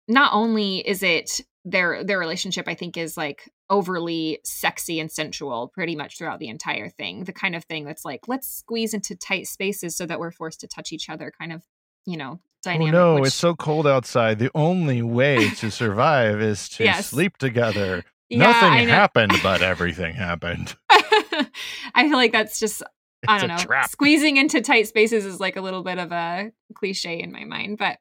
Not 0.08 0.32
only 0.32 0.78
is 0.78 1.02
it 1.02 1.40
their 1.64 2.04
their 2.04 2.18
relationship, 2.18 2.68
I 2.68 2.74
think, 2.74 2.96
is 2.96 3.16
like 3.16 3.50
overly 3.70 4.38
sexy 4.44 5.00
and 5.00 5.10
sensual 5.10 5.68
pretty 5.68 5.96
much 5.96 6.18
throughout 6.18 6.38
the 6.38 6.48
entire 6.48 6.88
thing. 6.88 7.24
The 7.24 7.32
kind 7.32 7.54
of 7.56 7.64
thing 7.64 7.84
that's 7.84 8.04
like 8.04 8.28
let's 8.28 8.48
squeeze 8.50 8.94
into 8.94 9.16
tight 9.16 9.46
spaces 9.48 9.96
so 9.96 10.06
that 10.06 10.18
we're 10.20 10.30
forced 10.30 10.60
to 10.60 10.68
touch 10.68 10.92
each 10.92 11.08
other. 11.08 11.32
Kind 11.38 11.52
of, 11.52 11.62
you 12.04 12.16
know, 12.16 12.38
oh, 12.38 12.40
dynamic. 12.62 12.94
oh 12.94 12.98
no, 12.98 13.14
which- 13.16 13.26
it's 13.28 13.34
so 13.36 13.54
cold 13.54 13.86
outside. 13.86 14.38
The 14.38 14.50
only 14.54 15.02
way 15.02 15.50
to 15.56 15.70
survive 15.70 16.40
is 16.40 16.68
to 16.70 16.84
Yes. 16.84 17.08
sleep 17.08 17.36
together. 17.38 18.04
Yeah, 18.28 18.38
Nothing 18.38 18.88
happened, 18.88 19.32
but 19.42 19.62
everything 19.62 20.14
happened. 20.14 20.74
I 20.90 22.08
feel 22.08 22.16
like 22.16 22.32
that's 22.32 22.58
just 22.58 22.82
I 23.28 23.38
don't 23.38 23.48
know. 23.48 23.56
trap. 23.56 23.88
Squeezing 23.90 24.36
into 24.36 24.60
tight 24.60 24.88
spaces 24.88 25.24
is 25.24 25.40
like 25.40 25.56
a 25.56 25.60
little 25.60 25.82
bit 25.82 25.98
of 25.98 26.12
a 26.12 26.50
cliche 26.74 27.20
in 27.20 27.32
my 27.32 27.44
mind, 27.44 27.78
but 27.78 27.98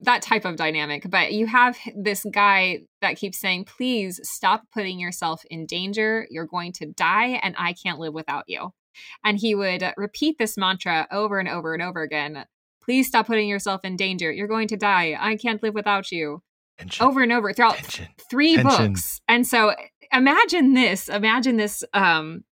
that 0.00 0.22
type 0.22 0.44
of 0.44 0.56
dynamic. 0.56 1.08
But 1.08 1.32
you 1.32 1.46
have 1.46 1.76
this 1.96 2.24
guy 2.32 2.80
that 3.00 3.16
keeps 3.16 3.38
saying, 3.38 3.64
please 3.66 4.20
stop 4.22 4.62
putting 4.72 4.98
yourself 4.98 5.42
in 5.50 5.66
danger. 5.66 6.26
You're 6.30 6.46
going 6.46 6.72
to 6.74 6.86
die, 6.86 7.40
and 7.42 7.54
I 7.58 7.74
can't 7.74 7.98
live 7.98 8.14
without 8.14 8.44
you. 8.46 8.70
And 9.24 9.38
he 9.38 9.54
would 9.54 9.84
repeat 9.96 10.36
this 10.38 10.56
mantra 10.56 11.06
over 11.10 11.38
and 11.38 11.48
over 11.48 11.74
and 11.74 11.82
over 11.82 12.02
again. 12.02 12.44
Please 12.82 13.08
stop 13.08 13.26
putting 13.26 13.48
yourself 13.48 13.80
in 13.84 13.96
danger. 13.96 14.30
You're 14.30 14.46
going 14.48 14.68
to 14.68 14.76
die. 14.76 15.16
I 15.18 15.36
can't 15.36 15.62
live 15.62 15.74
without 15.74 16.12
you. 16.12 16.42
Tension, 16.78 17.06
Over 17.06 17.22
and 17.22 17.30
over 17.32 17.52
throughout 17.52 17.76
tension. 17.76 18.08
three 18.28 18.56
Tension. 18.56 18.92
books 18.92 19.20
and 19.28 19.46
so 19.46 19.72
imagine 20.12 20.74
this 20.74 21.08
imagine 21.08 21.56
this 21.56 21.84
um 21.92 22.42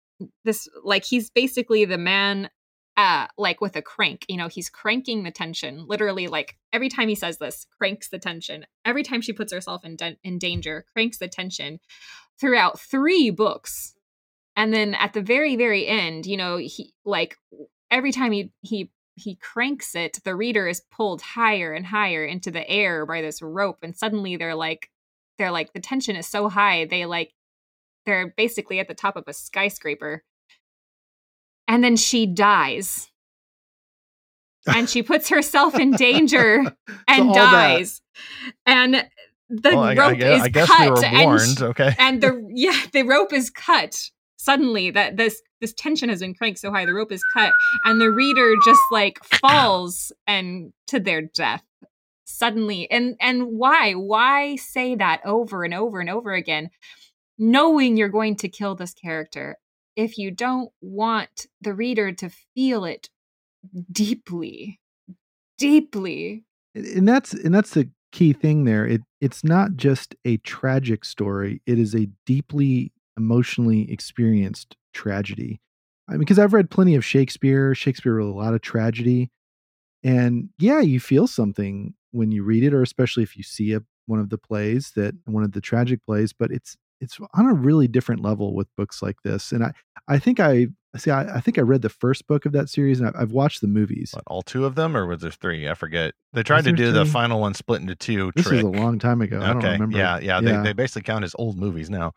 this 0.45 0.69
like 0.83 1.05
he's 1.05 1.31
basically 1.31 1.85
the 1.85 1.99
man 1.99 2.51
uh 2.97 3.27
like 3.39 3.61
with 3.61 3.75
a 3.77 3.83
crank 3.83 4.27
you 4.29 4.37
know 4.37 4.49
he's 4.49 4.69
cranking 4.69 5.23
the 5.23 5.31
tension 5.31 5.87
literally 5.87 6.29
like 6.29 6.57
every 6.73 6.89
time 6.89 7.09
he 7.09 7.15
says 7.15 7.39
this 7.39 7.67
cranks 7.79 8.09
the 8.09 8.19
tension. 8.19 8.67
Every 8.85 9.03
time 9.03 9.21
she 9.21 9.33
puts 9.33 9.53
herself 9.53 9.85
in 9.85 9.97
da- 9.97 10.17
in 10.25 10.39
danger 10.39 10.87
cranks 10.93 11.19
the 11.19 11.29
tension 11.29 11.81
throughout 12.41 12.81
three 12.81 13.31
books. 13.31 13.95
And 14.57 14.73
then 14.73 14.95
at 14.95 15.13
the 15.13 15.23
very 15.23 15.57
very 15.57 15.87
end 15.87 16.27
you 16.27 16.37
know 16.37 16.57
he 16.57 16.95
like 17.05 17.37
every 17.91 18.13
time 18.13 18.33
he 18.33 18.53
he 18.63 18.91
he 19.15 19.37
cranks 19.37 19.95
it 19.95 20.19
the 20.25 20.35
reader 20.35 20.67
is 20.67 20.83
pulled 20.91 21.21
higher 21.21 21.73
and 21.73 21.87
higher 21.87 22.25
into 22.25 22.51
the 22.51 22.69
air 22.69 23.05
by 23.05 23.21
this 23.21 23.43
rope 23.43 23.79
and 23.83 23.97
suddenly 23.97 24.37
they're 24.37 24.55
like 24.55 24.89
they're 25.39 25.51
like 25.51 25.73
the 25.75 25.81
tension 25.81 26.17
is 26.17 26.27
so 26.27 26.49
high 26.49 26.87
they 26.87 27.05
like 27.05 27.33
they're 28.07 28.33
basically 28.37 28.79
at 28.81 28.89
the 28.89 28.95
top 28.95 29.17
of 29.17 29.25
a 29.27 29.33
skyscraper. 29.33 30.23
And 31.69 31.83
then 31.83 31.97
she 31.97 32.27
dies. 32.27 33.11
And 34.67 34.89
she 34.89 35.03
puts 35.03 35.29
herself 35.29 35.75
in 35.79 35.93
danger 35.93 36.63
So 36.89 36.95
and 37.09 37.29
that- 37.31 37.35
dies. 37.53 38.01
And 38.67 39.07
the 39.49 39.71
Well, 39.71 39.81
I, 39.81 39.93
I 39.93 39.95
rope 39.95 40.19
is 40.19 40.49
guess 40.49 40.69
cut 40.69 40.81
we 40.85 40.91
were 40.91 41.05
and 41.05 41.25
warned. 41.25 41.59
sh- 41.59 41.63
okay. 41.63 41.95
and 41.99 42.23
the 42.23 42.43
yeah 42.55 42.81
the 42.93 43.03
rope 43.03 43.33
is 43.35 43.51
cut 43.51 44.11
suddenly 44.37 44.91
that 44.91 45.17
this 45.19 45.43
this 45.61 45.75
tension 45.75 46.09
has 46.09 46.21
been 46.21 46.33
cranked 46.35 46.59
so 46.59 46.71
high 46.73 46.87
the 46.87 46.95
rope 46.95 47.13
is 47.13 47.23
cut 47.35 47.53
and 47.85 48.01
the 48.01 48.11
reader 48.11 48.55
just 48.65 48.81
like 48.91 49.23
falls 49.25 50.11
and 50.27 50.73
to 50.87 50.99
their 51.01 51.21
death 51.23 51.63
suddenly. 52.25 52.91
And 52.91 53.17
and 53.21 53.59
why? 53.59 53.93
Why 53.93 54.57
say 54.57 54.95
that 54.95 55.21
over 55.25 55.65
and 55.65 55.75
over 55.75 56.01
and 56.01 56.09
over 56.09 56.33
again 56.33 56.71
knowing 57.43 57.97
you're 57.97 58.09
going 58.09 58.37
to 58.37 58.49
kill 58.49 58.75
this 58.75 58.95
character 58.95 59.57
if 59.97 60.17
you 60.17 60.31
don't 60.31 60.71
want 60.81 61.47
the 61.61 61.75
reader 61.75 62.13
to 62.13 62.31
feel 62.55 62.85
it 62.85 63.11
deeply 63.91 64.81
deeply. 65.63 66.45
And 66.75 67.07
that's 67.07 67.33
and 67.33 67.55
that's 67.55 67.75
the 67.75 67.89
key 68.11 68.33
thing 68.33 68.65
there. 68.65 68.87
It 68.87 69.03
it's 69.21 69.45
not 69.45 69.77
just 69.77 70.15
a 70.25 70.39
tragic 70.39 71.05
story. 71.05 71.63
It 71.67 71.79
is 71.79 71.95
a 71.95 72.09
deeply 72.27 72.93
emotionally 73.17 73.91
experienced 73.91 74.77
tragedy. 74.93 75.61
I 76.09 76.13
mean, 76.13 76.21
because 76.21 76.39
i've 76.39 76.53
read 76.53 76.71
plenty 76.71 76.95
of 76.95 77.05
shakespeare. 77.05 77.75
Shakespeare 77.75 78.15
wrote 78.15 78.35
a 78.35 78.37
lot 78.37 78.55
of 78.55 78.61
tragedy. 78.61 79.31
And 80.03 80.49
yeah 80.59 80.81
you 80.81 80.99
feel 80.99 81.27
something 81.27 81.95
when 82.11 82.33
you 82.33 82.43
read 82.43 82.65
it 82.65 82.75
or 82.75 82.83
especially 82.83 83.23
if 83.23 83.37
you 83.37 83.45
see 83.45 83.73
a, 83.73 83.83
one 84.07 84.19
of 84.19 84.31
the 84.31 84.39
plays 84.39 84.93
that 84.97 85.15
one 85.27 85.45
of 85.45 85.53
the 85.53 85.61
tragic 85.61 86.05
plays 86.05 86.33
but 86.33 86.51
it's 86.51 86.77
it's 87.03 87.19
on 87.35 87.47
a 87.47 87.53
really 87.53 87.89
different 87.89 88.23
level 88.23 88.55
with 88.55 88.69
books 88.77 89.03
like 89.03 89.17
this 89.23 89.53
and 89.53 89.63
i 89.65 89.73
i 90.09 90.19
think 90.19 90.41
i 90.41 90.67
see 90.97 91.11
i, 91.11 91.37
I 91.37 91.41
think 91.41 91.59
i 91.59 91.63
read 91.63 91.83
the 91.83 91.89
first 91.89 92.27
book 92.27 92.47
of 92.47 92.53
that 92.53 92.69
series 92.69 93.01
and 93.01 93.09
I, 93.09 93.21
i've 93.21 93.33
watched 93.33 93.61
the 93.61 93.67
movies 93.67 94.13
What, 94.15 94.25
all 94.27 94.43
two 94.43 94.65
of 94.65 94.75
them, 94.75 94.97
or 94.97 95.07
was 95.07 95.21
there 95.21 95.31
three? 95.31 95.69
I 95.69 95.75
forget. 95.75 96.15
They 96.33 96.43
tried 96.43 96.65
to 96.65 96.73
do 96.73 96.93
the 96.93 97.05
final 97.05 97.41
one 97.41 97.55
split 97.55 97.83
into 97.83 97.95
two. 97.95 98.33
this 98.35 98.47
trick. 98.47 98.65
was 98.65 98.79
a 98.79 98.81
long 98.81 98.99
time 98.99 99.21
ago 99.21 99.41
i 99.41 99.49
don't 99.49 99.59
okay. 99.59 99.73
remember 99.73 99.99
Yeah, 99.99 100.19
yeah. 100.21 100.41
They, 100.41 100.57
they 100.63 100.73
basically 100.73 101.03
count 101.03 101.25
as 101.25 101.35
old 101.39 101.59
movies 101.59 101.91
now. 101.91 102.13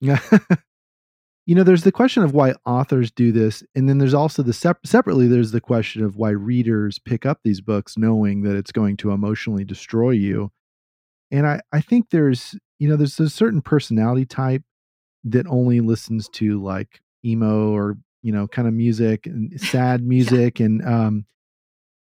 Yeah. 0.00 0.20
you 1.46 1.54
know, 1.54 1.62
there's 1.62 1.82
the 1.82 1.92
question 1.92 2.22
of 2.22 2.34
why 2.34 2.54
authors 2.66 3.10
do 3.10 3.32
this, 3.32 3.62
and 3.74 3.88
then 3.88 3.96
there's 3.98 4.14
also 4.14 4.42
the 4.42 4.52
sep- 4.52 4.86
separately. 4.86 5.26
There's 5.26 5.50
the 5.50 5.62
question 5.62 6.04
of 6.04 6.16
why 6.16 6.30
readers 6.30 6.98
pick 6.98 7.24
up 7.24 7.40
these 7.42 7.60
books 7.60 7.96
knowing 7.96 8.42
that 8.42 8.54
it's 8.54 8.70
going 8.70 8.98
to 8.98 9.12
emotionally 9.12 9.64
destroy 9.64 10.10
you. 10.10 10.50
And 11.30 11.46
I, 11.46 11.60
I 11.72 11.80
think 11.80 12.10
there's, 12.10 12.54
you 12.78 12.88
know, 12.88 12.96
there's 12.96 13.18
a 13.20 13.28
certain 13.28 13.62
personality 13.62 14.24
type 14.24 14.62
that 15.24 15.46
only 15.46 15.80
listens 15.80 16.28
to 16.30 16.62
like 16.62 17.00
emo 17.24 17.70
or 17.70 17.96
you 18.22 18.32
know, 18.32 18.48
kind 18.48 18.66
of 18.66 18.74
music 18.74 19.26
and 19.26 19.60
sad 19.60 20.02
music, 20.06 20.60
and 20.60 20.84
um, 20.84 21.26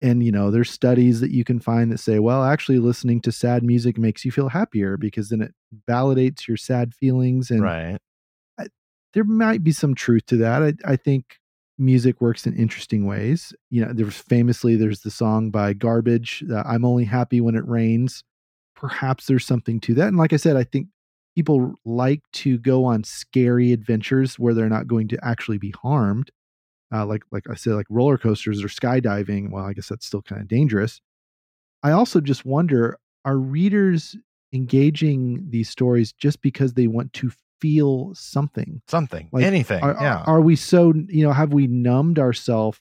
and 0.01 0.23
you 0.23 0.31
know, 0.31 0.51
there's 0.51 0.69
studies 0.69 1.21
that 1.21 1.31
you 1.31 1.43
can 1.43 1.59
find 1.59 1.91
that 1.91 1.99
say, 1.99 2.19
well, 2.19 2.43
actually, 2.43 2.79
listening 2.79 3.21
to 3.21 3.31
sad 3.31 3.63
music 3.63 3.97
makes 3.97 4.25
you 4.25 4.31
feel 4.31 4.49
happier 4.49 4.97
because 4.97 5.29
then 5.29 5.41
it 5.41 5.53
validates 5.89 6.47
your 6.47 6.57
sad 6.57 6.93
feelings 6.93 7.51
and 7.51 7.61
right. 7.61 7.97
there 9.13 9.23
might 9.23 9.63
be 9.63 9.71
some 9.71 9.95
truth 9.95 10.25
to 10.27 10.37
that. 10.37 10.63
I, 10.63 10.73
I 10.85 10.95
think 10.95 11.39
music 11.77 12.19
works 12.21 12.47
in 12.47 12.55
interesting 12.55 13.05
ways. 13.05 13.53
You 13.69 13.85
know, 13.85 13.93
there's 13.93 14.17
famously 14.17 14.75
there's 14.75 15.01
the 15.01 15.11
song 15.11 15.51
by 15.51 15.73
Garbage, 15.73 16.43
uh, 16.51 16.63
"I'm 16.65 16.85
Only 16.85 17.05
Happy 17.05 17.41
When 17.41 17.55
It 17.55 17.67
Rains." 17.67 18.23
Perhaps 18.77 19.25
there's 19.25 19.45
something 19.45 19.79
to 19.81 19.93
that. 19.95 20.07
And 20.07 20.17
like 20.17 20.31
I 20.31 20.37
said, 20.37 20.55
I 20.55 20.63
think 20.63 20.87
people 21.35 21.73
like 21.83 22.21
to 22.31 22.57
go 22.59 22.85
on 22.85 23.03
scary 23.03 23.71
adventures 23.73 24.39
where 24.39 24.53
they're 24.53 24.69
not 24.69 24.87
going 24.87 25.07
to 25.07 25.19
actually 25.23 25.57
be 25.57 25.73
harmed. 25.83 26.31
Uh, 26.93 27.05
like 27.05 27.23
like 27.31 27.43
I 27.49 27.55
said, 27.55 27.73
like 27.73 27.87
roller 27.89 28.17
coasters 28.17 28.63
or 28.63 28.67
skydiving. 28.67 29.51
Well, 29.51 29.65
I 29.65 29.73
guess 29.73 29.89
that's 29.89 30.05
still 30.05 30.21
kind 30.21 30.41
of 30.41 30.47
dangerous. 30.47 31.01
I 31.83 31.91
also 31.91 32.21
just 32.21 32.45
wonder: 32.45 32.97
Are 33.25 33.37
readers 33.37 34.15
engaging 34.53 35.45
these 35.49 35.69
stories 35.69 36.13
just 36.13 36.41
because 36.41 36.73
they 36.73 36.87
want 36.87 37.11
to 37.13 37.31
feel 37.59 38.13
something? 38.15 38.81
Something. 38.87 39.27
Like, 39.33 39.43
Anything. 39.43 39.83
Are, 39.83 39.97
yeah. 39.99 40.19
are, 40.19 40.37
are 40.37 40.41
we 40.41 40.55
so 40.55 40.93
you 41.09 41.23
know 41.25 41.33
have 41.33 41.51
we 41.51 41.67
numbed 41.67 42.19
ourselves 42.19 42.79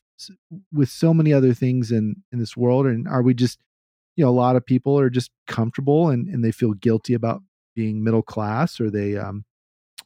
with 0.73 0.89
so 0.89 1.13
many 1.13 1.33
other 1.33 1.53
things 1.53 1.91
in 1.91 2.23
in 2.33 2.39
this 2.39 2.57
world, 2.57 2.87
and 2.87 3.09
are 3.09 3.23
we 3.23 3.35
just 3.35 3.59
you 4.17 4.25
know 4.25 4.31
a 4.31 4.33
lot 4.33 4.57
of 4.57 4.65
people 4.65 4.99
are 4.99 5.11
just 5.11 5.31
comfortable 5.47 6.09
and 6.09 6.29
and 6.29 6.45
they 6.45 6.53
feel 6.53 6.73
guilty 6.73 7.15
about 7.15 7.43
being 7.75 8.03
middle 8.03 8.23
class, 8.23 8.81
or 8.81 8.91
they 8.91 9.17
um 9.17 9.45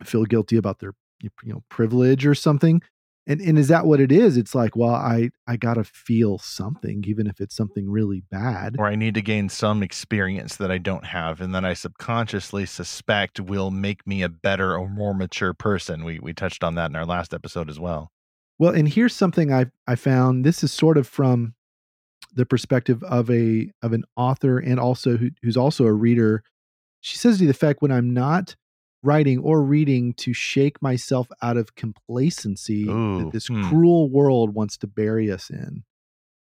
feel 0.05 0.25
guilty 0.25 0.57
about 0.57 0.81
their 0.81 0.93
you 1.23 1.31
know 1.45 1.63
privilege 1.69 2.27
or 2.27 2.35
something. 2.35 2.83
And 3.27 3.41
and 3.41 3.59
is 3.59 3.69
that 3.69 3.87
what 3.87 4.01
it 4.01 4.11
is? 4.11 4.37
It's 4.37 4.55
like, 4.55 4.75
well, 4.75 4.95
I 4.95 5.31
I 5.47 5.57
gotta 5.57 5.85
feel 5.85 6.39
something, 6.39 7.05
even 7.07 7.27
if 7.27 7.41
it's 7.41 7.55
something 7.55 7.89
really 7.89 8.23
bad. 8.31 8.77
or 8.79 8.87
I 8.87 8.97
need 8.97 9.15
to 9.15 9.23
gain 9.23 9.49
some 9.49 9.83
experience 9.83 10.57
that 10.57 10.71
I 10.71 10.79
don't 10.79 11.05
have, 11.05 11.41
and 11.41 11.55
that 11.55 11.65
I 11.65 11.75
subconsciously 11.75 12.67
suspect 12.67 13.39
will 13.39 13.71
make 13.71 14.07
me 14.07 14.23
a 14.23 14.29
better 14.29 14.77
or 14.77 14.89
more 14.89 15.15
mature 15.15 15.55
person. 15.55 16.03
We 16.05 16.19
we 16.19 16.33
touched 16.33 16.65
on 16.65 16.75
that 16.77 16.91
in 16.91 16.97
our 16.97 17.07
last 17.07 17.33
episode 17.35 17.71
as 17.71 17.79
well. 17.79 18.11
Well, 18.59 18.75
and 18.75 18.89
here's 18.89 19.15
something 19.15 19.53
I 19.53 19.67
I 19.87 19.95
found. 19.95 20.45
This 20.45 20.65
is 20.65 20.73
sort 20.73 20.99
of 20.99 21.07
from 21.07 21.55
the 22.35 22.47
perspective 22.47 23.03
of 23.05 23.31
a 23.31 23.71
of 23.83 23.93
an 23.93 24.05
author 24.17 24.59
and 24.59 24.79
also 24.79 25.17
who, 25.17 25.31
who's 25.43 25.57
also 25.57 25.85
a 25.85 25.93
reader. 25.93 26.43
She 27.01 27.17
says 27.17 27.39
to 27.39 27.45
the 27.45 27.51
effect, 27.51 27.81
when 27.81 27.93
I'm 27.93 28.13
not 28.13 28.57
writing 29.03 29.39
or 29.39 29.63
reading 29.63 30.13
to 30.15 30.33
shake 30.33 30.81
myself 30.83 31.29
out 31.43 31.57
of 31.57 31.75
complacency 31.75 32.89
Ooh, 32.89 33.25
that 33.25 33.33
this 33.33 33.47
hmm. 33.47 33.69
cruel 33.69 34.11
world 34.11 34.55
wants 34.55 34.77
to 34.79 34.87
bury 34.87 35.31
us 35.31 35.51
in. 35.51 35.85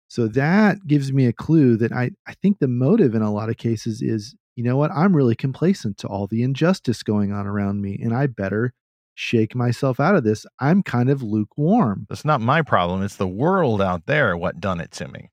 So 0.08 0.28
that 0.28 0.86
gives 0.86 1.12
me 1.12 1.26
a 1.26 1.32
clue 1.32 1.76
that 1.78 1.92
I, 1.92 2.10
I 2.26 2.34
think 2.34 2.58
the 2.58 2.68
motive 2.68 3.14
in 3.14 3.22
a 3.22 3.32
lot 3.32 3.48
of 3.48 3.56
cases 3.56 4.02
is, 4.02 4.34
you 4.54 4.62
know 4.62 4.76
what, 4.76 4.92
I'm 4.92 5.16
really 5.16 5.34
complacent 5.34 5.98
to 5.98 6.06
all 6.06 6.26
the 6.26 6.42
injustice 6.42 7.02
going 7.02 7.32
on 7.32 7.46
around 7.46 7.80
me, 7.80 7.98
and 8.00 8.14
I 8.14 8.26
better 8.26 8.74
shake 9.14 9.54
myself 9.54 9.98
out 9.98 10.14
of 10.14 10.24
this. 10.24 10.44
I'm 10.60 10.82
kind 10.82 11.08
of 11.08 11.22
lukewarm. 11.22 12.06
That's 12.08 12.24
not 12.24 12.40
my 12.40 12.62
problem. 12.62 13.02
It's 13.02 13.16
the 13.16 13.26
world 13.26 13.80
out 13.80 14.06
there 14.06 14.36
what 14.36 14.60
done 14.60 14.80
it 14.80 14.92
to 14.92 15.08
me. 15.08 15.30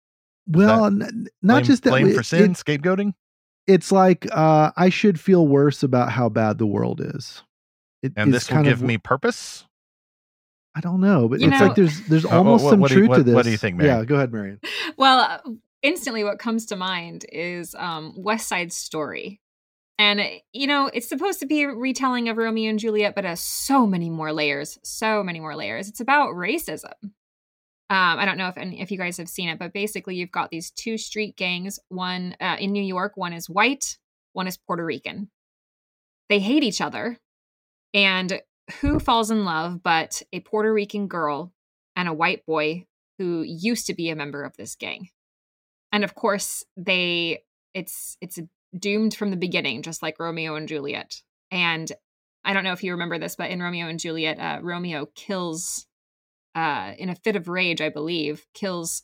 Well, 0.57 0.85
n- 0.85 1.27
not 1.41 1.53
blame, 1.55 1.63
just 1.65 1.83
that. 1.83 1.89
blame 1.91 2.07
it- 2.07 2.15
for 2.15 2.23
sin, 2.23 2.51
it- 2.51 2.57
scapegoating. 2.57 3.13
it's 3.67 3.91
like 3.91 4.27
uh, 4.31 4.71
I 4.75 4.89
should 4.89 5.19
feel 5.19 5.47
worse 5.47 5.83
about 5.83 6.11
how 6.11 6.29
bad 6.29 6.57
the 6.57 6.65
world 6.67 7.01
is. 7.03 7.43
It 8.03 8.13
And 8.15 8.33
this 8.33 8.49
will 8.49 8.55
kind 8.55 8.65
give 8.65 8.79
of- 8.81 8.87
me 8.87 8.97
purpose. 8.97 9.65
I 10.73 10.79
don't 10.79 11.01
know, 11.01 11.27
but 11.27 11.41
You 11.41 11.49
it's 11.49 11.59
know- 11.59 11.67
like 11.67 11.75
there's 11.75 12.01
there's 12.07 12.25
Uh, 12.25 12.29
almost 12.37 12.63
what- 12.63 12.69
some 12.71 12.79
what 12.79 12.89
do 12.89 12.95
you- 12.95 12.99
truth 13.01 13.09
what- 13.09 13.17
to 13.17 13.23
this. 13.23 13.35
what 13.35 13.43
do 13.45 13.51
you 13.51 13.57
think, 13.57 13.75
Mary? 13.77 13.89
Yeah, 13.89 14.05
go 14.05 14.15
ahead, 14.15 14.31
Marian. 14.31 14.59
Well, 14.97 15.19
uh, 15.19 15.39
instantly 15.81 16.23
what 16.23 16.39
comes 16.39 16.65
to 16.67 16.75
mind 16.75 17.25
is 17.31 17.75
um, 17.77 18.13
West 18.17 18.47
Side 18.47 18.71
Story. 18.71 19.39
And, 19.99 20.19
uh, 20.19 20.25
you 20.53 20.65
know, 20.65 20.87
it's 20.91 21.07
supposed 21.07 21.39
to 21.41 21.45
be 21.45 21.61
a 21.63 21.69
retelling 21.69 22.27
of 22.29 22.37
Romeo 22.37 22.69
and 22.71 22.79
Juliet, 22.79 23.13
but 23.13 23.23
has 23.25 23.39
so 23.41 23.85
many 23.85 24.09
more 24.09 24.31
layers, 24.33 24.79
so 24.83 25.23
many 25.23 25.39
more 25.39 25.55
layers. 25.55 25.87
It's 25.89 25.99
about 25.99 26.29
racism. 26.33 26.93
Um, 27.91 28.19
I 28.19 28.25
don't 28.25 28.37
know 28.37 28.47
if 28.47 28.55
if 28.57 28.89
you 28.89 28.97
guys 28.97 29.17
have 29.17 29.27
seen 29.27 29.49
it, 29.49 29.59
but 29.59 29.73
basically 29.73 30.15
you've 30.15 30.31
got 30.31 30.49
these 30.49 30.71
two 30.71 30.97
street 30.97 31.35
gangs. 31.35 31.77
One 31.89 32.37
uh, 32.39 32.55
in 32.57 32.71
New 32.71 32.81
York, 32.81 33.17
one 33.17 33.33
is 33.33 33.49
white, 33.49 33.97
one 34.31 34.47
is 34.47 34.55
Puerto 34.55 34.85
Rican. 34.85 35.29
They 36.29 36.39
hate 36.39 36.63
each 36.63 36.79
other, 36.79 37.17
and 37.93 38.41
who 38.79 38.97
falls 38.97 39.29
in 39.29 39.43
love 39.43 39.83
but 39.83 40.21
a 40.31 40.39
Puerto 40.39 40.71
Rican 40.71 41.09
girl 41.09 41.51
and 41.97 42.07
a 42.07 42.13
white 42.13 42.45
boy 42.45 42.85
who 43.17 43.41
used 43.41 43.87
to 43.87 43.93
be 43.93 44.09
a 44.09 44.15
member 44.15 44.45
of 44.45 44.55
this 44.55 44.75
gang? 44.75 45.09
And 45.91 46.05
of 46.05 46.15
course, 46.15 46.63
they 46.77 47.43
it's 47.73 48.15
it's 48.21 48.39
doomed 48.73 49.15
from 49.15 49.31
the 49.31 49.35
beginning, 49.35 49.81
just 49.81 50.01
like 50.01 50.17
Romeo 50.17 50.55
and 50.55 50.69
Juliet. 50.69 51.21
And 51.51 51.91
I 52.45 52.53
don't 52.53 52.63
know 52.63 52.71
if 52.71 52.85
you 52.85 52.93
remember 52.93 53.19
this, 53.19 53.35
but 53.35 53.49
in 53.49 53.61
Romeo 53.61 53.87
and 53.87 53.99
Juliet, 53.99 54.39
uh, 54.39 54.59
Romeo 54.61 55.07
kills 55.13 55.87
uh, 56.55 56.93
in 56.97 57.09
a 57.09 57.15
fit 57.15 57.35
of 57.35 57.47
rage, 57.47 57.81
I 57.81 57.89
believe, 57.89 58.45
kills 58.53 59.03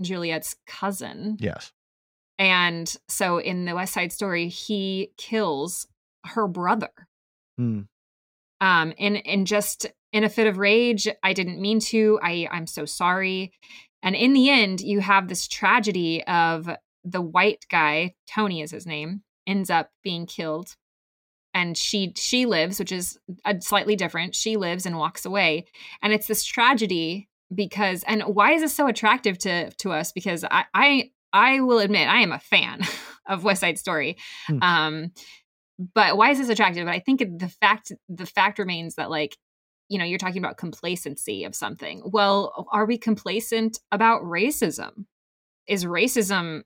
Juliet's 0.00 0.56
cousin. 0.66 1.36
Yes. 1.40 1.72
And 2.38 2.92
so 3.08 3.38
in 3.38 3.64
the 3.64 3.74
West 3.74 3.94
Side 3.94 4.12
Story, 4.12 4.48
he 4.48 5.12
kills 5.16 5.86
her 6.26 6.48
brother. 6.48 6.90
Hmm. 7.56 7.82
Um, 8.60 8.92
and 8.98 9.26
and 9.26 9.46
just 9.46 9.86
in 10.12 10.24
a 10.24 10.28
fit 10.28 10.46
of 10.46 10.58
rage, 10.58 11.08
I 11.22 11.32
didn't 11.32 11.60
mean 11.60 11.80
to. 11.80 12.18
I 12.22 12.48
I'm 12.50 12.66
so 12.66 12.84
sorry. 12.84 13.52
And 14.02 14.14
in 14.16 14.32
the 14.32 14.50
end, 14.50 14.80
you 14.80 15.00
have 15.00 15.28
this 15.28 15.46
tragedy 15.46 16.24
of 16.24 16.68
the 17.04 17.22
white 17.22 17.66
guy, 17.70 18.14
Tony 18.28 18.62
is 18.62 18.70
his 18.70 18.86
name, 18.86 19.22
ends 19.46 19.70
up 19.70 19.90
being 20.02 20.26
killed. 20.26 20.76
And 21.54 21.76
she 21.76 22.12
she 22.16 22.46
lives, 22.46 22.78
which 22.78 22.92
is 22.92 23.18
a 23.44 23.60
slightly 23.60 23.96
different. 23.96 24.34
She 24.34 24.56
lives 24.56 24.86
and 24.86 24.98
walks 24.98 25.24
away. 25.24 25.66
And 26.02 26.12
it's 26.12 26.26
this 26.26 26.44
tragedy 26.44 27.28
because 27.54 28.02
and 28.04 28.22
why 28.22 28.52
is 28.52 28.62
this 28.62 28.74
so 28.74 28.86
attractive 28.86 29.38
to 29.38 29.70
to 29.70 29.92
us? 29.92 30.12
Because 30.12 30.44
I 30.44 30.64
I 30.74 31.10
I 31.32 31.60
will 31.60 31.78
admit 31.78 32.08
I 32.08 32.20
am 32.20 32.32
a 32.32 32.38
fan 32.38 32.80
of 33.26 33.44
West 33.44 33.60
Side 33.60 33.78
Story. 33.78 34.16
Hmm. 34.46 34.62
Um 34.62 35.12
but 35.94 36.16
why 36.16 36.30
is 36.30 36.38
this 36.38 36.48
attractive? 36.48 36.84
But 36.84 36.94
I 36.94 37.00
think 37.00 37.20
the 37.20 37.48
fact 37.60 37.92
the 38.08 38.26
fact 38.26 38.58
remains 38.58 38.94
that 38.96 39.10
like 39.10 39.36
you 39.88 39.98
know 39.98 40.04
you're 40.04 40.18
talking 40.18 40.42
about 40.42 40.56
complacency 40.56 41.44
of 41.44 41.54
something. 41.54 42.02
Well, 42.04 42.66
are 42.72 42.86
we 42.86 42.98
complacent 42.98 43.78
about 43.90 44.22
racism? 44.22 45.04
Is 45.66 45.84
racism 45.84 46.62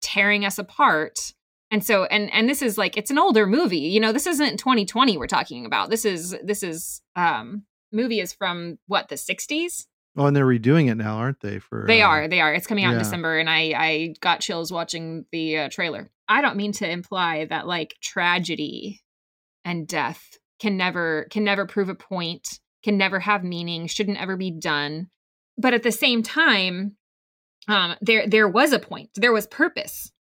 tearing 0.00 0.44
us 0.44 0.58
apart 0.58 1.32
and 1.70 1.84
so 1.84 2.04
and 2.04 2.32
and 2.32 2.48
this 2.48 2.62
is 2.62 2.78
like 2.78 2.96
it's 2.96 3.10
an 3.10 3.18
older 3.18 3.46
movie 3.46 3.78
you 3.78 4.00
know 4.00 4.12
this 4.12 4.26
isn't 4.26 4.58
2020 4.58 5.16
we're 5.16 5.26
talking 5.26 5.66
about. 5.66 5.90
This 5.90 6.04
is 6.04 6.36
this 6.42 6.62
is 6.62 7.02
um 7.16 7.64
movie 7.92 8.20
is 8.20 8.32
from 8.32 8.78
what 8.86 9.08
the 9.08 9.14
60s 9.14 9.86
oh 10.16 10.26
and 10.26 10.36
they're 10.36 10.46
redoing 10.46 10.90
it 10.90 10.96
now 10.96 11.16
aren't 11.16 11.40
they 11.40 11.58
for 11.58 11.84
they 11.86 12.02
uh, 12.02 12.08
are 12.08 12.28
they 12.28 12.40
are. 12.40 12.54
It's 12.54 12.66
coming 12.66 12.84
out 12.84 12.92
in 12.92 12.98
december 12.98 13.38
and 13.38 13.48
i 13.48 13.72
i 13.76 14.14
got 14.20 14.40
chills 14.40 14.72
watching 14.72 15.24
the 15.32 15.58
uh, 15.58 15.68
trailer. 15.70 16.10
I 16.28 16.42
don't 16.42 16.56
mean 16.56 16.72
to 16.72 16.88
imply 16.88 17.46
that 17.46 17.66
like 17.66 17.96
tragedy 18.02 19.02
and 19.64 19.86
death 19.86 20.22
can 20.60 20.76
never 20.76 21.26
can 21.30 21.44
never 21.44 21.66
prove 21.66 21.88
a 21.88 21.94
point 21.94 22.60
can 22.82 22.96
never 22.96 23.20
have 23.20 23.42
meaning 23.44 23.86
shouldn't 23.86 24.20
ever 24.20 24.36
be 24.36 24.50
done. 24.50 25.08
But 25.56 25.74
at 25.74 25.82
the 25.82 25.92
same 25.92 26.22
time 26.22 26.96
um 27.66 27.96
there 28.00 28.26
there 28.26 28.48
was 28.48 28.72
a 28.72 28.78
point. 28.78 29.10
There 29.14 29.32
was 29.32 29.46
purpose 29.46 30.12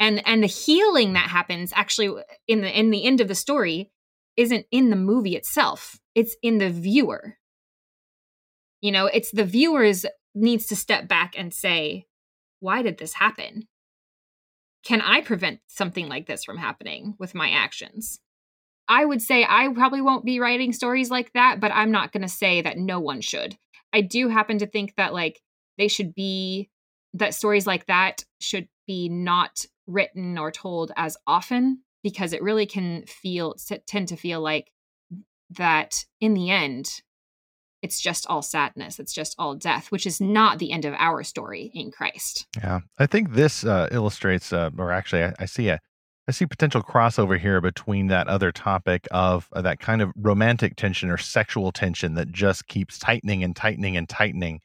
and 0.00 0.26
and 0.26 0.42
the 0.42 0.48
healing 0.48 1.14
that 1.14 1.28
happens 1.28 1.72
actually 1.74 2.22
in 2.46 2.60
the 2.60 2.78
in 2.78 2.90
the 2.90 3.04
end 3.04 3.20
of 3.20 3.28
the 3.28 3.34
story 3.34 3.90
isn't 4.36 4.66
in 4.70 4.90
the 4.90 4.96
movie 4.96 5.36
itself. 5.36 5.98
It's 6.14 6.36
in 6.42 6.58
the 6.58 6.70
viewer. 6.70 7.36
You 8.80 8.92
know 8.92 9.06
it's 9.06 9.30
the 9.30 9.44
viewers 9.44 10.06
needs 10.34 10.66
to 10.66 10.76
step 10.76 11.08
back 11.08 11.34
and 11.36 11.52
say 11.52 12.06
why 12.60 12.82
did 12.82 12.98
this 12.98 13.14
happen? 13.14 13.68
Can 14.84 15.00
i 15.00 15.20
prevent 15.20 15.60
something 15.68 16.08
like 16.08 16.26
this 16.26 16.44
from 16.44 16.58
happening 16.58 17.14
with 17.18 17.34
my 17.34 17.50
actions? 17.50 18.20
I 18.90 19.04
would 19.04 19.20
say 19.20 19.44
i 19.48 19.68
probably 19.74 20.00
won't 20.00 20.24
be 20.24 20.40
writing 20.40 20.72
stories 20.72 21.10
like 21.10 21.32
that 21.34 21.60
but 21.60 21.72
i'm 21.74 21.90
not 21.90 22.12
going 22.12 22.22
to 22.22 22.28
say 22.28 22.62
that 22.62 22.78
no 22.78 23.00
one 23.00 23.20
should. 23.20 23.56
I 23.92 24.02
do 24.02 24.28
happen 24.28 24.58
to 24.58 24.66
think 24.66 24.94
that 24.96 25.12
like 25.12 25.40
they 25.76 25.88
should 25.88 26.14
be 26.14 26.70
that 27.14 27.34
stories 27.34 27.66
like 27.66 27.86
that 27.86 28.24
should 28.40 28.68
be 28.86 29.08
not 29.08 29.64
written 29.88 30.38
or 30.38 30.52
told 30.52 30.92
as 30.96 31.16
often 31.26 31.80
because 32.04 32.32
it 32.32 32.42
really 32.42 32.66
can 32.66 33.04
feel 33.06 33.56
tend 33.86 34.08
to 34.08 34.16
feel 34.16 34.40
like 34.40 34.70
that 35.50 36.04
in 36.20 36.34
the 36.34 36.50
end 36.50 37.02
it's 37.82 38.00
just 38.00 38.26
all 38.26 38.42
sadness 38.42 38.98
it's 38.98 39.12
just 39.12 39.34
all 39.38 39.54
death 39.54 39.90
which 39.90 40.06
is 40.06 40.20
not 40.20 40.58
the 40.58 40.70
end 40.70 40.84
of 40.84 40.94
our 40.98 41.22
story 41.22 41.70
in 41.74 41.90
christ. 41.90 42.46
Yeah, 42.56 42.80
I 42.98 43.06
think 43.06 43.32
this 43.32 43.64
uh, 43.64 43.88
illustrates, 43.90 44.52
uh, 44.52 44.70
or 44.78 44.92
actually, 44.92 45.24
I, 45.24 45.34
I 45.38 45.44
see 45.46 45.68
a, 45.68 45.80
I 46.28 46.32
see 46.32 46.46
potential 46.46 46.82
crossover 46.82 47.38
here 47.38 47.60
between 47.60 48.08
that 48.08 48.28
other 48.28 48.52
topic 48.52 49.08
of 49.10 49.48
uh, 49.52 49.62
that 49.62 49.80
kind 49.80 50.02
of 50.02 50.12
romantic 50.14 50.76
tension 50.76 51.08
or 51.08 51.16
sexual 51.16 51.72
tension 51.72 52.14
that 52.14 52.30
just 52.30 52.66
keeps 52.68 52.98
tightening 52.98 53.42
and 53.42 53.56
tightening 53.56 53.96
and 53.96 54.08
tightening, 54.08 54.60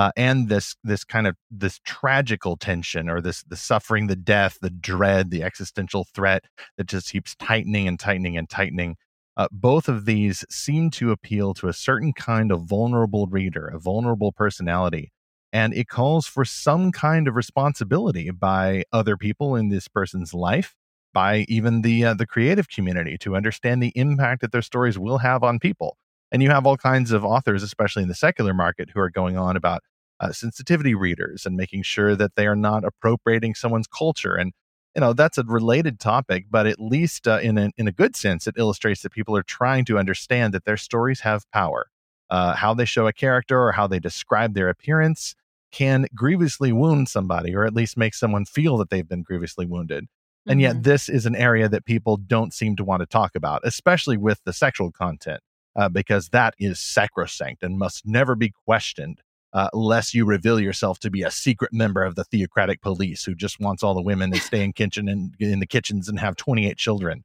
uh, 0.00 0.12
and 0.16 0.48
this 0.48 0.76
this 0.84 1.04
kind 1.04 1.26
of 1.26 1.36
this 1.50 1.80
tragical 1.84 2.56
tension 2.56 3.10
or 3.10 3.20
this 3.20 3.42
the 3.44 3.56
suffering, 3.56 4.08
the 4.08 4.16
death, 4.16 4.58
the 4.62 4.70
dread, 4.70 5.30
the 5.30 5.44
existential 5.44 6.06
threat 6.14 6.44
that 6.78 6.86
just 6.88 7.12
keeps 7.12 7.36
tightening 7.36 7.86
and 7.88 8.00
tightening 8.00 8.36
and 8.38 8.48
tightening. 8.50 8.96
Uh, 9.36 9.48
both 9.52 9.88
of 9.88 10.06
these 10.06 10.44
seem 10.50 10.90
to 10.90 11.12
appeal 11.12 11.54
to 11.54 11.68
a 11.68 11.72
certain 11.72 12.12
kind 12.14 12.52
of 12.52 12.62
vulnerable 12.62 13.26
reader, 13.28 13.68
a 13.68 13.78
vulnerable 13.78 14.32
personality 14.32 15.12
and 15.52 15.74
it 15.74 15.88
calls 15.88 16.26
for 16.26 16.44
some 16.44 16.92
kind 16.92 17.28
of 17.28 17.34
responsibility 17.36 18.30
by 18.30 18.84
other 18.92 19.16
people 19.16 19.56
in 19.56 19.68
this 19.68 19.88
person's 19.88 20.34
life 20.34 20.74
by 21.12 21.44
even 21.48 21.82
the 21.82 22.04
uh, 22.04 22.14
the 22.14 22.26
creative 22.26 22.68
community 22.68 23.18
to 23.18 23.36
understand 23.36 23.82
the 23.82 23.92
impact 23.96 24.40
that 24.42 24.52
their 24.52 24.62
stories 24.62 24.98
will 24.98 25.18
have 25.18 25.42
on 25.42 25.58
people 25.58 25.96
and 26.32 26.42
you 26.42 26.50
have 26.50 26.66
all 26.66 26.76
kinds 26.76 27.12
of 27.12 27.24
authors 27.24 27.62
especially 27.62 28.02
in 28.02 28.08
the 28.08 28.14
secular 28.14 28.54
market 28.54 28.90
who 28.94 29.00
are 29.00 29.10
going 29.10 29.36
on 29.36 29.56
about 29.56 29.82
uh, 30.20 30.32
sensitivity 30.32 30.94
readers 30.94 31.46
and 31.46 31.56
making 31.56 31.82
sure 31.82 32.14
that 32.16 32.34
they 32.36 32.46
are 32.46 32.56
not 32.56 32.84
appropriating 32.84 33.54
someone's 33.54 33.86
culture 33.88 34.34
and 34.36 34.52
you 34.94 35.00
know 35.00 35.12
that's 35.12 35.38
a 35.38 35.44
related 35.44 35.98
topic 36.00 36.46
but 36.50 36.66
at 36.66 36.80
least 36.80 37.26
uh, 37.28 37.38
in 37.42 37.58
a, 37.58 37.70
in 37.76 37.88
a 37.88 37.92
good 37.92 38.14
sense 38.16 38.46
it 38.46 38.54
illustrates 38.58 39.02
that 39.02 39.10
people 39.12 39.36
are 39.36 39.42
trying 39.42 39.84
to 39.84 39.98
understand 39.98 40.52
that 40.54 40.64
their 40.64 40.76
stories 40.76 41.20
have 41.20 41.50
power 41.52 41.86
uh, 42.30 42.54
how 42.54 42.74
they 42.74 42.84
show 42.84 43.06
a 43.06 43.12
character 43.12 43.60
or 43.60 43.72
how 43.72 43.86
they 43.86 43.98
describe 43.98 44.54
their 44.54 44.68
appearance 44.68 45.34
can 45.72 46.06
grievously 46.14 46.72
wound 46.72 47.08
somebody 47.08 47.54
or 47.54 47.64
at 47.64 47.74
least 47.74 47.96
make 47.96 48.14
someone 48.14 48.44
feel 48.44 48.76
that 48.76 48.90
they've 48.90 49.08
been 49.08 49.22
grievously 49.22 49.66
wounded. 49.66 50.06
And 50.48 50.60
yet, 50.60 50.76
Mhm. 50.76 50.82
this 50.84 51.08
is 51.08 51.26
an 51.26 51.36
area 51.36 51.68
that 51.68 51.84
people 51.84 52.16
don't 52.16 52.52
seem 52.54 52.74
to 52.76 52.84
want 52.84 53.00
to 53.00 53.06
talk 53.06 53.36
about, 53.36 53.60
especially 53.64 54.16
with 54.16 54.40
the 54.44 54.52
sexual 54.52 54.90
content, 54.90 55.40
uh, 55.76 55.88
because 55.88 56.30
that 56.30 56.54
is 56.58 56.80
sacrosanct 56.80 57.62
and 57.62 57.78
must 57.78 58.06
never 58.06 58.34
be 58.34 58.50
questioned, 58.64 59.20
uh, 59.52 59.68
lest 59.72 60.14
you 60.14 60.24
reveal 60.24 60.60
yourself 60.60 60.98
to 61.00 61.10
be 61.10 61.22
a 61.22 61.30
secret 61.30 61.72
member 61.72 62.04
of 62.04 62.14
the 62.14 62.24
theocratic 62.24 62.80
police 62.80 63.24
who 63.24 63.34
just 63.34 63.60
wants 63.60 63.82
all 63.82 63.94
the 63.94 64.02
women 64.02 64.30
to 64.32 64.40
stay 64.40 64.62
in 64.62 64.72
kitchen 64.72 65.08
and 65.08 65.34
in 65.40 65.60
the 65.60 65.66
kitchens 65.66 66.08
and 66.08 66.20
have 66.20 66.36
28 66.36 66.76
children. 66.76 67.24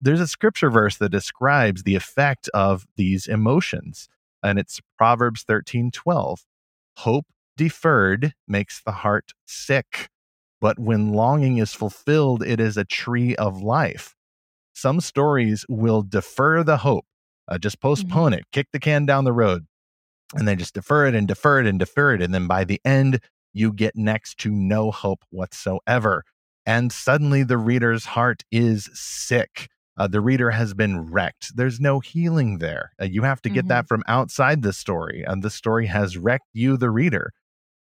There's 0.00 0.20
a 0.20 0.26
scripture 0.26 0.70
verse 0.70 0.96
that 0.96 1.10
describes 1.10 1.82
the 1.82 1.94
effect 1.94 2.48
of 2.54 2.86
these 2.96 3.26
emotions, 3.26 4.08
and 4.42 4.58
it's 4.58 4.80
Proverbs 4.96 5.42
13 5.42 5.90
12. 5.90 6.44
Hope 6.96 7.26
deferred 7.56 8.34
makes 8.48 8.82
the 8.82 8.92
heart 8.92 9.32
sick, 9.46 10.08
but 10.60 10.78
when 10.78 11.12
longing 11.12 11.58
is 11.58 11.74
fulfilled, 11.74 12.42
it 12.42 12.58
is 12.58 12.76
a 12.76 12.84
tree 12.84 13.36
of 13.36 13.62
life. 13.62 14.16
Some 14.72 15.00
stories 15.00 15.66
will 15.68 16.02
defer 16.02 16.64
the 16.64 16.78
hope, 16.78 17.04
uh, 17.46 17.58
just 17.58 17.80
postpone 17.80 18.32
it, 18.32 18.44
kick 18.50 18.68
the 18.72 18.80
can 18.80 19.04
down 19.04 19.24
the 19.24 19.32
road, 19.32 19.66
and 20.34 20.46
they 20.46 20.56
just 20.56 20.74
defer 20.74 21.06
it 21.06 21.14
and 21.14 21.26
defer 21.26 21.60
it 21.60 21.66
and 21.66 21.78
defer 21.78 22.14
it. 22.14 22.22
And 22.22 22.32
then 22.34 22.46
by 22.46 22.64
the 22.64 22.80
end, 22.84 23.20
you 23.52 23.72
get 23.72 23.96
next 23.96 24.38
to 24.38 24.50
no 24.50 24.90
hope 24.90 25.24
whatsoever. 25.30 26.24
And 26.66 26.92
suddenly 26.92 27.42
the 27.42 27.58
reader's 27.58 28.04
heart 28.04 28.44
is 28.52 28.88
sick. 28.92 29.68
Uh, 29.96 30.06
the 30.06 30.20
reader 30.20 30.50
has 30.50 30.72
been 30.72 31.10
wrecked. 31.10 31.56
There's 31.56 31.80
no 31.80 32.00
healing 32.00 32.58
there. 32.58 32.92
Uh, 33.00 33.06
you 33.06 33.22
have 33.22 33.42
to 33.42 33.50
get 33.50 33.64
Mhm. 33.64 33.68
that 33.68 33.88
from 33.88 34.02
outside 34.06 34.62
the 34.62 34.72
story. 34.72 35.24
And 35.26 35.42
the 35.42 35.50
story 35.50 35.86
has 35.86 36.16
wrecked 36.16 36.48
you, 36.52 36.76
the 36.76 36.90
reader. 36.90 37.32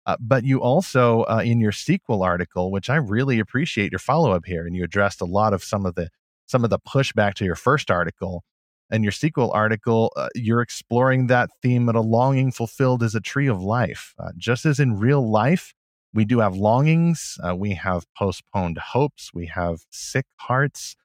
Uh, 0.07 0.17
but 0.19 0.45
you 0.45 0.61
also, 0.61 1.23
uh, 1.25 1.43
in 1.45 1.61
your 1.61 1.73
sequel 1.73 2.23
article, 2.23 2.71
which 2.73 2.89
I 2.89 2.97
really 2.97 3.39
appreciate 3.39 3.93
your 3.93 3.99
follow 3.99 4.33
up 4.33 4.47
here, 4.47 4.67
and 4.67 4.75
you 4.75 4.83
addressed 4.83 5.21
a 5.21 5.27
lot 5.27 5.53
of 5.53 5.63
some 5.63 5.85
of 5.87 5.95
the 5.95 6.09
some 6.47 6.65
of 6.65 6.71
the 6.71 6.81
pushback 6.81 7.35
to 7.35 7.45
your 7.45 7.55
first 7.55 7.91
article. 7.93 8.43
And 8.91 9.05
your 9.05 9.13
sequel 9.13 9.53
article, 9.53 10.13
uh, 10.17 10.29
you're 10.35 10.63
exploring 10.63 11.29
that 11.29 11.51
theme 11.63 11.89
at 11.89 11.95
a 11.95 12.01
longing 12.01 12.51
fulfilled 12.51 13.03
as 13.03 13.15
a 13.15 13.21
tree 13.21 13.47
of 13.47 13.63
life. 13.63 14.15
Uh, 14.19 14.33
just 14.37 14.67
as 14.67 14.81
in 14.81 14.99
real 14.99 15.29
life, 15.29 15.75
we 16.13 16.25
do 16.25 16.41
have 16.41 16.57
longings, 16.57 17.39
uh, 17.47 17.55
we 17.55 17.75
have 17.75 18.05
postponed 18.15 18.79
hopes, 18.79 19.31
we 19.33 19.47
have 19.47 19.83
sick 19.91 20.27
hearts. 20.37 20.97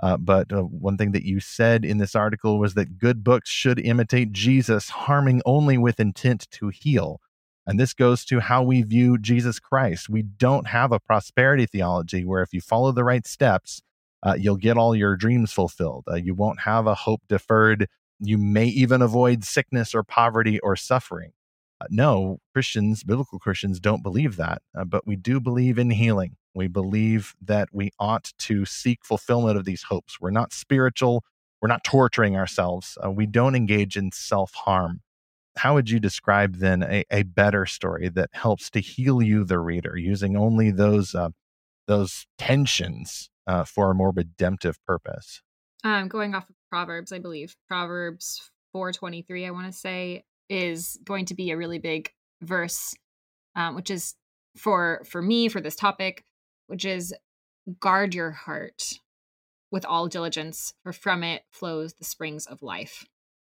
Uh, 0.00 0.16
but 0.16 0.52
uh, 0.52 0.62
one 0.62 0.96
thing 0.96 1.12
that 1.12 1.24
you 1.24 1.40
said 1.40 1.84
in 1.84 1.98
this 1.98 2.14
article 2.14 2.58
was 2.58 2.74
that 2.74 2.98
good 2.98 3.24
books 3.24 3.50
should 3.50 3.78
imitate 3.78 4.32
Jesus, 4.32 4.88
harming 4.90 5.40
only 5.44 5.78
with 5.78 6.00
intent 6.00 6.48
to 6.50 6.68
heal. 6.68 7.20
And 7.66 7.80
this 7.80 7.94
goes 7.94 8.24
to 8.26 8.40
how 8.40 8.62
we 8.62 8.82
view 8.82 9.16
Jesus 9.18 9.58
Christ. 9.58 10.08
We 10.08 10.22
don't 10.22 10.66
have 10.66 10.92
a 10.92 11.00
prosperity 11.00 11.66
theology 11.66 12.24
where 12.24 12.42
if 12.42 12.52
you 12.52 12.60
follow 12.60 12.92
the 12.92 13.04
right 13.04 13.26
steps, 13.26 13.80
uh, 14.24 14.34
you'll 14.38 14.56
get 14.56 14.76
all 14.76 14.96
your 14.96 15.16
dreams 15.16 15.52
fulfilled. 15.52 16.04
Uh, 16.10 16.14
you 16.14 16.34
won't 16.34 16.60
have 16.60 16.86
a 16.86 16.94
hope 16.94 17.22
deferred. 17.28 17.86
You 18.18 18.38
may 18.38 18.66
even 18.66 19.02
avoid 19.02 19.44
sickness 19.44 19.94
or 19.94 20.02
poverty 20.02 20.58
or 20.60 20.76
suffering. 20.76 21.32
Uh, 21.80 21.86
no, 21.90 22.38
Christians, 22.54 23.02
biblical 23.04 23.38
Christians, 23.38 23.80
don't 23.80 24.02
believe 24.02 24.36
that, 24.36 24.62
uh, 24.76 24.84
but 24.84 25.06
we 25.06 25.16
do 25.16 25.40
believe 25.40 25.78
in 25.78 25.90
healing. 25.90 26.36
We 26.54 26.68
believe 26.68 27.34
that 27.42 27.68
we 27.72 27.90
ought 27.98 28.32
to 28.38 28.64
seek 28.64 29.04
fulfillment 29.04 29.58
of 29.58 29.64
these 29.64 29.82
hopes. 29.82 30.20
We're 30.20 30.30
not 30.30 30.52
spiritual. 30.52 31.24
We're 31.60 31.68
not 31.68 31.84
torturing 31.84 32.36
ourselves. 32.36 32.96
Uh, 33.04 33.10
we 33.10 33.26
don't 33.26 33.56
engage 33.56 33.96
in 33.96 34.12
self 34.12 34.54
harm. 34.54 35.00
How 35.56 35.74
would 35.74 35.90
you 35.90 36.00
describe 36.00 36.56
then 36.56 36.82
a, 36.82 37.04
a 37.10 37.22
better 37.24 37.66
story 37.66 38.08
that 38.10 38.30
helps 38.32 38.70
to 38.70 38.80
heal 38.80 39.20
you, 39.20 39.44
the 39.44 39.58
reader, 39.58 39.96
using 39.96 40.36
only 40.36 40.70
those 40.70 41.14
uh, 41.14 41.30
those 41.86 42.26
tensions 42.38 43.30
uh, 43.46 43.64
for 43.64 43.90
a 43.90 43.94
more 43.94 44.12
redemptive 44.14 44.82
purpose? 44.84 45.42
um 45.84 46.08
going 46.08 46.34
off 46.34 46.48
of 46.48 46.56
proverbs 46.70 47.12
i 47.12 47.18
believe. 47.18 47.56
Proverbs 47.68 48.50
423 48.72 49.46
i 49.46 49.50
want 49.50 49.66
to 49.66 49.78
say 49.78 50.24
is 50.48 50.98
going 51.04 51.26
to 51.26 51.34
be 51.34 51.50
a 51.50 51.56
really 51.56 51.78
big 51.78 52.10
verse 52.42 52.94
um, 53.56 53.74
which 53.74 53.90
is 53.90 54.14
for 54.56 55.02
for 55.04 55.22
me 55.22 55.48
for 55.48 55.60
this 55.60 55.76
topic 55.76 56.24
which 56.66 56.84
is 56.84 57.14
guard 57.80 58.14
your 58.14 58.30
heart 58.30 58.82
with 59.70 59.84
all 59.84 60.08
diligence 60.08 60.72
for 60.82 60.92
from 60.92 61.24
it 61.24 61.42
flows 61.50 61.94
the 61.94 62.04
springs 62.04 62.46
of 62.46 62.62
life. 62.62 63.06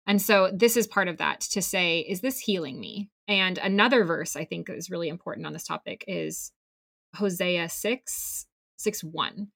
And 0.06 0.22
so 0.22 0.50
this 0.50 0.76
is 0.76 0.86
part 0.86 1.08
of 1.08 1.18
that 1.18 1.40
to 1.42 1.60
say 1.60 2.00
is 2.00 2.20
this 2.20 2.40
healing 2.40 2.80
me? 2.80 3.10
And 3.28 3.58
another 3.58 4.04
verse 4.04 4.36
i 4.36 4.44
think 4.44 4.70
is 4.70 4.90
really 4.90 5.08
important 5.08 5.46
on 5.46 5.52
this 5.52 5.66
topic 5.66 6.04
is 6.06 6.52
hosea 7.16 7.68
6 7.68 8.46
6 8.76 9.04
1 9.04 9.48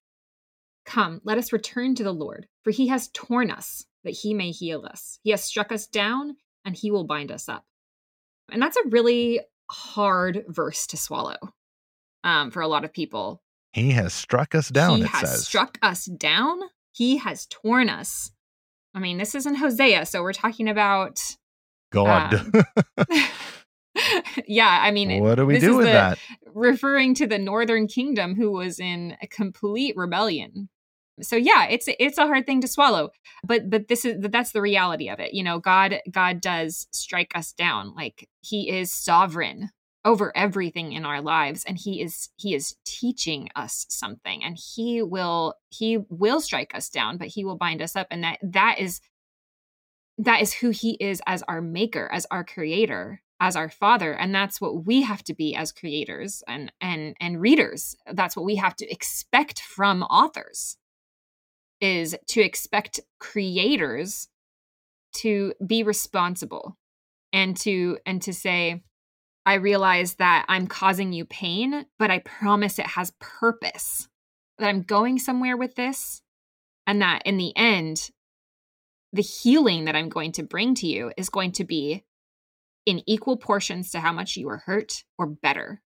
Come, 0.90 1.20
let 1.22 1.38
us 1.38 1.52
return 1.52 1.94
to 1.94 2.02
the 2.02 2.12
Lord, 2.12 2.48
for 2.64 2.72
he 2.72 2.88
has 2.88 3.10
torn 3.14 3.48
us 3.48 3.86
that 4.02 4.10
he 4.10 4.34
may 4.34 4.50
heal 4.50 4.84
us. 4.84 5.20
He 5.22 5.30
has 5.30 5.44
struck 5.44 5.70
us 5.70 5.86
down 5.86 6.36
and 6.64 6.74
he 6.74 6.90
will 6.90 7.04
bind 7.04 7.30
us 7.30 7.48
up. 7.48 7.64
And 8.50 8.60
that's 8.60 8.76
a 8.76 8.88
really 8.88 9.38
hard 9.70 10.44
verse 10.48 10.88
to 10.88 10.96
swallow 10.96 11.36
um, 12.24 12.50
for 12.50 12.60
a 12.60 12.66
lot 12.66 12.84
of 12.84 12.92
people. 12.92 13.40
He 13.72 13.92
has 13.92 14.12
struck 14.12 14.52
us 14.56 14.68
down, 14.68 14.96
he 14.96 15.02
it 15.04 15.10
has 15.10 15.30
says. 15.30 15.46
struck 15.46 15.78
us 15.80 16.06
down. 16.06 16.58
He 16.90 17.18
has 17.18 17.46
torn 17.46 17.88
us. 17.88 18.32
I 18.92 18.98
mean, 18.98 19.16
this 19.16 19.36
isn't 19.36 19.54
Hosea, 19.54 20.06
so 20.06 20.22
we're 20.22 20.32
talking 20.32 20.68
about 20.68 21.20
God. 21.92 22.34
um, 22.34 23.06
yeah, 24.48 24.80
I 24.82 24.90
mean, 24.90 25.22
what 25.22 25.36
do 25.36 25.46
we 25.46 25.60
do 25.60 25.76
with 25.76 25.86
the- 25.86 25.92
that? 25.92 26.18
referring 26.52 27.14
to 27.14 27.28
the 27.28 27.38
northern 27.38 27.86
kingdom 27.86 28.34
who 28.34 28.50
was 28.50 28.80
in 28.80 29.16
a 29.22 29.28
complete 29.28 29.96
rebellion. 29.96 30.68
So 31.22 31.36
yeah, 31.36 31.66
it's 31.66 31.88
it's 31.98 32.18
a 32.18 32.26
hard 32.26 32.46
thing 32.46 32.60
to 32.60 32.68
swallow. 32.68 33.10
But 33.44 33.70
but 33.70 33.88
this 33.88 34.04
is 34.04 34.16
that's 34.20 34.52
the 34.52 34.60
reality 34.60 35.08
of 35.08 35.20
it. 35.20 35.34
You 35.34 35.42
know, 35.42 35.58
God 35.58 36.00
God 36.10 36.40
does 36.40 36.86
strike 36.92 37.32
us 37.34 37.52
down. 37.52 37.94
Like 37.94 38.28
he 38.40 38.70
is 38.70 38.92
sovereign 38.92 39.70
over 40.04 40.32
everything 40.36 40.92
in 40.92 41.04
our 41.04 41.20
lives 41.20 41.64
and 41.66 41.78
he 41.78 42.00
is 42.00 42.30
he 42.36 42.54
is 42.54 42.76
teaching 42.86 43.48
us 43.54 43.84
something 43.90 44.42
and 44.42 44.58
he 44.74 45.02
will 45.02 45.54
he 45.68 45.98
will 46.08 46.40
strike 46.40 46.74
us 46.74 46.88
down 46.88 47.18
but 47.18 47.28
he 47.28 47.44
will 47.44 47.56
bind 47.56 47.82
us 47.82 47.94
up 47.96 48.06
and 48.10 48.24
that 48.24 48.38
that 48.42 48.78
is 48.78 49.00
that 50.16 50.40
is 50.40 50.54
who 50.54 50.70
he 50.70 50.96
is 51.00 51.20
as 51.26 51.42
our 51.48 51.60
maker 51.60 52.08
as 52.12 52.26
our 52.30 52.44
creator 52.44 53.20
as 53.40 53.56
our 53.56 53.68
father 53.68 54.12
and 54.12 54.34
that's 54.34 54.60
what 54.60 54.86
we 54.86 55.02
have 55.02 55.22
to 55.22 55.34
be 55.34 55.54
as 55.54 55.70
creators 55.70 56.42
and 56.48 56.72
and 56.80 57.14
and 57.20 57.40
readers 57.40 57.94
that's 58.12 58.34
what 58.34 58.44
we 58.44 58.56
have 58.56 58.74
to 58.76 58.90
expect 58.90 59.60
from 59.60 60.02
authors 60.04 60.78
is 61.80 62.16
to 62.28 62.40
expect 62.40 63.00
creators 63.18 64.28
to 65.12 65.54
be 65.64 65.82
responsible 65.82 66.76
and 67.32 67.56
to 67.56 67.98
and 68.06 68.22
to 68.22 68.32
say 68.32 68.82
i 69.46 69.54
realize 69.54 70.14
that 70.16 70.44
i'm 70.48 70.66
causing 70.66 71.12
you 71.12 71.24
pain 71.24 71.86
but 71.98 72.10
i 72.10 72.18
promise 72.20 72.78
it 72.78 72.86
has 72.86 73.12
purpose 73.18 74.08
that 74.58 74.68
i'm 74.68 74.82
going 74.82 75.18
somewhere 75.18 75.56
with 75.56 75.74
this 75.74 76.22
and 76.86 77.02
that 77.02 77.22
in 77.24 77.38
the 77.38 77.56
end 77.56 78.10
the 79.12 79.22
healing 79.22 79.86
that 79.86 79.96
i'm 79.96 80.08
going 80.08 80.32
to 80.32 80.42
bring 80.42 80.74
to 80.74 80.86
you 80.86 81.12
is 81.16 81.28
going 81.28 81.50
to 81.50 81.64
be 81.64 82.04
in 82.86 83.02
equal 83.06 83.36
portions 83.36 83.90
to 83.90 84.00
how 84.00 84.12
much 84.12 84.36
you 84.36 84.46
were 84.46 84.58
hurt 84.58 85.04
or 85.18 85.26
better. 85.26 85.82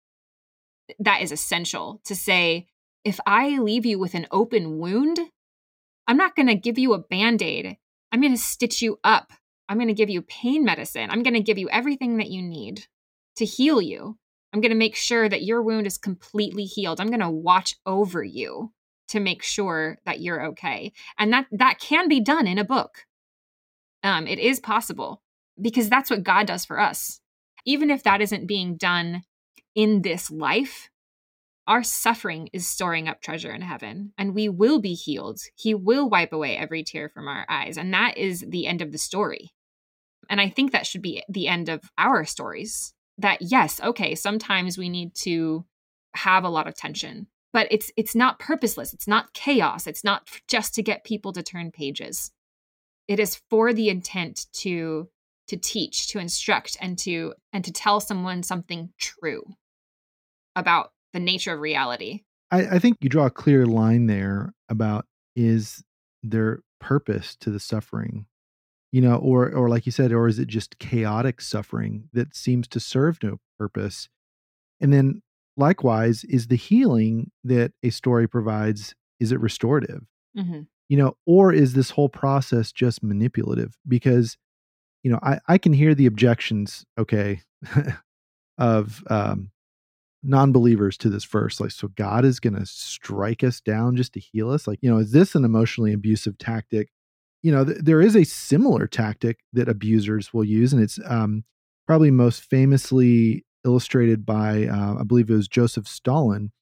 That 0.98 1.22
is 1.22 1.32
essential 1.32 2.00
to 2.04 2.14
say 2.14 2.66
if 3.04 3.20
i 3.26 3.58
leave 3.58 3.86
you 3.86 3.98
with 3.98 4.14
an 4.14 4.26
open 4.30 4.78
wound 4.78 5.18
i'm 6.06 6.16
not 6.16 6.36
going 6.36 6.48
to 6.48 6.54
give 6.54 6.78
you 6.78 6.94
a 6.94 6.98
band-aid. 6.98 7.76
I'm 8.14 8.20
going 8.20 8.32
to 8.32 8.40
stitch 8.40 8.80
you 8.80 9.00
up. 9.02 9.32
I'm 9.68 9.76
going 9.76 9.88
to 9.88 9.94
give 9.94 10.08
you 10.08 10.22
pain 10.22 10.64
medicine. 10.64 11.10
I'm 11.10 11.24
going 11.24 11.34
to 11.34 11.40
give 11.40 11.58
you 11.58 11.68
everything 11.70 12.18
that 12.18 12.30
you 12.30 12.42
need 12.42 12.86
to 13.36 13.44
heal 13.44 13.82
you. 13.82 14.16
I'm 14.52 14.60
going 14.60 14.70
to 14.70 14.76
make 14.76 14.94
sure 14.94 15.28
that 15.28 15.42
your 15.42 15.62
wound 15.62 15.86
is 15.88 15.98
completely 15.98 16.62
healed. 16.62 17.00
I'm 17.00 17.08
going 17.08 17.18
to 17.18 17.28
watch 17.28 17.74
over 17.84 18.22
you 18.22 18.72
to 19.08 19.18
make 19.18 19.42
sure 19.42 19.98
that 20.06 20.20
you're 20.20 20.46
okay. 20.46 20.92
And 21.18 21.32
that 21.32 21.46
that 21.50 21.80
can 21.80 22.08
be 22.08 22.20
done 22.20 22.46
in 22.46 22.58
a 22.58 22.64
book. 22.64 23.06
Um, 24.04 24.28
it 24.28 24.38
is 24.38 24.60
possible 24.60 25.22
because 25.60 25.88
that's 25.88 26.10
what 26.10 26.22
god 26.22 26.46
does 26.46 26.64
for 26.64 26.78
us. 26.78 27.20
Even 27.66 27.90
if 27.90 28.04
that 28.04 28.20
isn't 28.20 28.46
being 28.46 28.76
done 28.76 29.24
in 29.74 30.02
this 30.02 30.30
life 30.30 30.88
our 31.66 31.82
suffering 31.82 32.50
is 32.52 32.66
storing 32.66 33.08
up 33.08 33.20
treasure 33.20 33.52
in 33.52 33.62
heaven 33.62 34.12
and 34.18 34.34
we 34.34 34.48
will 34.48 34.80
be 34.80 34.94
healed. 34.94 35.40
He 35.54 35.74
will 35.74 36.08
wipe 36.08 36.32
away 36.32 36.56
every 36.56 36.84
tear 36.84 37.08
from 37.08 37.26
our 37.28 37.46
eyes 37.48 37.76
and 37.78 37.92
that 37.94 38.18
is 38.18 38.44
the 38.46 38.66
end 38.66 38.82
of 38.82 38.92
the 38.92 38.98
story. 38.98 39.52
And 40.30 40.40
i 40.40 40.48
think 40.48 40.72
that 40.72 40.86
should 40.86 41.02
be 41.02 41.22
the 41.28 41.48
end 41.48 41.68
of 41.68 41.82
our 41.98 42.24
stories 42.24 42.94
that 43.18 43.42
yes 43.42 43.80
okay 43.82 44.14
sometimes 44.14 44.78
we 44.78 44.88
need 44.88 45.14
to 45.14 45.64
have 46.14 46.44
a 46.44 46.48
lot 46.48 46.66
of 46.66 46.74
tension 46.74 47.26
but 47.52 47.68
it's 47.70 47.92
it's 47.96 48.14
not 48.14 48.38
purposeless 48.38 48.92
it's 48.94 49.06
not 49.06 49.32
chaos 49.34 49.86
it's 49.86 50.02
not 50.02 50.28
just 50.48 50.74
to 50.74 50.82
get 50.82 51.04
people 51.04 51.32
to 51.32 51.42
turn 51.42 51.70
pages. 51.70 52.30
It 53.06 53.20
is 53.20 53.40
for 53.50 53.72
the 53.72 53.90
intent 53.90 54.46
to 54.60 55.08
to 55.48 55.56
teach 55.56 56.08
to 56.08 56.18
instruct 56.18 56.76
and 56.80 56.98
to 57.00 57.34
and 57.52 57.64
to 57.64 57.72
tell 57.72 58.00
someone 58.00 58.42
something 58.42 58.90
true 58.98 59.44
about 60.56 60.92
the 61.14 61.20
nature 61.20 61.54
of 61.54 61.60
reality. 61.60 62.24
I, 62.50 62.66
I 62.72 62.78
think 62.78 62.98
you 63.00 63.08
draw 63.08 63.26
a 63.26 63.30
clear 63.30 63.64
line 63.64 64.06
there 64.06 64.52
about 64.68 65.06
is 65.34 65.82
there 66.22 66.60
purpose 66.80 67.36
to 67.36 67.50
the 67.50 67.60
suffering? 67.60 68.26
You 68.92 69.00
know 69.00 69.16
or 69.16 69.50
or 69.52 69.68
like 69.68 69.86
you 69.86 69.92
said 69.92 70.12
or 70.12 70.28
is 70.28 70.38
it 70.38 70.46
just 70.46 70.78
chaotic 70.78 71.40
suffering 71.40 72.08
that 72.12 72.36
seems 72.36 72.68
to 72.68 72.80
serve 72.80 73.18
no 73.22 73.38
purpose? 73.58 74.08
And 74.80 74.92
then 74.92 75.22
likewise 75.56 76.24
is 76.24 76.48
the 76.48 76.56
healing 76.56 77.30
that 77.42 77.72
a 77.82 77.90
story 77.90 78.28
provides 78.28 78.94
is 79.18 79.32
it 79.32 79.40
restorative? 79.40 80.02
Mm-hmm. 80.36 80.62
you 80.88 80.96
know 80.96 81.16
or 81.26 81.52
is 81.52 81.74
this 81.74 81.90
whole 81.90 82.08
process 82.08 82.72
just 82.72 83.02
manipulative? 83.02 83.76
Because 83.86 84.36
you 85.04 85.10
know 85.12 85.20
i 85.22 85.38
i 85.46 85.58
can 85.58 85.72
hear 85.72 85.94
the 85.94 86.06
objections 86.06 86.84
okay 86.98 87.42
of 88.58 89.04
um 89.08 89.50
non-believers 90.24 90.96
to 90.96 91.08
this 91.08 91.24
verse 91.24 91.60
like 91.60 91.70
so 91.70 91.88
god 91.88 92.24
is 92.24 92.40
going 92.40 92.54
to 92.54 92.64
strike 92.64 93.44
us 93.44 93.60
down 93.60 93.96
just 93.96 94.12
to 94.14 94.20
heal 94.20 94.50
us? 94.50 94.66
Like 94.66 94.78
you 94.82 94.90
know 94.90 94.98
is 94.98 95.12
this 95.12 95.34
an 95.34 95.44
emotionally 95.44 95.92
abusive 95.92 96.38
tactic? 96.38 96.90
You 97.42 97.52
know 97.52 97.64
th- 97.64 97.78
there 97.80 98.00
is 98.00 98.16
a 98.16 98.24
similar 98.24 98.86
tactic 98.86 99.40
that 99.52 99.68
abusers 99.68 100.32
will 100.32 100.44
use 100.44 100.72
and 100.72 100.82
it's 100.82 100.98
um 101.06 101.44
probably 101.86 102.10
most 102.10 102.42
famously 102.48 103.44
illustrated 103.64 104.24
by 104.26 104.66
uh, 104.66 104.96
i 105.00 105.04
believe 105.04 105.30
it 105.30 105.34
was 105.34 105.48
joseph 105.48 105.88
stalin. 105.88 106.52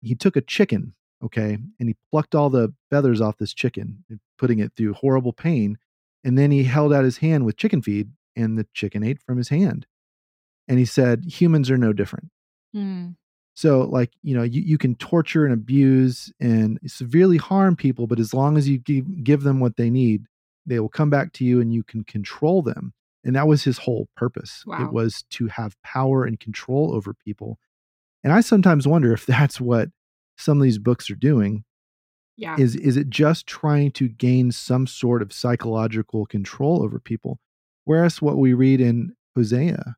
He 0.00 0.14
took 0.14 0.36
a 0.36 0.40
chicken 0.40 0.94
okay 1.24 1.58
and 1.78 1.88
he 1.88 1.96
plucked 2.10 2.34
all 2.34 2.50
the 2.50 2.74
feathers 2.90 3.20
off 3.20 3.38
this 3.38 3.54
chicken 3.54 4.04
putting 4.38 4.58
it 4.58 4.72
through 4.76 4.94
horrible 4.94 5.32
pain 5.32 5.78
and 6.24 6.38
then 6.38 6.50
he 6.50 6.64
held 6.64 6.92
out 6.92 7.04
his 7.04 7.18
hand 7.18 7.44
with 7.44 7.56
chicken 7.56 7.82
feed 7.82 8.10
and 8.36 8.58
the 8.58 8.66
chicken 8.72 9.02
ate 9.02 9.20
from 9.20 9.38
his 9.38 9.48
hand. 9.48 9.86
And 10.68 10.78
he 10.78 10.84
said 10.84 11.24
humans 11.26 11.70
are 11.70 11.78
no 11.78 11.92
different 11.92 12.30
mm. 12.74 13.14
so, 13.54 13.82
like, 13.82 14.12
you 14.22 14.36
know, 14.36 14.42
you, 14.42 14.62
you 14.62 14.78
can 14.78 14.94
torture 14.96 15.44
and 15.44 15.54
abuse 15.54 16.32
and 16.40 16.78
severely 16.86 17.36
harm 17.36 17.76
people, 17.76 18.06
but 18.06 18.20
as 18.20 18.34
long 18.34 18.56
as 18.56 18.68
you 18.68 18.78
give, 18.78 19.24
give 19.24 19.42
them 19.42 19.60
what 19.60 19.76
they 19.76 19.90
need, 19.90 20.24
they 20.66 20.78
will 20.78 20.88
come 20.88 21.10
back 21.10 21.32
to 21.34 21.44
you 21.44 21.60
and 21.60 21.72
you 21.72 21.82
can 21.82 22.04
control 22.04 22.62
them. 22.62 22.92
And 23.24 23.36
that 23.36 23.46
was 23.46 23.62
his 23.62 23.78
whole 23.78 24.08
purpose. 24.16 24.64
Wow. 24.66 24.84
It 24.84 24.92
was 24.92 25.24
to 25.30 25.46
have 25.48 25.80
power 25.82 26.24
and 26.24 26.38
control 26.40 26.94
over 26.94 27.14
people. 27.14 27.58
And 28.24 28.32
I 28.32 28.40
sometimes 28.40 28.86
wonder 28.86 29.12
if 29.12 29.26
that's 29.26 29.60
what 29.60 29.90
some 30.36 30.58
of 30.58 30.64
these 30.64 30.78
books 30.78 31.10
are 31.10 31.16
doing. 31.16 31.64
yeah 32.36 32.56
Is 32.58 32.76
is 32.76 32.96
it 32.96 33.10
just 33.10 33.46
trying 33.46 33.92
to 33.92 34.08
gain 34.08 34.50
some 34.50 34.86
sort 34.86 35.22
of 35.22 35.32
psychological 35.32 36.26
control 36.26 36.82
over 36.82 36.98
people? 36.98 37.38
Whereas 37.84 38.22
what 38.22 38.38
we 38.38 38.54
read 38.54 38.80
in 38.80 39.14
Hosea 39.36 39.96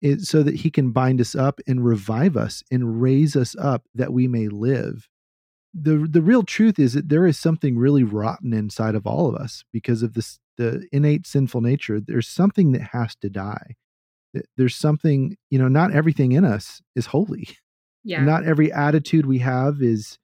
is 0.00 0.28
so 0.28 0.42
that 0.42 0.56
he 0.56 0.70
can 0.70 0.90
bind 0.92 1.20
us 1.20 1.34
up 1.34 1.60
and 1.66 1.84
revive 1.84 2.36
us 2.36 2.62
and 2.70 3.00
raise 3.00 3.34
us 3.36 3.56
up 3.56 3.82
that 3.94 4.12
we 4.12 4.28
may 4.28 4.48
live. 4.48 5.08
The 5.74 6.08
the 6.10 6.22
real 6.22 6.42
truth 6.42 6.78
is 6.78 6.94
that 6.94 7.08
there 7.08 7.26
is 7.26 7.38
something 7.38 7.78
really 7.78 8.02
rotten 8.02 8.52
inside 8.52 8.94
of 8.94 9.06
all 9.06 9.28
of 9.28 9.34
us 9.34 9.64
because 9.72 10.02
of 10.02 10.14
this 10.14 10.38
the 10.56 10.86
innate 10.92 11.26
sinful 11.26 11.60
nature. 11.60 12.00
There's 12.00 12.28
something 12.28 12.72
that 12.72 12.88
has 12.92 13.14
to 13.16 13.30
die. 13.30 13.76
There's 14.56 14.74
something, 14.74 15.36
you 15.50 15.58
know, 15.58 15.68
not 15.68 15.94
everything 15.94 16.32
in 16.32 16.44
us 16.44 16.82
is 16.94 17.06
holy. 17.06 17.48
yeah 18.04 18.22
Not 18.24 18.44
every 18.44 18.72
attitude 18.72 19.26
we 19.26 19.38
have 19.38 19.82
is 19.82 20.18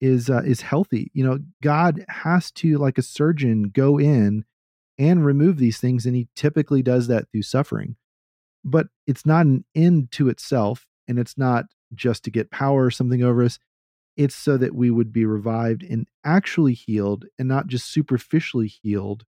is 0.00 0.30
uh, 0.30 0.42
is 0.44 0.60
healthy. 0.62 1.10
You 1.12 1.24
know, 1.24 1.38
God 1.62 2.04
has 2.08 2.50
to 2.52 2.78
like 2.78 2.98
a 2.98 3.02
surgeon 3.02 3.70
go 3.74 3.98
in 3.98 4.44
and 4.98 5.24
remove 5.24 5.58
these 5.58 5.78
things 5.78 6.06
and 6.06 6.16
he 6.16 6.28
typically 6.34 6.82
does 6.82 7.06
that 7.08 7.30
through 7.30 7.42
suffering 7.42 7.96
but 8.64 8.88
it's 9.06 9.24
not 9.24 9.46
an 9.46 9.64
end 9.74 10.10
to 10.12 10.28
itself 10.28 10.86
and 11.06 11.18
it's 11.18 11.38
not 11.38 11.66
just 11.94 12.24
to 12.24 12.30
get 12.30 12.50
power 12.50 12.84
or 12.84 12.90
something 12.90 13.22
over 13.22 13.42
us. 13.42 13.58
It's 14.16 14.34
so 14.34 14.56
that 14.56 14.74
we 14.74 14.90
would 14.90 15.12
be 15.12 15.24
revived 15.24 15.82
and 15.82 16.06
actually 16.24 16.74
healed 16.74 17.24
and 17.38 17.48
not 17.48 17.68
just 17.68 17.90
superficially 17.92 18.66
healed. 18.66 19.24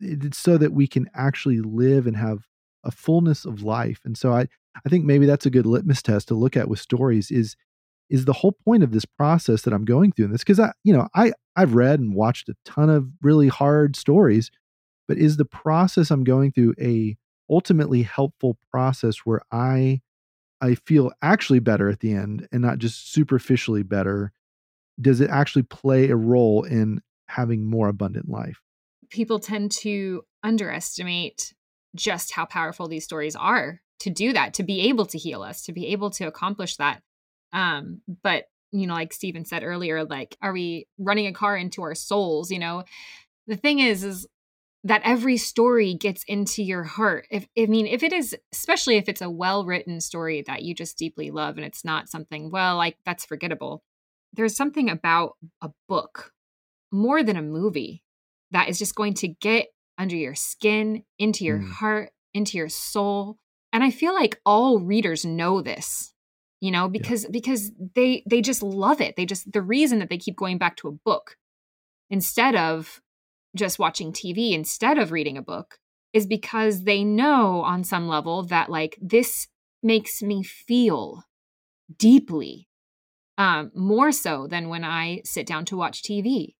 It's 0.00 0.38
so 0.38 0.58
that 0.58 0.72
we 0.72 0.86
can 0.86 1.08
actually 1.14 1.60
live 1.60 2.06
and 2.06 2.16
have 2.16 2.40
a 2.84 2.90
fullness 2.90 3.44
of 3.44 3.62
life 3.62 4.00
and 4.04 4.16
so 4.16 4.32
i 4.32 4.46
i 4.84 4.88
think 4.88 5.04
maybe 5.04 5.26
that's 5.26 5.46
a 5.46 5.50
good 5.50 5.66
litmus 5.66 6.02
test 6.02 6.28
to 6.28 6.34
look 6.34 6.56
at 6.56 6.68
with 6.68 6.78
stories 6.78 7.30
is 7.30 7.56
is 8.10 8.26
the 8.26 8.32
whole 8.32 8.52
point 8.52 8.82
of 8.82 8.92
this 8.92 9.04
process 9.04 9.62
that 9.62 9.72
i'm 9.72 9.84
going 9.84 10.12
through 10.12 10.26
in 10.26 10.32
this 10.32 10.42
because 10.42 10.60
i 10.60 10.70
you 10.84 10.92
know 10.92 11.08
i 11.14 11.32
i've 11.56 11.74
read 11.74 11.98
and 11.98 12.14
watched 12.14 12.48
a 12.48 12.54
ton 12.64 12.90
of 12.90 13.08
really 13.22 13.48
hard 13.48 13.96
stories 13.96 14.50
but 15.08 15.18
is 15.18 15.36
the 15.36 15.44
process 15.44 16.10
i'm 16.10 16.24
going 16.24 16.52
through 16.52 16.74
a 16.78 17.16
ultimately 17.50 18.02
helpful 18.02 18.58
process 18.70 19.18
where 19.18 19.42
I 19.50 20.00
I 20.60 20.76
feel 20.76 21.12
actually 21.20 21.58
better 21.58 21.90
at 21.90 22.00
the 22.00 22.12
end 22.12 22.48
and 22.52 22.62
not 22.62 22.78
just 22.78 23.12
superficially 23.12 23.82
better? 23.82 24.32
Does 25.00 25.20
it 25.20 25.28
actually 25.30 25.64
play 25.64 26.08
a 26.08 26.16
role 26.16 26.62
in 26.62 27.02
having 27.28 27.64
more 27.64 27.88
abundant 27.88 28.28
life? 28.28 28.60
people 29.10 29.38
tend 29.38 29.70
to 29.70 30.22
underestimate 30.42 31.54
just 31.94 32.32
how 32.32 32.44
powerful 32.44 32.88
these 32.88 33.04
stories 33.04 33.36
are 33.36 33.80
to 34.00 34.10
do 34.10 34.32
that 34.32 34.54
to 34.54 34.62
be 34.62 34.80
able 34.88 35.06
to 35.06 35.18
heal 35.18 35.42
us 35.42 35.62
to 35.62 35.72
be 35.72 35.88
able 35.88 36.10
to 36.10 36.24
accomplish 36.24 36.76
that 36.76 37.00
um 37.52 38.00
but 38.22 38.46
you 38.74 38.88
know, 38.88 38.94
like 38.94 39.12
Stephen 39.12 39.44
said 39.44 39.62
earlier, 39.62 40.04
like, 40.04 40.36
are 40.42 40.52
we 40.52 40.88
running 40.98 41.28
a 41.28 41.32
car 41.32 41.56
into 41.56 41.82
our 41.82 41.94
souls? 41.94 42.50
You 42.50 42.58
know, 42.58 42.84
the 43.46 43.56
thing 43.56 43.78
is, 43.78 44.02
is 44.02 44.26
that 44.84 45.00
every 45.02 45.38
story 45.38 45.94
gets 45.94 46.24
into 46.28 46.62
your 46.62 46.84
heart. 46.84 47.26
If 47.30 47.46
I 47.58 47.66
mean, 47.66 47.86
if 47.86 48.02
it 48.02 48.12
is, 48.12 48.36
especially 48.52 48.96
if 48.96 49.08
it's 49.08 49.22
a 49.22 49.30
well 49.30 49.64
written 49.64 50.00
story 50.00 50.44
that 50.46 50.62
you 50.62 50.74
just 50.74 50.98
deeply 50.98 51.30
love 51.30 51.56
and 51.56 51.64
it's 51.64 51.84
not 51.84 52.08
something, 52.08 52.50
well, 52.50 52.76
like 52.76 52.98
that's 53.04 53.24
forgettable. 53.24 53.82
There's 54.34 54.56
something 54.56 54.90
about 54.90 55.32
a 55.62 55.70
book 55.88 56.32
more 56.92 57.22
than 57.22 57.36
a 57.36 57.42
movie 57.42 58.02
that 58.50 58.68
is 58.68 58.78
just 58.78 58.94
going 58.94 59.14
to 59.14 59.28
get 59.28 59.68
under 59.96 60.16
your 60.16 60.34
skin, 60.34 61.04
into 61.18 61.44
your 61.44 61.60
mm. 61.60 61.70
heart, 61.70 62.10
into 62.34 62.58
your 62.58 62.68
soul. 62.68 63.38
And 63.72 63.82
I 63.82 63.90
feel 63.90 64.14
like 64.14 64.40
all 64.44 64.80
readers 64.80 65.24
know 65.24 65.62
this 65.62 66.12
you 66.60 66.70
know 66.70 66.88
because 66.88 67.24
yeah. 67.24 67.30
because 67.30 67.72
they 67.94 68.22
they 68.28 68.40
just 68.40 68.62
love 68.62 69.00
it 69.00 69.16
they 69.16 69.26
just 69.26 69.52
the 69.52 69.60
reason 69.60 69.98
that 69.98 70.08
they 70.08 70.16
keep 70.16 70.36
going 70.36 70.56
back 70.56 70.76
to 70.76 70.88
a 70.88 70.92
book 70.92 71.36
instead 72.10 72.54
of 72.54 73.02
just 73.54 73.78
watching 73.78 74.12
tv 74.12 74.52
instead 74.52 74.98
of 74.98 75.12
reading 75.12 75.36
a 75.36 75.42
book 75.42 75.78
is 76.12 76.26
because 76.26 76.84
they 76.84 77.04
know 77.04 77.60
on 77.62 77.84
some 77.84 78.08
level 78.08 78.42
that 78.44 78.70
like 78.70 78.96
this 79.00 79.48
makes 79.82 80.22
me 80.22 80.42
feel 80.42 81.22
deeply 81.98 82.68
um 83.38 83.70
more 83.74 84.12
so 84.12 84.46
than 84.46 84.68
when 84.68 84.84
i 84.84 85.20
sit 85.24 85.46
down 85.46 85.64
to 85.64 85.76
watch 85.76 86.02
tv 86.02 86.54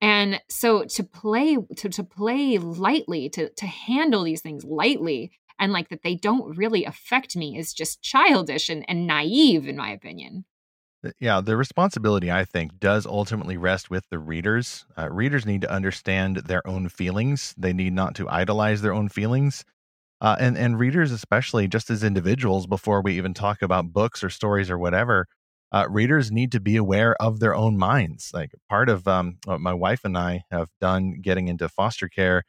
and 0.00 0.40
so 0.48 0.84
to 0.84 1.02
play 1.02 1.56
to, 1.76 1.88
to 1.88 2.04
play 2.04 2.58
lightly 2.58 3.28
to 3.30 3.48
to 3.50 3.66
handle 3.66 4.24
these 4.24 4.42
things 4.42 4.64
lightly 4.64 5.32
and 5.58 5.72
like 5.72 5.88
that 5.88 6.02
they 6.02 6.14
don't 6.14 6.56
really 6.56 6.84
affect 6.84 7.36
me 7.36 7.56
is 7.56 7.72
just 7.72 8.02
childish 8.02 8.68
and, 8.68 8.84
and 8.88 9.06
naive 9.06 9.66
in 9.66 9.76
my 9.76 9.90
opinion 9.90 10.44
yeah 11.20 11.40
the 11.40 11.56
responsibility 11.56 12.30
i 12.30 12.44
think 12.44 12.78
does 12.78 13.06
ultimately 13.06 13.56
rest 13.56 13.90
with 13.90 14.04
the 14.10 14.18
readers. 14.18 14.86
Uh, 14.96 15.08
readers 15.10 15.46
need 15.46 15.60
to 15.62 15.70
understand 15.70 16.36
their 16.38 16.66
own 16.66 16.88
feelings. 16.88 17.54
They 17.58 17.72
need 17.72 17.92
not 17.92 18.14
to 18.16 18.28
idolize 18.28 18.82
their 18.82 18.92
own 18.92 19.08
feelings. 19.08 19.64
Uh, 20.20 20.36
and 20.40 20.56
and 20.58 20.78
readers 20.78 21.12
especially 21.12 21.68
just 21.68 21.90
as 21.90 22.04
individuals 22.04 22.66
before 22.66 23.02
we 23.02 23.16
even 23.16 23.34
talk 23.34 23.62
about 23.62 23.92
books 23.92 24.24
or 24.24 24.30
stories 24.30 24.70
or 24.70 24.78
whatever 24.78 25.26
uh, 25.72 25.86
readers 25.90 26.32
need 26.32 26.52
to 26.52 26.60
be 26.60 26.76
aware 26.76 27.16
of 27.22 27.40
their 27.40 27.54
own 27.54 27.76
minds. 27.78 28.30
Like 28.34 28.52
part 28.68 28.88
of 28.88 29.08
um, 29.08 29.38
what 29.44 29.60
my 29.60 29.74
wife 29.74 30.02
and 30.04 30.16
i 30.18 30.44
have 30.50 30.68
done 30.80 31.20
getting 31.22 31.48
into 31.48 31.68
foster 31.68 32.08
care 32.08 32.44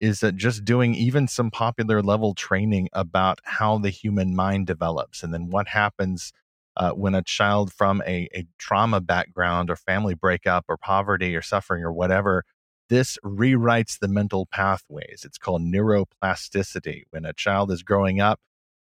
is 0.00 0.20
that 0.20 0.36
just 0.36 0.64
doing 0.64 0.94
even 0.94 1.28
some 1.28 1.50
popular 1.50 2.02
level 2.02 2.34
training 2.34 2.88
about 2.92 3.40
how 3.44 3.78
the 3.78 3.90
human 3.90 4.34
mind 4.34 4.66
develops 4.66 5.22
and 5.22 5.32
then 5.34 5.50
what 5.50 5.68
happens 5.68 6.32
uh, 6.76 6.92
when 6.92 7.14
a 7.14 7.22
child 7.22 7.72
from 7.72 8.02
a, 8.06 8.28
a 8.34 8.46
trauma 8.58 9.00
background 9.00 9.70
or 9.70 9.76
family 9.76 10.14
breakup 10.14 10.64
or 10.68 10.76
poverty 10.76 11.34
or 11.36 11.42
suffering 11.42 11.82
or 11.82 11.92
whatever 11.92 12.44
this 12.88 13.16
rewrites 13.24 14.00
the 14.00 14.08
mental 14.08 14.46
pathways. 14.46 15.22
It's 15.24 15.38
called 15.38 15.62
neuroplasticity. 15.62 17.04
When 17.10 17.24
a 17.24 17.32
child 17.32 17.70
is 17.70 17.84
growing 17.84 18.20
up 18.20 18.40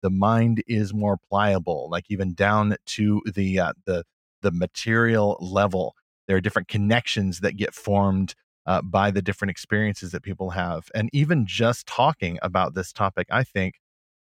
the 0.01 0.09
mind 0.09 0.63
is 0.67 0.93
more 0.93 1.17
pliable 1.17 1.87
like 1.91 2.05
even 2.09 2.33
down 2.33 2.75
to 2.85 3.21
the 3.25 3.59
uh, 3.59 3.73
the 3.85 4.03
the 4.41 4.51
material 4.51 5.37
level. 5.39 5.95
There 6.27 6.37
are 6.37 6.41
different 6.41 6.67
connections 6.67 7.41
that 7.41 7.57
get 7.57 7.73
formed 7.73 8.35
uh, 8.65 8.81
by 8.81 9.11
the 9.11 9.21
different 9.21 9.51
experiences 9.51 10.11
that 10.11 10.23
people 10.23 10.51
have. 10.51 10.89
And 10.95 11.09
even 11.13 11.45
just 11.45 11.85
talking 11.87 12.39
about 12.41 12.73
this 12.73 12.93
topic, 12.93 13.27
I 13.29 13.43
think, 13.43 13.75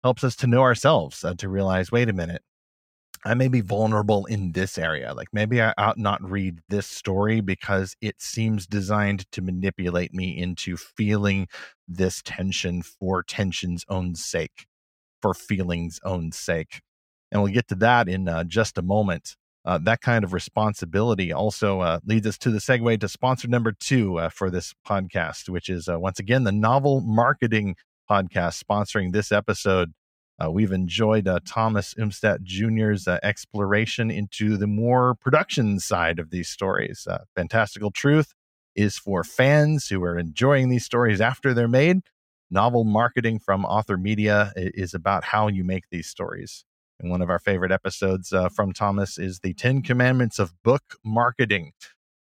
helps 0.03 0.23
us 0.23 0.35
to 0.37 0.47
know 0.47 0.61
ourselves, 0.61 1.25
to 1.37 1.49
realize 1.49 1.91
wait 1.91 2.09
a 2.09 2.13
minute, 2.13 2.41
I 3.25 3.33
may 3.33 3.47
be 3.47 3.61
vulnerable 3.61 4.25
in 4.25 4.51
this 4.53 4.77
area. 4.77 5.13
Like 5.13 5.29
maybe 5.33 5.61
I 5.61 5.73
ought 5.77 5.97
not 5.97 6.23
read 6.23 6.59
this 6.69 6.87
story 6.87 7.41
because 7.41 7.95
it 8.01 8.21
seems 8.21 8.67
designed 8.67 9.29
to 9.31 9.41
manipulate 9.41 10.13
me 10.13 10.37
into 10.37 10.77
feeling 10.77 11.47
this 11.87 12.21
tension 12.23 12.81
for 12.81 13.23
tension's 13.23 13.83
own 13.89 14.15
sake, 14.15 14.67
for 15.21 15.33
feeling's 15.33 15.99
own 16.03 16.31
sake. 16.31 16.81
And 17.31 17.41
we'll 17.41 17.53
get 17.53 17.67
to 17.69 17.75
that 17.75 18.07
in 18.07 18.29
uh, 18.29 18.43
just 18.45 18.77
a 18.77 18.81
moment 18.81 19.35
uh, 19.67 19.77
that 19.79 19.99
kind 19.99 20.23
of 20.23 20.31
responsibility 20.31 21.33
also 21.33 21.81
uh, 21.81 21.99
leads 22.05 22.25
us 22.25 22.37
to 22.37 22.49
the 22.49 22.59
segue 22.59 23.01
to 23.01 23.09
sponsor 23.09 23.49
number 23.49 23.73
two 23.73 24.17
uh, 24.17 24.29
for 24.29 24.49
this 24.49 24.73
podcast, 24.87 25.49
which 25.49 25.67
is 25.67 25.89
uh, 25.89 25.99
once 25.99 26.19
again 26.19 26.45
the 26.45 26.53
novel 26.53 27.01
marketing 27.01 27.75
podcast 28.09 28.63
sponsoring 28.63 29.11
this 29.11 29.29
episode. 29.29 29.91
Uh, 30.43 30.51
we've 30.51 30.71
enjoyed 30.71 31.27
uh, 31.27 31.39
Thomas 31.45 31.93
Umstattd 31.95 32.43
Jr.'s 32.43 33.07
exploration 33.07 34.11
into 34.11 34.57
the 34.57 34.67
more 34.67 35.15
production 35.15 35.79
side 35.79 36.19
of 36.19 36.29
these 36.29 36.47
stories. 36.47 37.07
Fantastical 37.35 37.91
Truth 37.91 38.33
is 38.75 38.97
for 38.97 39.23
fans 39.23 39.87
who 39.89 40.03
are 40.03 40.17
enjoying 40.17 40.69
these 40.69 40.85
stories 40.85 41.19
after 41.19 41.53
they're 41.53 41.67
made. 41.67 42.01
Novel 42.49 42.83
marketing 42.85 43.39
from 43.39 43.65
Author 43.65 43.97
Media 43.97 44.53
is 44.55 44.93
about 44.93 45.25
how 45.25 45.47
you 45.47 45.63
make 45.63 45.85
these 45.91 46.07
stories. 46.07 46.63
And 46.99 47.11
one 47.11 47.21
of 47.21 47.29
our 47.29 47.39
favorite 47.39 47.71
episodes 47.71 48.31
uh, 48.31 48.49
from 48.49 48.73
Thomas 48.73 49.17
is 49.17 49.39
the 49.39 49.53
10 49.53 49.81
Commandments 49.81 50.39
of 50.39 50.53
Book 50.63 50.95
Marketing. 51.03 51.73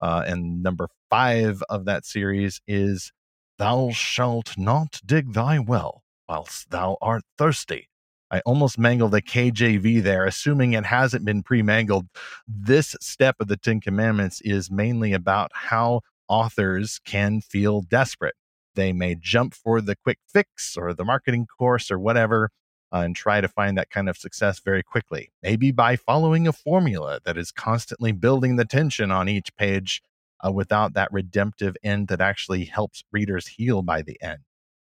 Uh, 0.02 0.24
and 0.26 0.64
number 0.64 0.88
five 1.10 1.62
of 1.70 1.86
that 1.86 2.06
series 2.06 2.62
is 2.68 3.12
Thou 3.58 3.92
shalt 3.92 4.58
not 4.58 5.00
dig 5.06 5.34
thy 5.34 5.60
well 5.60 6.04
whilst 6.28 6.70
thou 6.72 6.98
art 7.02 7.24
thirsty. 7.38 7.88
I 8.32 8.42
almost 8.42 8.80
mangled 8.80 9.12
the 9.12 9.22
KJV 9.22 10.02
there, 10.02 10.26
assuming 10.26 10.74
it 10.74 10.86
hasn't 10.86 11.26
been 11.26 11.44
pre 11.44 11.62
mangled. 11.62 12.08
This 12.48 12.96
step 13.00 13.36
of 13.40 13.48
the 13.48 13.58
Ten 13.58 13.80
Commandments 13.80 14.42
is 14.42 14.72
mainly 14.72 15.14
about 15.14 15.52
how 15.54 16.02
authors 16.28 17.00
can 17.06 17.42
feel 17.42 17.82
desperate. 17.82 18.36
They 18.76 18.92
may 18.92 19.16
jump 19.16 19.54
for 19.54 19.82
the 19.82 19.96
quick 19.96 20.18
fix 20.28 20.76
or 20.76 20.94
the 20.94 21.06
marketing 21.06 21.46
course 21.46 21.92
or 21.92 22.00
whatever, 22.00 22.50
uh, 22.92 23.00
and 23.00 23.16
try 23.16 23.42
to 23.42 23.48
find 23.48 23.78
that 23.78 23.90
kind 23.90 24.10
of 24.10 24.18
success 24.18 24.60
very 24.60 24.84
quickly. 24.84 25.32
Maybe 25.42 25.72
by 25.72 25.96
following 25.96 26.48
a 26.48 26.54
formula 26.54 27.20
that 27.26 27.38
is 27.38 27.52
constantly 27.52 28.12
building 28.12 28.56
the 28.56 28.66
tension 28.66 29.12
on 29.12 29.30
each 29.30 29.56
page 29.56 30.02
uh, 30.46 30.52
without 30.52 30.94
that 30.94 31.12
redemptive 31.12 31.76
end 31.84 32.08
that 32.08 32.22
actually 32.22 32.66
helps 32.66 33.04
readers 33.12 33.48
heal 33.48 33.82
by 33.82 34.02
the 34.02 34.22
end. 34.22 34.40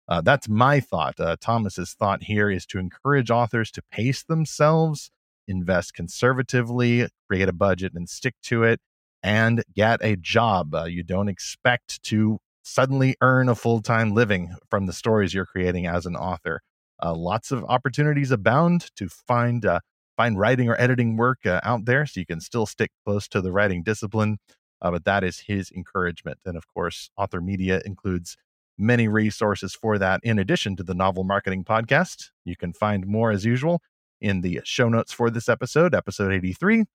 Uh, 0.08 0.22
that's 0.22 0.50
my 0.50 0.80
thought. 0.80 1.20
Uh, 1.20 1.36
Thomas's 1.40 1.94
thought 1.94 2.24
here 2.24 2.50
is 2.50 2.66
to 2.68 2.80
encourage 2.80 3.32
authors 3.32 3.72
to 3.72 3.82
pace 3.92 4.24
themselves, 4.24 5.10
invest 5.48 5.94
conservatively, 5.94 7.08
create 7.30 7.50
a 7.50 7.54
budget 7.54 7.94
and 7.96 8.10
stick 8.10 8.36
to 8.44 8.64
it, 8.64 8.80
and 9.22 9.64
get 9.74 10.00
a 10.04 10.16
job. 10.18 10.76
Uh, 10.76 10.84
you 10.84 11.04
don't 11.04 11.30
expect 11.30 12.04
to 12.04 12.40
suddenly 12.64 13.16
earn 13.22 13.50
a 13.50 13.56
full 13.56 13.82
time 13.82 14.14
living 14.14 14.56
from 14.70 14.86
the 14.86 14.94
stories 14.94 15.34
you're 15.34 15.46
creating 15.46 15.88
as 15.88 16.06
an 16.06 16.16
author. 16.16 16.62
Uh, 17.02 17.14
lots 17.14 17.52
of 17.52 17.64
opportunities 17.66 18.32
abound 18.32 18.90
to 18.96 19.08
find 19.10 19.66
uh, 19.66 19.80
find 20.18 20.38
writing 20.38 20.70
or 20.70 20.80
editing 20.80 21.18
work 21.18 21.46
uh, 21.46 21.60
out 21.64 21.86
there, 21.86 22.06
so 22.06 22.20
you 22.20 22.26
can 22.26 22.42
still 22.42 22.66
stick 22.66 22.92
close 23.06 23.28
to 23.30 23.42
the 23.42 23.52
writing 23.52 23.84
discipline. 23.84 24.38
But 24.82 25.06
that 25.06 25.24
is 25.24 25.40
his 25.48 25.72
encouragement, 25.72 26.40
and 26.46 26.58
of 26.58 26.68
course, 26.68 27.10
Author 27.16 27.40
Media 27.40 27.82
includes 27.86 28.36
many 28.78 29.08
resources 29.08 29.76
for 29.76 29.98
that. 29.98 30.20
In 30.24 30.40
addition 30.40 30.76
to 30.78 30.84
the 30.84 30.94
Novel 30.94 31.24
Marketing 31.24 31.64
Podcast, 31.64 32.30
you 32.46 32.56
can 32.56 32.74
find 32.74 33.06
more 33.06 33.32
as 33.32 33.46
usual 33.46 33.82
in 34.22 34.42
the 34.42 34.62
show 34.64 34.90
notes 34.90 35.12
for 35.12 35.30
this 35.30 35.50
episode, 35.50 35.94
episode 35.94 36.32
eighty 36.32 36.54
three, 36.54 36.86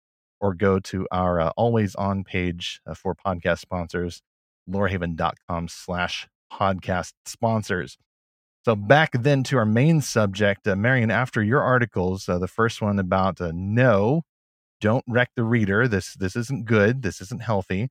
or 0.41 0.55
go 0.55 0.79
to 0.81 1.07
our 1.11 1.41
uh, 1.41 1.51
always 1.57 1.95
on 1.95 2.24
page 2.24 2.81
uh, 2.87 2.95
for 2.95 3.14
podcast 3.14 3.59
sponsors, 3.59 4.22
lorehaven.com 4.68 5.68
slash 5.68 6.26
podcast 6.53 7.12
sponsors. 7.26 7.99
So 8.64 8.74
back 8.74 9.12
then 9.12 9.45
to 9.45 9.57
our 9.59 9.64
main 9.66 10.01
subject, 10.01 10.66
uh, 10.66 10.76
Marian. 10.76 11.11
After 11.11 11.43
your 11.43 11.62
articles, 11.62 12.29
uh, 12.29 12.39
the 12.39 12.49
first 12.49 12.83
one 12.83 12.99
about 12.99 13.41
uh, 13.41 13.53
no, 13.55 14.22
don't 14.81 15.05
wreck 15.09 15.31
the 15.37 15.45
reader. 15.45 15.89
This 15.89 16.14
this 16.14 16.37
isn't 16.37 16.66
good. 16.66 17.03
This 17.03 17.20
isn't 17.20 17.43
healthy. 17.43 17.89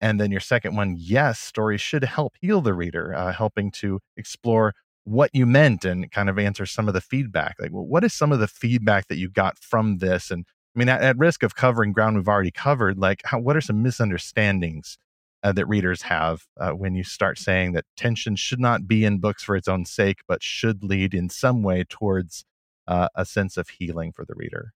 And 0.00 0.20
then 0.20 0.30
your 0.30 0.40
second 0.40 0.76
one, 0.76 0.96
yes, 0.98 1.38
stories 1.38 1.80
should 1.80 2.04
help 2.04 2.34
heal 2.40 2.60
the 2.60 2.74
reader, 2.74 3.14
uh, 3.14 3.32
helping 3.32 3.70
to 3.72 4.00
explore 4.16 4.74
what 5.04 5.30
you 5.34 5.46
meant 5.46 5.84
and 5.84 6.10
kind 6.10 6.28
of 6.28 6.38
answer 6.38 6.66
some 6.66 6.88
of 6.88 6.94
the 6.94 7.00
feedback. 7.00 7.56
Like, 7.58 7.72
well, 7.72 7.86
what 7.86 8.04
is 8.04 8.14
some 8.14 8.32
of 8.32 8.38
the 8.38 8.48
feedback 8.48 9.08
that 9.08 9.18
you 9.18 9.28
got 9.28 9.58
from 9.58 9.98
this? 9.98 10.30
And 10.30 10.46
I 10.74 10.78
mean, 10.78 10.88
at, 10.88 11.02
at 11.02 11.18
risk 11.18 11.42
of 11.42 11.54
covering 11.54 11.92
ground 11.92 12.16
we've 12.16 12.28
already 12.28 12.50
covered, 12.50 12.98
like, 12.98 13.22
how, 13.24 13.38
what 13.38 13.56
are 13.56 13.60
some 13.60 13.82
misunderstandings 13.82 14.98
uh, 15.42 15.52
that 15.52 15.66
readers 15.66 16.02
have 16.02 16.46
uh, 16.58 16.70
when 16.70 16.94
you 16.94 17.02
start 17.02 17.38
saying 17.38 17.72
that 17.72 17.86
tension 17.96 18.36
should 18.36 18.60
not 18.60 18.86
be 18.86 19.04
in 19.04 19.18
books 19.18 19.42
for 19.42 19.56
its 19.56 19.68
own 19.68 19.84
sake, 19.84 20.20
but 20.28 20.42
should 20.42 20.84
lead 20.84 21.14
in 21.14 21.28
some 21.28 21.62
way 21.62 21.84
towards 21.88 22.44
uh, 22.86 23.08
a 23.14 23.24
sense 23.24 23.56
of 23.56 23.68
healing 23.68 24.12
for 24.12 24.24
the 24.24 24.34
reader. 24.34 24.72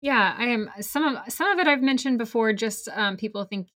Yeah, 0.00 0.34
I 0.36 0.46
am. 0.46 0.68
Some 0.80 1.04
of 1.04 1.32
some 1.32 1.48
of 1.52 1.60
it 1.60 1.68
I've 1.68 1.82
mentioned 1.82 2.18
before. 2.18 2.52
Just 2.52 2.88
um, 2.88 3.16
people 3.16 3.44
think 3.44 3.68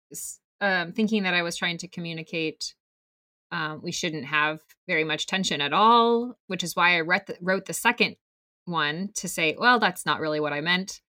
um, 0.60 0.92
thinking 0.92 1.24
that 1.24 1.34
I 1.34 1.42
was 1.42 1.56
trying 1.56 1.78
to 1.78 1.88
communicate 1.88 2.74
um, 3.52 3.80
we 3.84 3.92
shouldn't 3.92 4.24
have 4.24 4.60
very 4.88 5.04
much 5.04 5.26
tension 5.26 5.60
at 5.60 5.72
all, 5.72 6.34
which 6.48 6.64
is 6.64 6.74
why 6.74 6.98
I 6.98 7.02
the, 7.02 7.36
wrote 7.40 7.66
the 7.66 7.72
second 7.72 8.16
one 8.64 9.10
to 9.14 9.28
say, 9.28 9.54
well, 9.56 9.78
that's 9.78 10.04
not 10.04 10.18
really 10.18 10.40
what 10.40 10.52
I 10.52 10.60
meant. 10.60 11.00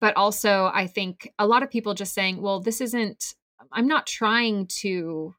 but 0.00 0.16
also 0.16 0.70
I 0.72 0.86
think 0.86 1.30
a 1.38 1.46
lot 1.46 1.62
of 1.62 1.70
people 1.70 1.94
just 1.94 2.14
saying, 2.14 2.40
well, 2.40 2.60
this 2.60 2.80
isn't, 2.80 3.34
I'm 3.72 3.86
not 3.86 4.06
trying 4.06 4.66
to 4.80 5.34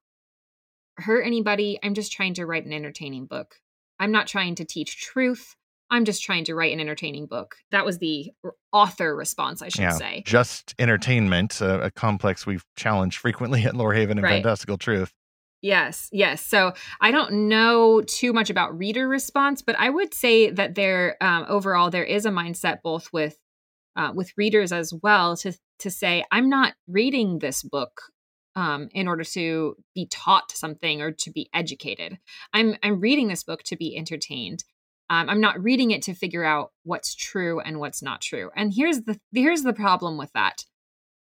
hurt 0.98 1.26
anybody. 1.26 1.80
I'm 1.82 1.96
just 1.96 2.12
trying 2.12 2.36
to 2.36 2.46
write 2.46 2.66
an 2.66 2.74
entertaining 2.74 3.26
book. 3.26 3.56
I'm 4.00 4.12
not 4.12 4.28
trying 4.28 4.56
to 4.56 4.66
teach 4.66 5.02
truth. 5.02 5.56
I'm 5.92 6.06
just 6.06 6.24
trying 6.24 6.46
to 6.46 6.56
write 6.56 6.74
an 6.74 6.80
entertaining 6.80 7.28
book. 7.28 7.58
That 7.72 7.86
was 7.86 8.00
the 8.00 8.32
author 8.72 9.16
response, 9.16 9.62
I 9.62 9.68
should 9.68 9.82
Yeah, 9.82 9.92
say. 9.92 10.24
just 10.26 10.74
entertainment, 10.80 11.60
a, 11.62 11.82
a 11.82 11.92
complex 11.92 12.46
we've 12.46 12.66
challenged 12.78 13.18
frequently 13.18 13.64
at 13.66 13.74
Lorehaven 13.74 14.12
and 14.12 14.24
Right. 14.24 14.42
Fantastical 14.42 14.78
Truth. 14.78 15.14
Yes, 15.62 16.10
yes. 16.12 16.44
So 16.44 16.74
I 17.02 17.12
don't 17.12 17.48
know 17.50 18.02
too 18.02 18.34
much 18.34 18.50
about 18.50 18.76
reader 18.78 19.08
response, 19.08 19.62
but 19.62 19.76
I 19.78 19.90
would 19.92 20.14
say 20.14 20.50
that 20.50 20.74
there 20.74 21.18
um, 21.22 21.46
overall 21.48 21.92
there 21.92 22.04
is 22.04 22.26
a 22.26 22.32
mindset 22.32 22.82
both 22.82 23.10
with 23.14 23.38
uh, 23.96 24.12
with 24.16 24.32
readers 24.38 24.72
as 24.72 24.92
well 25.04 25.38
to 25.38 25.54
to 25.80 25.92
say 25.92 26.24
I'm 26.32 26.50
not 26.50 26.74
reading 26.88 27.40
this 27.40 27.62
book 27.62 28.02
um, 28.56 28.90
in 28.94 29.08
order 29.08 29.24
to 29.24 29.76
be 29.94 30.08
taught 30.08 30.52
something 30.52 31.02
or 31.02 31.12
to 31.12 31.32
be 31.32 31.48
educated. 31.54 32.18
I'm 32.54 32.76
I'm 32.82 33.00
reading 33.00 33.28
this 33.28 33.44
book 33.44 33.62
to 33.64 33.76
be 33.76 33.96
entertained. 33.96 34.64
Um, 35.12 35.30
I'm 35.30 35.42
not 35.42 35.62
reading 35.62 35.92
it 35.92 36.04
to 36.04 36.14
figure 36.14 36.46
out 36.46 36.72
what's 36.84 37.14
true 37.14 37.60
and 37.60 37.82
what's 37.82 38.02
not 38.02 38.22
true. 38.22 38.50
And 38.56 38.74
here's 38.74 39.02
the 39.02 39.20
here's 39.34 39.62
the 39.62 39.74
problem 39.74 40.18
with 40.18 40.32
that. 40.32 40.64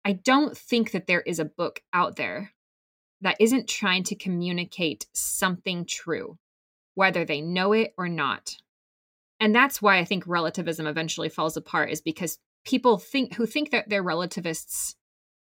I 0.06 0.12
don't 0.12 0.56
think 0.56 0.92
that 0.92 1.06
there 1.06 1.20
is 1.20 1.38
a 1.38 1.44
book 1.44 1.82
out 1.92 2.16
there 2.16 2.52
that 3.20 3.36
isn't 3.38 3.68
trying 3.68 4.02
to 4.04 4.14
communicate 4.14 5.04
something 5.12 5.84
true, 5.84 6.38
whether 6.94 7.26
they 7.26 7.42
know 7.42 7.74
it 7.74 7.92
or 7.98 8.08
not. 8.08 8.56
And 9.38 9.54
that's 9.54 9.82
why 9.82 9.98
I 9.98 10.06
think 10.06 10.26
relativism 10.26 10.86
eventually 10.86 11.28
falls 11.28 11.58
apart, 11.58 11.90
is 11.90 12.00
because 12.00 12.38
people 12.64 12.96
think 12.96 13.34
who 13.34 13.44
think 13.44 13.70
that 13.70 13.90
they're 13.90 14.02
relativists 14.02 14.96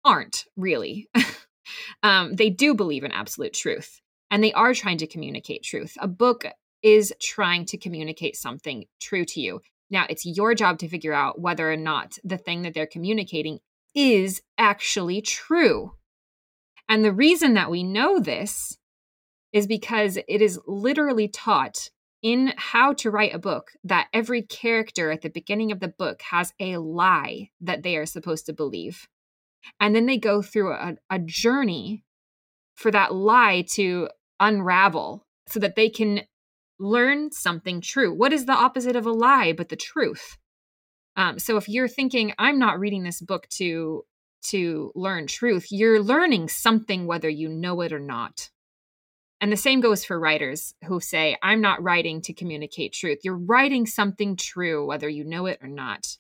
aren't 0.05 0.47
really. 0.57 1.09
um, 2.03 2.35
they 2.35 2.51
do 2.51 2.75
believe 2.75 3.05
in 3.05 3.13
absolute 3.13 3.53
truth, 3.53 4.01
and 4.33 4.43
they 4.43 4.53
are 4.53 4.75
trying 4.75 4.99
to 4.99 5.07
communicate 5.07 5.63
truth. 5.63 5.97
A 6.01 6.09
book 6.09 6.45
is 6.83 7.13
trying 7.21 7.65
to 7.67 7.79
communicate 7.79 8.37
something 8.37 8.85
true 9.01 9.25
to 9.25 9.41
you. 9.41 9.61
Now, 9.91 10.07
it's 10.09 10.25
your 10.25 10.55
job 10.55 10.79
to 10.79 10.89
figure 10.89 11.13
out 11.13 11.41
whether 11.41 11.71
or 11.71 11.77
not 11.77 12.19
the 12.25 12.39
thing 12.39 12.63
that 12.63 12.75
they're 12.75 12.87
communicating 12.87 13.59
is 13.95 14.41
actually 14.57 15.21
true. 15.21 15.93
And 16.89 17.05
the 17.05 17.13
reason 17.13 17.55
that 17.55 17.71
we 17.71 17.83
know 17.83 18.19
this 18.19 18.79
is 19.53 19.67
because 19.67 20.17
it 20.17 20.41
is 20.41 20.59
literally 20.67 21.29
taught 21.29 21.91
in 22.23 22.55
how 22.57 22.93
to 22.95 23.11
write 23.11 23.35
a 23.35 23.39
book 23.39 23.73
that 23.85 24.09
every 24.13 24.43
character 24.43 25.11
at 25.11 25.23
the 25.23 25.29
beginning 25.29 25.73
of 25.73 25.81
the 25.81 25.89
book 25.89 26.23
has 26.31 26.55
a 26.61 26.79
lie 26.79 27.51
that 27.61 27.83
they 27.83 27.97
are 27.97 28.07
supposed 28.07 28.47
to 28.47 28.53
believe. 28.53 29.09
And 29.81 29.95
then 29.95 30.07
they 30.07 30.19
go 30.19 30.41
through 30.41 30.73
a, 30.73 30.97
a 31.11 31.19
journey 31.19 32.05
for 32.75 32.91
that 32.91 33.15
lie 33.15 33.65
to 33.73 34.09
unravel 34.41 35.27
so 35.49 35.61
that 35.61 35.75
they 35.77 35.89
can 35.89 36.23
learn 36.83 37.31
something 37.31 37.81
true. 37.81 38.13
What 38.13 38.33
is 38.33 38.47
the 38.47 38.53
opposite 38.53 38.97
of 38.97 39.07
a 39.07 39.13
lie 39.13 39.53
but 39.53 39.69
the 39.69 39.77
truth? 39.77 40.37
Um, 41.17 41.39
so 41.39 41.57
if 41.57 41.69
you're 41.69 41.89
thinking, 41.89 42.33
I'm 42.39 42.59
not 42.59 42.81
reading 42.81 43.05
this 43.05 43.21
book 43.21 43.49
to 43.57 44.05
to 44.51 44.91
learn 44.97 45.29
truth, 45.29 45.69
you're 45.71 46.03
learning 46.03 46.49
something 46.49 47.07
whether 47.07 47.29
you 47.29 47.49
know 47.49 47.81
it 47.81 47.93
or 47.93 48.01
not. 48.01 48.51
And 49.41 49.53
the 49.53 49.57
same 49.57 49.81
goes 49.81 50.05
for 50.05 50.19
writers 50.19 50.75
who 50.85 50.99
say, 50.99 51.37
I'm 51.43 51.61
not 51.61 51.83
writing 51.83 52.23
to 52.23 52.33
communicate 52.33 52.93
truth. 52.93 53.21
You're 53.23 53.39
writing 53.39 53.87
something 53.87 54.35
true, 54.35 54.85
whether 54.85 55.09
you 55.09 55.23
know 55.23 55.47
it 55.47 55.59
or 55.63 55.69
not. 55.69 56.17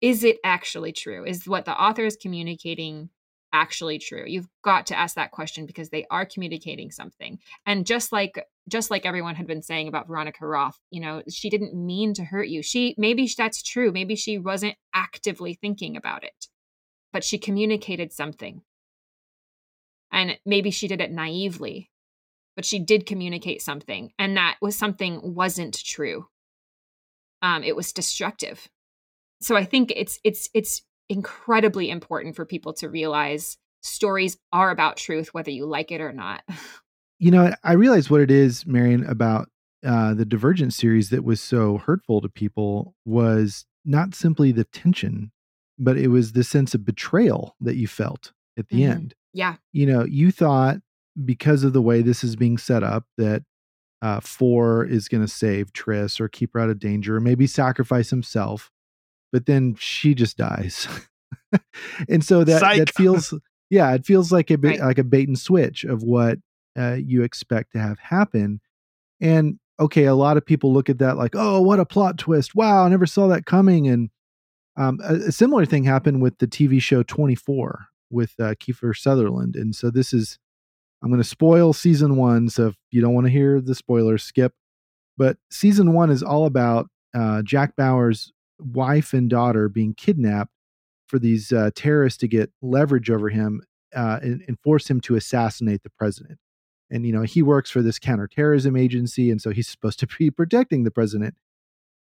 Is 0.00 0.24
it 0.24 0.38
actually 0.44 0.92
true? 0.92 1.24
Is 1.24 1.46
what 1.46 1.64
the 1.64 1.80
author 1.80 2.04
is 2.04 2.16
communicating 2.16 3.10
actually 3.52 3.98
true? 3.98 4.24
You've 4.26 4.48
got 4.62 4.86
to 4.86 4.98
ask 4.98 5.16
that 5.16 5.30
question 5.30 5.66
because 5.66 5.90
they 5.90 6.06
are 6.10 6.26
communicating 6.26 6.90
something. 6.90 7.38
And 7.66 7.86
just 7.86 8.12
like 8.12 8.44
just 8.68 8.90
like 8.90 9.04
everyone 9.04 9.34
had 9.34 9.46
been 9.46 9.62
saying 9.62 9.88
about 9.88 10.06
Veronica 10.06 10.46
Roth, 10.46 10.78
you 10.90 11.00
know, 11.00 11.22
she 11.28 11.50
didn't 11.50 11.74
mean 11.74 12.14
to 12.14 12.24
hurt 12.24 12.48
you. 12.48 12.62
She 12.62 12.94
maybe 12.98 13.28
that's 13.36 13.62
true. 13.62 13.92
Maybe 13.92 14.16
she 14.16 14.38
wasn't 14.38 14.76
actively 14.94 15.54
thinking 15.54 15.96
about 15.96 16.24
it, 16.24 16.46
but 17.12 17.24
she 17.24 17.38
communicated 17.38 18.12
something. 18.12 18.62
And 20.10 20.38
maybe 20.44 20.70
she 20.70 20.88
did 20.88 21.00
it 21.00 21.10
naively, 21.10 21.90
but 22.54 22.64
she 22.64 22.78
did 22.78 23.06
communicate 23.06 23.62
something, 23.62 24.12
and 24.18 24.36
that 24.36 24.56
was 24.60 24.76
something 24.76 25.34
wasn't 25.34 25.82
true. 25.82 26.26
Um, 27.40 27.64
it 27.64 27.74
was 27.74 27.92
destructive. 27.92 28.68
So 29.40 29.56
I 29.56 29.64
think 29.64 29.92
it's 29.96 30.20
it's 30.22 30.48
it's 30.54 30.82
incredibly 31.08 31.90
important 31.90 32.36
for 32.36 32.44
people 32.44 32.72
to 32.74 32.88
realize 32.88 33.56
stories 33.82 34.36
are 34.52 34.70
about 34.70 34.96
truth, 34.96 35.34
whether 35.34 35.50
you 35.50 35.66
like 35.66 35.90
it 35.90 36.00
or 36.00 36.12
not. 36.12 36.42
You 37.18 37.30
know, 37.30 37.54
I 37.62 37.74
realize 37.74 38.10
what 38.10 38.20
it 38.20 38.32
is, 38.32 38.66
Marian, 38.66 39.04
about 39.06 39.48
uh, 39.86 40.12
the 40.12 40.24
Divergent 40.24 40.74
series 40.74 41.10
that 41.10 41.22
was 41.22 41.40
so 41.40 41.78
hurtful 41.78 42.20
to 42.20 42.28
people 42.28 42.96
was 43.04 43.64
not 43.84 44.16
simply 44.16 44.50
the 44.50 44.64
tension, 44.64 45.30
but 45.78 45.96
it 45.96 46.08
was 46.08 46.32
the 46.32 46.42
sense 46.42 46.74
of 46.74 46.84
betrayal 46.84 47.54
that 47.60 47.76
you 47.76 47.86
felt 47.86 48.32
at 48.58 48.68
the 48.70 48.80
Mhm. 48.80 48.90
end. 48.90 49.14
yeah. 49.32 49.54
You 49.72 49.86
know, 49.86 50.04
you 50.04 50.32
thought 50.32 50.78
because 51.24 51.62
of 51.62 51.72
the 51.72 51.82
way 51.82 52.02
this 52.02 52.24
is 52.24 52.34
being 52.34 52.58
set 52.58 52.82
up 52.82 53.04
that 53.18 53.44
uh, 54.00 54.18
Four 54.18 54.84
is 54.84 55.06
going 55.06 55.24
to 55.24 55.32
save 55.32 55.72
Tris 55.72 56.20
or 56.20 56.28
keep 56.28 56.54
her 56.54 56.58
out 56.60 56.70
of 56.70 56.80
danger 56.80 57.18
or 57.18 57.20
maybe 57.20 57.46
sacrifice 57.46 58.10
himself, 58.10 58.72
but 59.32 59.46
then 59.46 59.74
she 59.78 60.14
just 60.14 60.36
dies. 60.36 60.86
and 62.08 62.24
so 62.24 62.44
that 62.44 62.60
Psych. 62.60 62.78
that 62.78 62.90
feels 62.94 63.34
yeah, 63.70 63.92
it 63.94 64.04
feels 64.04 64.30
like 64.30 64.50
a 64.50 64.58
bit 64.58 64.80
Right. 64.80 64.80
like 64.80 64.98
a 64.98 65.04
bait 65.04 65.28
and 65.28 65.38
switch 65.38 65.84
of 65.84 66.02
what 66.02 66.38
uh, 66.78 66.96
you 67.02 67.22
expect 67.22 67.72
to 67.72 67.78
have 67.78 67.98
happen. 67.98 68.60
And 69.20 69.58
okay, 69.80 70.04
a 70.04 70.14
lot 70.14 70.36
of 70.36 70.44
people 70.44 70.72
look 70.72 70.90
at 70.90 70.98
that 70.98 71.16
like, 71.16 71.34
oh, 71.34 71.60
what 71.62 71.80
a 71.80 71.86
plot 71.86 72.18
twist! 72.18 72.54
Wow, 72.54 72.84
I 72.84 72.88
never 72.88 73.06
saw 73.06 73.28
that 73.28 73.46
coming. 73.46 73.88
And 73.88 74.10
um, 74.76 75.00
a, 75.02 75.14
a 75.14 75.32
similar 75.32 75.64
thing 75.64 75.84
happened 75.84 76.20
with 76.22 76.38
the 76.38 76.46
TV 76.46 76.80
show 76.82 77.02
24 77.02 77.86
with 78.10 78.34
uh, 78.38 78.54
Kiefer 78.60 78.94
Sutherland. 78.96 79.56
And 79.56 79.74
so 79.74 79.90
this 79.90 80.12
is, 80.12 80.38
I'm 81.02 81.08
going 81.10 81.22
to 81.22 81.28
spoil 81.28 81.72
season 81.72 82.16
one. 82.16 82.48
So 82.50 82.68
if 82.68 82.76
you 82.90 83.00
don't 83.00 83.14
want 83.14 83.26
to 83.26 83.32
hear 83.32 83.60
the 83.60 83.74
spoilers, 83.74 84.22
skip. 84.22 84.52
But 85.16 85.36
season 85.50 85.92
one 85.92 86.10
is 86.10 86.22
all 86.22 86.46
about 86.46 86.88
uh, 87.14 87.42
Jack 87.42 87.74
Bauer's 87.76 88.32
wife 88.64 89.12
and 89.12 89.28
daughter 89.28 89.68
being 89.68 89.94
kidnapped 89.94 90.52
for 91.06 91.18
these 91.18 91.52
uh, 91.52 91.70
terrorists 91.74 92.18
to 92.18 92.28
get 92.28 92.50
leverage 92.62 93.10
over 93.10 93.28
him 93.28 93.62
uh, 93.94 94.18
and, 94.22 94.42
and 94.48 94.58
force 94.60 94.88
him 94.88 95.00
to 95.02 95.14
assassinate 95.14 95.82
the 95.82 95.90
president. 95.90 96.38
And 96.90 97.06
you 97.06 97.12
know 97.12 97.22
he 97.22 97.42
works 97.42 97.70
for 97.70 97.82
this 97.82 97.98
counterterrorism 97.98 98.76
agency, 98.76 99.30
and 99.30 99.40
so 99.40 99.50
he's 99.50 99.68
supposed 99.68 99.98
to 100.00 100.06
be 100.18 100.30
protecting 100.30 100.84
the 100.84 100.90
president. 100.90 101.34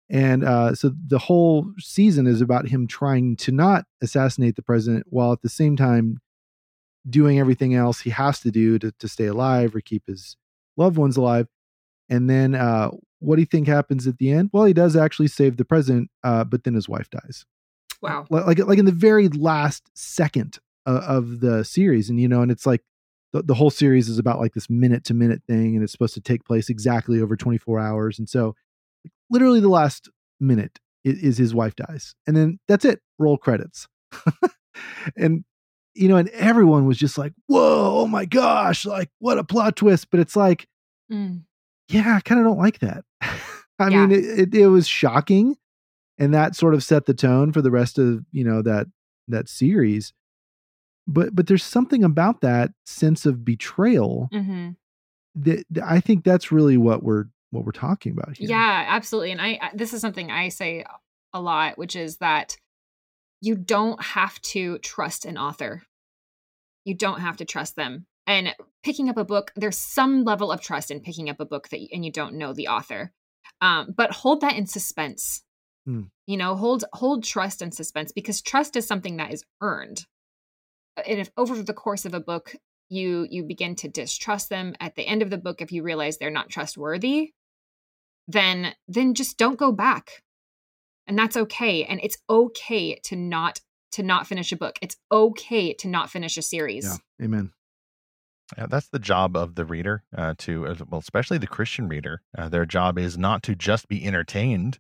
And 0.09 0.45
uh, 0.45 0.75
so 0.75 0.93
the 1.07 1.19
whole 1.19 1.73
season 1.79 2.29
is 2.29 2.41
about 2.41 2.69
him 2.69 2.87
trying 2.87 3.37
to 3.39 3.51
not 3.51 3.87
assassinate 4.01 4.55
the 4.55 4.63
president 4.63 5.07
while 5.09 5.33
at 5.33 5.43
the 5.43 5.49
same 5.49 5.77
time 5.77 6.19
doing 7.09 7.39
everything 7.39 7.75
else 7.75 8.01
he 8.01 8.11
has 8.11 8.41
to 8.41 8.51
do 8.51 8.79
to, 8.79 8.93
to 8.93 9.09
stay 9.09 9.27
alive 9.27 9.75
or 9.75 9.81
keep 9.81 10.07
his 10.07 10.37
loved 10.77 10.97
ones 10.97 11.17
alive. 11.17 11.49
And 12.09 12.31
then 12.31 12.55
uh, 12.55 12.91
what 13.21 13.37
do 13.37 13.43
you 13.43 13.47
think 13.47 13.67
happens 13.67 14.07
at 14.07 14.19
the 14.19 14.31
end? 14.31 14.51
Well, 14.53 14.65
he 14.65 14.73
does 14.73 14.97
actually 14.97 15.29
save 15.29 15.57
the 15.57 15.65
president, 15.65 16.11
uh, 16.23 16.45
but 16.45 16.65
then 16.65 16.75
his 16.75 16.89
wife 16.89 17.09
dies 17.11 17.45
Wow. 18.03 18.27
like 18.31 18.59
like, 18.59 18.79
in 18.79 18.85
the 18.85 18.93
very 18.93 19.29
last 19.29 19.91
second 19.95 20.59
of, 20.85 20.97
of 21.03 21.41
the 21.41 21.65
series 21.65 22.11
and 22.11 22.21
you 22.21 22.29
know 22.29 22.43
and 22.43 22.51
it's 22.51 22.67
like 22.67 22.83
the, 23.33 23.43
the 23.43 23.55
whole 23.55 23.71
series 23.71 24.09
is 24.09 24.19
about 24.19 24.39
like 24.39 24.53
this 24.53 24.69
minute 24.69 25.03
to 25.05 25.15
minute 25.15 25.43
thing 25.49 25.75
and 25.75 25.83
it's 25.83 25.93
supposed 25.93 26.15
to 26.15 26.21
take 26.21 26.45
place 26.45 26.69
exactly 26.69 27.21
over 27.21 27.37
24 27.37 27.81
hours 27.81 28.19
and 28.19 28.29
so 28.29 28.55
literally 29.31 29.61
the 29.61 29.69
last 29.69 30.09
minute 30.41 30.79
is, 31.05 31.19
is 31.23 31.39
his 31.39 31.55
wife 31.55 31.75
dies 31.75 32.15
and 32.27 32.37
then 32.37 32.59
that's 32.69 32.85
it 32.85 33.01
roll 33.19 33.39
credits 33.39 33.89
and 35.17 35.45
you 35.95 36.09
know 36.09 36.17
and 36.17 36.29
everyone 36.31 36.85
was 36.87 36.99
just 36.99 37.17
like 37.17 37.33
whoa 37.47 38.03
oh 38.03 38.07
my 38.07 38.27
gosh 38.27 38.85
like 38.85 39.09
what 39.19 39.39
a 39.39 39.45
plot 39.45 39.75
twist 39.77 40.11
but 40.11 40.21
it's 40.21 40.37
like 40.37 40.67
Mm. 41.11 41.43
Yeah, 41.89 42.17
I 42.17 42.21
kind 42.21 42.41
of 42.41 42.47
don't 42.47 42.59
like 42.59 42.81
that. 42.81 43.05
I 43.79 43.91
Yeah. 43.91 44.07
mean, 44.07 44.13
it, 44.13 44.25
it, 44.25 44.55
it 44.55 44.67
was 44.69 44.87
shocking, 44.89 45.57
and 46.19 46.33
that 46.35 46.57
sort 46.57 46.75
of 46.75 46.83
set 46.83 47.07
the 47.07 47.15
tone 47.15 47.53
for 47.53 47.61
the 47.63 47.71
rest 47.71 47.99
of 47.99 48.25
you 48.33 48.45
know 48.45 48.63
that 48.63 48.87
that 49.29 49.49
series. 49.49 50.13
But 51.07 51.35
but 51.35 51.47
there's 51.47 51.65
something 51.65 52.03
about 52.03 52.41
that 52.41 52.71
sense 52.85 53.27
of 53.27 53.45
betrayal 53.45 54.29
hmm 54.33 54.71
that, 55.37 55.65
that 55.71 55.85
I 55.85 56.01
think 56.01 56.25
that's 56.25 56.51
really 56.51 56.77
what 56.77 57.03
we're 57.03 57.25
what 57.51 57.65
we're 57.65 57.73
talking 57.73 58.13
about 58.13 58.37
here. 58.37 58.49
Yeah, 58.49 58.85
absolutely. 58.89 59.33
And 59.33 59.41
I 59.41 59.71
this 59.75 59.93
is 59.93 60.01
something 60.01 60.31
I 60.31 60.49
say 60.49 60.85
a 61.33 61.41
lot, 61.41 61.77
which 61.79 61.95
is 61.95 62.17
that 62.19 62.57
you 63.43 63.55
don't 63.55 64.03
have 64.03 64.41
to 64.41 64.79
trust 64.79 65.27
an 65.27 65.37
author. 65.37 65.83
You 66.85 66.95
don't 66.95 67.21
have 67.21 67.37
to 67.39 67.45
trust 67.45 67.77
them. 67.77 68.07
And 68.27 68.55
picking 68.87 69.09
up 69.09 69.17
a 69.17 69.25
book, 69.25 69.51
there's 69.57 69.77
some 69.77 70.23
level 70.23 70.53
of 70.53 70.61
trust 70.61 70.93
in 70.93 71.01
picking 71.01 71.29
up 71.29 71.41
a 71.41 71.45
book 71.45 71.69
that 71.71 71.81
and 71.93 72.05
you 72.05 72.13
don't 72.13 72.37
know 72.37 72.53
the 72.53 72.69
author. 72.69 73.13
Um, 73.61 73.93
but 73.97 74.13
hold 74.13 74.43
that 74.43 74.55
in 74.55 74.67
suspense. 74.67 75.43
Hmm. 75.85 76.03
You 76.27 76.37
know, 76.37 76.55
hold 76.55 76.85
hold 76.93 77.25
trust 77.25 77.63
and 77.63 77.75
suspense 77.75 78.13
because 78.13 78.41
trust 78.41 78.77
is 78.77 78.87
something 78.87 79.17
that 79.17 79.33
is 79.33 79.45
earned. 79.61 80.07
And 81.05 81.19
if 81.19 81.31
over 81.37 81.61
the 81.61 81.75
course 81.75 82.05
of 82.05 82.15
a 82.15 82.21
book 82.21 82.55
you 82.89 83.27
you 83.29 83.43
begin 83.43 83.75
to 83.77 83.89
distrust 83.89 84.51
them 84.51 84.77
at 84.79 84.95
the 84.95 85.07
end 85.07 85.21
of 85.21 85.31
the 85.31 85.39
book 85.39 85.61
if 85.61 85.73
you 85.73 85.83
realize 85.83 86.19
they're 86.19 86.31
not 86.31 86.49
trustworthy, 86.49 87.33
then 88.29 88.73
then 88.87 89.15
just 89.15 89.37
don't 89.37 89.59
go 89.59 89.73
back. 89.73 90.23
And 91.09 91.19
that's 91.19 91.37
okay. 91.37 91.85
And 91.85 91.99
it's 92.05 92.19
okay 92.31 93.01
to 93.05 93.17
not 93.17 93.61
to 93.93 94.05
not 94.05 94.29
finish 94.29 94.53
a 94.53 94.57
book. 94.57 94.79
It's 94.81 94.97
okay 95.11 95.73
to 95.75 95.89
not 95.89 96.09
finish 96.09 96.37
a 96.37 96.43
series. 96.43 96.85
Yeah. 96.85 97.25
Amen. 97.25 97.53
Yeah, 98.57 98.67
that's 98.69 98.89
the 98.89 98.99
job 98.99 99.37
of 99.37 99.57
the 99.57 99.65
reader, 99.65 100.05
uh, 100.17 100.35
to 100.39 100.77
well, 100.89 101.01
especially 101.01 101.39
the 101.39 101.47
Christian 101.47 101.89
reader. 101.89 102.23
Uh, 102.37 102.49
their 102.49 102.65
job 102.65 102.99
is 102.99 103.19
not 103.19 103.43
to 103.45 103.57
just 103.57 103.89
be 103.89 104.05
entertained. 104.05 104.79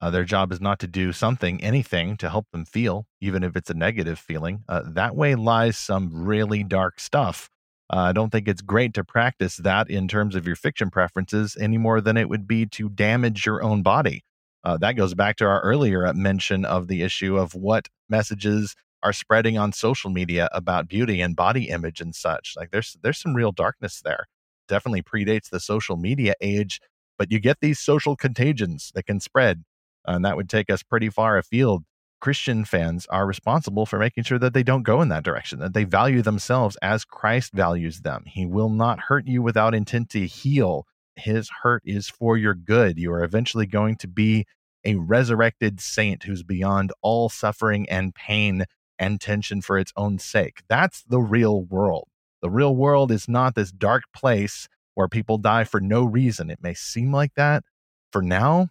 Uh, 0.00 0.10
their 0.10 0.24
job 0.24 0.52
is 0.52 0.60
not 0.60 0.78
to 0.80 0.86
do 0.86 1.12
something, 1.12 1.62
anything 1.62 2.16
to 2.18 2.28
help 2.28 2.46
them 2.52 2.66
feel, 2.66 3.06
even 3.20 3.42
if 3.42 3.56
it's 3.56 3.70
a 3.70 3.74
negative 3.74 4.18
feeling. 4.18 4.62
Uh, 4.68 4.82
that 4.86 5.16
way 5.16 5.34
lies 5.34 5.78
some 5.78 6.10
really 6.12 6.62
dark 6.62 7.00
stuff. 7.00 7.48
Uh, 7.90 8.00
I 8.00 8.12
don't 8.12 8.30
think 8.30 8.48
it's 8.48 8.60
great 8.60 8.92
to 8.94 9.04
practice 9.04 9.56
that 9.56 9.88
in 9.88 10.08
terms 10.08 10.34
of 10.34 10.46
your 10.46 10.56
fiction 10.56 10.90
preferences 10.90 11.56
any 11.58 11.78
more 11.78 12.00
than 12.02 12.16
it 12.18 12.28
would 12.28 12.46
be 12.46 12.66
to 12.66 12.90
damage 12.90 13.46
your 13.46 13.62
own 13.62 13.82
body. 13.82 14.24
Uh, 14.64 14.76
that 14.76 14.96
goes 14.96 15.14
back 15.14 15.36
to 15.36 15.46
our 15.46 15.60
earlier 15.60 16.12
mention 16.12 16.64
of 16.64 16.88
the 16.88 17.02
issue 17.02 17.36
of 17.38 17.54
what 17.54 17.88
messages 18.10 18.74
are 19.02 19.12
spreading 19.12 19.58
on 19.58 19.72
social 19.72 20.10
media 20.10 20.48
about 20.52 20.88
beauty 20.88 21.20
and 21.20 21.36
body 21.36 21.68
image 21.68 22.00
and 22.00 22.14
such. 22.14 22.54
Like 22.56 22.70
there's 22.70 22.96
there's 23.02 23.18
some 23.18 23.34
real 23.34 23.52
darkness 23.52 24.00
there. 24.04 24.26
Definitely 24.68 25.02
predates 25.02 25.50
the 25.50 25.60
social 25.60 25.96
media 25.96 26.34
age, 26.40 26.80
but 27.18 27.30
you 27.30 27.38
get 27.38 27.58
these 27.60 27.78
social 27.78 28.16
contagions 28.16 28.90
that 28.94 29.06
can 29.06 29.20
spread, 29.20 29.64
and 30.04 30.24
that 30.24 30.36
would 30.36 30.48
take 30.48 30.70
us 30.70 30.82
pretty 30.82 31.10
far 31.10 31.38
afield. 31.38 31.84
Christian 32.20 32.64
fans 32.64 33.06
are 33.10 33.26
responsible 33.26 33.86
for 33.86 33.98
making 33.98 34.24
sure 34.24 34.38
that 34.38 34.54
they 34.54 34.62
don't 34.62 34.82
go 34.82 35.02
in 35.02 35.08
that 35.10 35.22
direction, 35.22 35.58
that 35.60 35.74
they 35.74 35.84
value 35.84 36.22
themselves 36.22 36.76
as 36.80 37.04
Christ 37.04 37.52
values 37.52 38.00
them. 38.00 38.24
He 38.26 38.46
will 38.46 38.70
not 38.70 39.00
hurt 39.00 39.26
you 39.26 39.42
without 39.42 39.74
intent 39.74 40.08
to 40.10 40.26
heal. 40.26 40.86
His 41.14 41.50
hurt 41.62 41.82
is 41.84 42.08
for 42.08 42.36
your 42.36 42.54
good. 42.54 42.98
You 42.98 43.12
are 43.12 43.22
eventually 43.22 43.66
going 43.66 43.96
to 43.96 44.08
be 44.08 44.46
a 44.84 44.94
resurrected 44.96 45.80
saint 45.80 46.22
who's 46.22 46.42
beyond 46.42 46.92
all 47.02 47.28
suffering 47.28 47.88
and 47.90 48.14
pain 48.14 48.64
and 48.98 49.20
tension 49.20 49.60
for 49.60 49.78
its 49.78 49.92
own 49.96 50.18
sake. 50.18 50.62
That's 50.68 51.02
the 51.04 51.20
real 51.20 51.62
world. 51.62 52.08
The 52.42 52.50
real 52.50 52.76
world 52.76 53.10
is 53.10 53.28
not 53.28 53.54
this 53.54 53.72
dark 53.72 54.02
place 54.14 54.68
where 54.94 55.08
people 55.08 55.38
die 55.38 55.64
for 55.64 55.80
no 55.80 56.04
reason. 56.04 56.50
It 56.50 56.62
may 56.62 56.74
seem 56.74 57.12
like 57.12 57.34
that 57.36 57.64
for 58.12 58.22
now, 58.22 58.68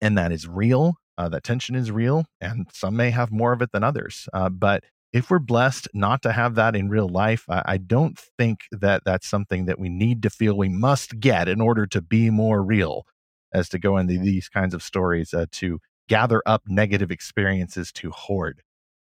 and 0.00 0.16
that 0.18 0.32
is 0.32 0.46
real. 0.46 0.94
Uh, 1.18 1.28
that 1.30 1.44
tension 1.44 1.74
is 1.74 1.90
real, 1.90 2.26
and 2.40 2.66
some 2.72 2.96
may 2.96 3.10
have 3.10 3.32
more 3.32 3.52
of 3.52 3.62
it 3.62 3.72
than 3.72 3.82
others. 3.82 4.28
Uh, 4.34 4.50
but 4.50 4.84
if 5.12 5.30
we're 5.30 5.38
blessed 5.38 5.88
not 5.94 6.20
to 6.22 6.32
have 6.32 6.56
that 6.56 6.76
in 6.76 6.90
real 6.90 7.08
life, 7.08 7.44
I, 7.48 7.62
I, 7.64 7.76
don't 7.78 8.18
think 8.36 8.60
that 8.70 9.02
that's 9.06 9.26
something 9.26 9.64
that 9.64 9.78
we 9.78 9.88
need 9.88 10.22
to 10.24 10.30
feel 10.30 10.56
we 10.58 10.68
must 10.68 11.18
get 11.20 11.48
in 11.48 11.60
order 11.60 11.86
to 11.86 12.02
be 12.02 12.28
more 12.28 12.62
real, 12.62 13.06
as 13.52 13.70
to 13.70 13.78
go 13.78 13.96
into 13.96 14.18
these 14.18 14.50
kinds 14.50 14.74
of 14.74 14.82
stories 14.82 15.32
uh, 15.32 15.46
to 15.52 15.78
gather 16.08 16.42
up 16.44 16.62
negative 16.66 17.10
experiences 17.10 17.92
to 17.92 18.10
hoard. 18.10 18.62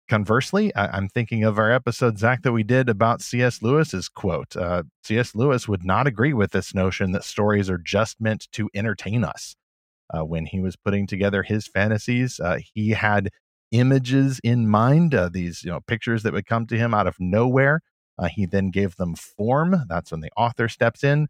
Conversely, 0.09 0.73
I, 0.73 0.97
am 0.97 1.07
thinking 1.07 1.43
of 1.43 1.59
our 1.59 1.71
episode, 1.71 2.17
Zach, 2.17 2.41
that 2.41 2.51
we 2.51 2.63
did 2.63 2.89
about 2.89 3.21
C.S. 3.21 3.61
Lewis's 3.61 4.09
quote. 4.09 4.55
Uh, 4.55 4.81
C.S. 5.03 5.35
Lewis 5.35 5.67
would 5.67 5.85
not 5.85 6.07
agree 6.07 6.33
with 6.33 6.51
this 6.51 6.73
notion 6.73 7.11
that 7.11 7.23
stories 7.23 7.69
are 7.69 7.77
just 7.77 8.19
meant 8.19 8.47
to 8.53 8.71
entertain 8.73 9.23
us. 9.23 9.55
Uh, 10.11 10.25
when 10.25 10.47
he 10.47 10.61
was 10.61 10.75
putting 10.75 11.05
together 11.05 11.43
his 11.43 11.67
fantasies, 11.67 12.39
uh, 12.39 12.57
he 12.73 12.89
had 12.89 13.29
images 13.71 14.39
in 14.43 14.67
mind, 14.67 15.13
uh, 15.13 15.29
these 15.31 15.63
you 15.63 15.69
know 15.69 15.79
pictures 15.81 16.23
that 16.23 16.33
would 16.33 16.47
come 16.47 16.65
to 16.65 16.77
him 16.77 16.91
out 16.91 17.05
of 17.05 17.15
nowhere. 17.19 17.81
Uh, 18.17 18.27
he 18.27 18.47
then 18.47 18.71
gave 18.71 18.95
them 18.95 19.13
form. 19.13 19.83
That's 19.87 20.09
when 20.11 20.21
the 20.21 20.31
author 20.35 20.67
steps 20.67 21.03
in. 21.03 21.27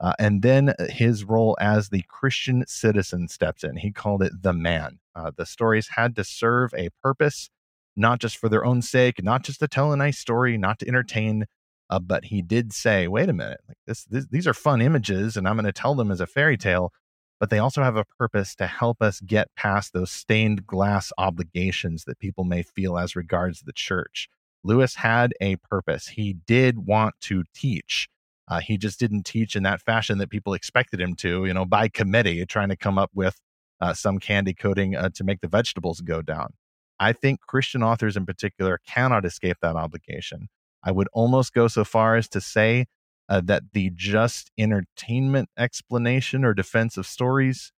Uh, 0.00 0.14
and 0.18 0.40
then 0.40 0.72
his 0.88 1.22
role 1.22 1.54
as 1.60 1.90
the 1.90 2.02
Christian 2.08 2.64
citizen 2.66 3.28
steps 3.28 3.62
in. 3.62 3.76
He 3.76 3.92
called 3.92 4.22
it 4.22 4.32
the 4.40 4.54
man. 4.54 5.00
the 5.36 5.44
stories 5.44 5.88
had 5.96 6.16
to 6.16 6.24
serve 6.24 6.72
a 6.72 6.88
purpose 7.02 7.50
not 7.96 8.20
just 8.20 8.36
for 8.36 8.48
their 8.48 8.64
own 8.64 8.82
sake, 8.82 9.22
not 9.22 9.44
just 9.44 9.60
to 9.60 9.68
tell 9.68 9.92
a 9.92 9.96
nice 9.96 10.18
story, 10.18 10.56
not 10.58 10.78
to 10.80 10.88
entertain. 10.88 11.46
Uh, 11.90 11.98
but 11.98 12.26
he 12.26 12.40
did 12.40 12.72
say, 12.72 13.06
"Wait 13.06 13.28
a 13.28 13.32
minute, 13.32 13.60
like 13.68 13.76
this, 13.86 14.04
this 14.04 14.26
these 14.30 14.46
are 14.46 14.54
fun 14.54 14.80
images, 14.80 15.36
and 15.36 15.46
I'm 15.46 15.56
going 15.56 15.66
to 15.66 15.72
tell 15.72 15.94
them 15.94 16.10
as 16.10 16.20
a 16.20 16.26
fairy 16.26 16.56
tale." 16.56 16.92
But 17.38 17.50
they 17.50 17.58
also 17.58 17.82
have 17.82 17.96
a 17.96 18.04
purpose 18.04 18.54
to 18.56 18.66
help 18.66 19.02
us 19.02 19.20
get 19.20 19.54
past 19.56 19.92
those 19.92 20.10
stained 20.10 20.66
glass 20.66 21.12
obligations 21.18 22.04
that 22.04 22.20
people 22.20 22.44
may 22.44 22.62
feel 22.62 22.96
as 22.96 23.16
regards 23.16 23.62
the 23.62 23.72
church. 23.72 24.28
Lewis 24.64 24.94
had 24.94 25.34
a 25.40 25.56
purpose. 25.56 26.08
He 26.08 26.34
did 26.34 26.86
want 26.86 27.16
to 27.22 27.44
teach. 27.54 28.08
Uh, 28.48 28.60
he 28.60 28.76
just 28.78 29.00
didn't 29.00 29.24
teach 29.24 29.56
in 29.56 29.62
that 29.64 29.80
fashion 29.80 30.18
that 30.18 30.30
people 30.30 30.54
expected 30.54 31.00
him 31.00 31.14
to, 31.16 31.44
you 31.44 31.54
know, 31.54 31.64
by 31.64 31.88
committee, 31.88 32.44
trying 32.46 32.68
to 32.68 32.76
come 32.76 32.98
up 32.98 33.10
with 33.14 33.40
uh, 33.80 33.92
some 33.92 34.18
candy 34.18 34.54
coating 34.54 34.94
uh, 34.94 35.10
to 35.10 35.24
make 35.24 35.40
the 35.40 35.48
vegetables 35.48 36.00
go 36.00 36.22
down. 36.22 36.52
I 37.00 37.12
think 37.12 37.40
Christian 37.40 37.82
authors 37.82 38.16
in 38.16 38.26
particular 38.26 38.78
cannot 38.86 39.24
escape 39.24 39.56
that 39.62 39.76
obligation. 39.76 40.48
I 40.84 40.92
would 40.92 41.08
almost 41.12 41.52
go 41.52 41.68
so 41.68 41.84
far 41.84 42.16
as 42.16 42.28
to 42.30 42.40
say 42.40 42.86
uh, 43.28 43.40
that 43.44 43.62
the 43.72 43.90
just 43.94 44.50
entertainment 44.58 45.48
explanation 45.56 46.44
or 46.44 46.54
defense 46.54 46.96
of 46.96 47.06
stories 47.06 47.72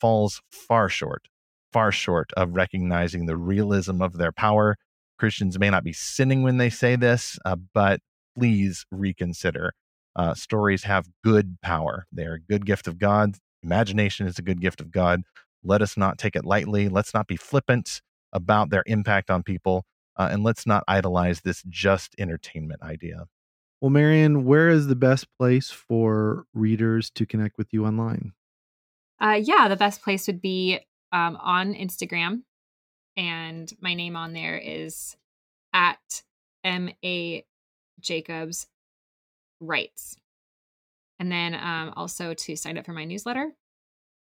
falls 0.00 0.40
far 0.50 0.88
short, 0.88 1.28
far 1.72 1.92
short 1.92 2.30
of 2.36 2.54
recognizing 2.54 3.26
the 3.26 3.36
realism 3.36 4.02
of 4.02 4.18
their 4.18 4.32
power. 4.32 4.76
Christians 5.18 5.58
may 5.58 5.70
not 5.70 5.84
be 5.84 5.92
sinning 5.92 6.42
when 6.42 6.58
they 6.58 6.70
say 6.70 6.96
this, 6.96 7.38
uh, 7.44 7.56
but 7.74 8.00
please 8.36 8.84
reconsider. 8.90 9.72
Uh, 10.14 10.34
stories 10.34 10.84
have 10.84 11.06
good 11.24 11.58
power. 11.62 12.06
They 12.12 12.24
are 12.24 12.34
a 12.34 12.40
good 12.40 12.66
gift 12.66 12.86
of 12.86 12.98
God. 12.98 13.36
Imagination 13.62 14.26
is 14.26 14.38
a 14.38 14.42
good 14.42 14.60
gift 14.60 14.80
of 14.80 14.90
God. 14.90 15.22
Let 15.64 15.82
us 15.82 15.96
not 15.96 16.18
take 16.18 16.36
it 16.36 16.44
lightly. 16.44 16.88
Let's 16.88 17.14
not 17.14 17.26
be 17.26 17.36
flippant 17.36 18.00
about 18.32 18.70
their 18.70 18.82
impact 18.86 19.30
on 19.30 19.42
people. 19.42 19.84
Uh, 20.16 20.28
and 20.30 20.42
let's 20.42 20.66
not 20.66 20.84
idolize 20.88 21.42
this 21.42 21.62
just 21.68 22.14
entertainment 22.18 22.82
idea. 22.82 23.26
Well, 23.80 23.90
Marian, 23.90 24.44
where 24.44 24.68
is 24.68 24.88
the 24.88 24.96
best 24.96 25.26
place 25.38 25.70
for 25.70 26.44
readers 26.52 27.10
to 27.10 27.24
connect 27.24 27.56
with 27.56 27.68
you 27.72 27.86
online? 27.86 28.32
Uh, 29.20 29.40
yeah, 29.40 29.68
the 29.68 29.76
best 29.76 30.02
place 30.02 30.26
would 30.26 30.40
be 30.40 30.80
um, 31.12 31.36
on 31.40 31.74
Instagram. 31.74 32.42
And 33.16 33.72
my 33.80 33.94
name 33.94 34.16
on 34.16 34.32
there 34.32 34.58
is 34.58 35.16
at 35.72 36.22
M.A. 36.64 37.44
Jacobs 38.00 38.66
Writes. 39.60 40.16
And 41.18 41.30
then 41.30 41.54
um, 41.54 41.92
also 41.96 42.34
to 42.34 42.56
sign 42.56 42.78
up 42.78 42.86
for 42.86 42.92
my 42.92 43.04
newsletter, 43.04 43.52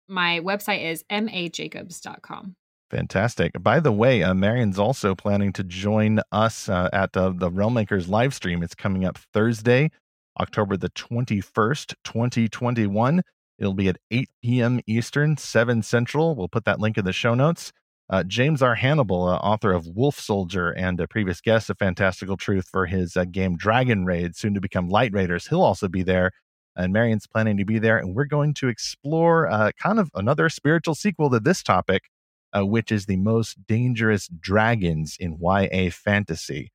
my 0.08 0.41
website 0.41 0.84
is 0.84 1.06
majacobs.com. 1.10 2.56
Fantastic. 2.91 3.53
By 3.63 3.79
the 3.79 3.93
way, 3.93 4.21
uh, 4.21 4.33
Marian's 4.33 4.77
also 4.77 5.15
planning 5.15 5.53
to 5.53 5.63
join 5.63 6.19
us 6.33 6.67
uh, 6.67 6.89
at 6.91 7.15
uh, 7.15 7.29
the 7.33 7.49
Realmmakers 7.49 8.09
live 8.09 8.33
stream. 8.33 8.61
It's 8.61 8.75
coming 8.75 9.05
up 9.05 9.17
Thursday, 9.17 9.91
October 10.37 10.75
the 10.75 10.89
21st, 10.89 11.93
2021. 12.03 13.21
It'll 13.57 13.73
be 13.73 13.87
at 13.87 13.97
8 14.11 14.29
p.m. 14.43 14.81
Eastern, 14.87 15.37
7 15.37 15.83
Central. 15.83 16.35
We'll 16.35 16.49
put 16.49 16.65
that 16.65 16.81
link 16.81 16.97
in 16.97 17.05
the 17.05 17.13
show 17.13 17.33
notes. 17.33 17.71
Uh, 18.09 18.23
James 18.23 18.61
R. 18.61 18.75
Hannibal, 18.75 19.25
uh, 19.25 19.37
author 19.37 19.71
of 19.71 19.87
Wolf 19.87 20.19
Soldier 20.19 20.71
and 20.71 20.99
a 20.99 21.07
previous 21.07 21.39
guest 21.39 21.69
of 21.69 21.77
Fantastical 21.77 22.35
Truth 22.35 22.67
for 22.69 22.87
his 22.87 23.15
uh, 23.15 23.23
game 23.23 23.55
Dragon 23.55 24.03
Raid, 24.03 24.35
soon 24.35 24.53
to 24.53 24.59
become 24.59 24.89
Light 24.89 25.13
Raiders, 25.13 25.47
he'll 25.47 25.61
also 25.61 25.87
be 25.87 26.03
there. 26.03 26.31
And 26.75 26.91
Marian's 26.91 27.25
planning 27.25 27.55
to 27.55 27.63
be 27.63 27.79
there. 27.79 27.97
And 27.97 28.13
we're 28.13 28.25
going 28.25 28.53
to 28.55 28.67
explore 28.67 29.49
uh, 29.49 29.71
kind 29.81 29.97
of 29.97 30.09
another 30.13 30.49
spiritual 30.49 30.95
sequel 30.95 31.29
to 31.29 31.39
this 31.39 31.63
topic 31.63 32.03
uh, 32.56 32.66
which 32.66 32.91
is 32.91 33.06
the 33.06 33.18
most 33.18 33.66
dangerous 33.68 34.28
dragons 34.28 35.18
in 35.20 35.38
YA 35.41 35.89
fantasy. 35.91 36.72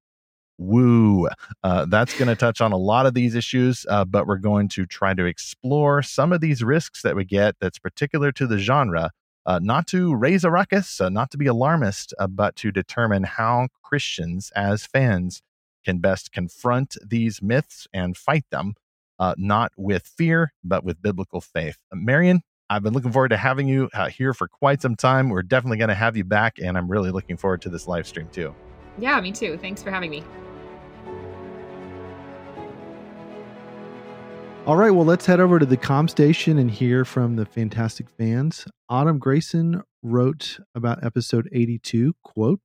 Woo. 0.59 1.29
Uh, 1.63 1.85
that's 1.85 2.17
going 2.19 2.29
to 2.29 2.35
touch 2.35 2.61
on 2.61 2.73
a 2.73 2.79
lot 2.79 3.05
of 3.05 3.15
these 3.15 3.35
issues, 3.35 3.85
uh, 3.91 4.05
but 4.05 4.27
we're 4.27 4.39
going 4.39 4.69
to 4.69 4.87
try 4.87 5.13
to 5.13 5.25
explore 5.25 6.03
some 6.03 6.33
of 6.33 6.41
these 6.41 6.63
risks 6.63 7.03
that 7.03 7.15
we 7.15 7.25
get 7.25 7.57
that's 7.61 7.79
particular 7.79 8.33
to 8.33 8.47
the 8.47 8.59
genre, 8.59 9.11
uh, 9.45 9.61
not 9.63 9.87
to 9.89 10.15
raise 10.15 10.45
a 10.45 10.51
ruckus, 10.51 11.01
uh, 11.01 11.11
not 11.11 11.31
to 11.31 11.39
be 11.39 11.47
alarmist, 11.47 12.15
uh, 12.19 12.27
but 12.27 12.57
to 12.57 12.73
determine 12.73 13.25
how 13.25 13.69
Christians, 13.83 14.51
as 14.57 14.87
fans, 14.87 15.43
can 15.85 15.99
best 15.99 16.33
confront 16.33 16.97
these 17.07 17.43
myths 17.43 17.87
and 17.93 18.17
fight 18.17 18.45
them, 18.51 18.75
uh, 19.19 19.35
not 19.37 19.73
with 19.77 20.07
fear, 20.07 20.53
but 20.65 20.83
with 20.83 21.03
biblical 21.03 21.41
faith. 21.41 21.77
Marian, 21.93 22.43
I've 22.69 22.83
been 22.83 22.93
looking 22.93 23.13
forward 23.13 23.29
to 23.29 23.37
having 23.37 23.69
you 23.69 23.89
uh, 23.95 24.09
here 24.09 24.35
for 24.35 24.49
quite 24.49 24.83
some 24.83 24.97
time. 24.97 25.29
We're 25.29 25.43
definitely 25.43 25.79
going 25.79 25.89
to 25.89 25.95
have 25.95 26.17
you 26.17 26.25
back, 26.25 26.59
and 26.59 26.77
I'm 26.77 26.91
really 26.91 27.11
looking 27.11 27.37
forward 27.37 27.63
to 27.63 27.69
this 27.69 27.87
live 27.87 28.09
stream 28.09 28.29
too. 28.33 28.55
Yeah, 28.99 29.21
me 29.21 29.31
too. 29.31 29.57
Thanks 29.59 29.83
for 29.83 29.91
having 29.91 30.11
me. 30.11 30.25
All 34.67 34.77
right, 34.77 34.91
well, 34.91 35.05
let's 35.05 35.25
head 35.25 35.39
over 35.39 35.61
to 35.61 35.67
the 35.67 35.77
com 35.77 36.09
station 36.09 36.59
and 36.59 36.69
hear 36.69 37.05
from 37.05 37.37
the 37.37 37.47
fantastic 37.47 38.09
fans. 38.11 38.67
Autumn 38.89 39.21
Grayson 39.21 39.83
wrote 40.03 40.59
about 40.75 41.05
episode 41.05 41.49
82, 41.53 42.17
quote, 42.25 42.61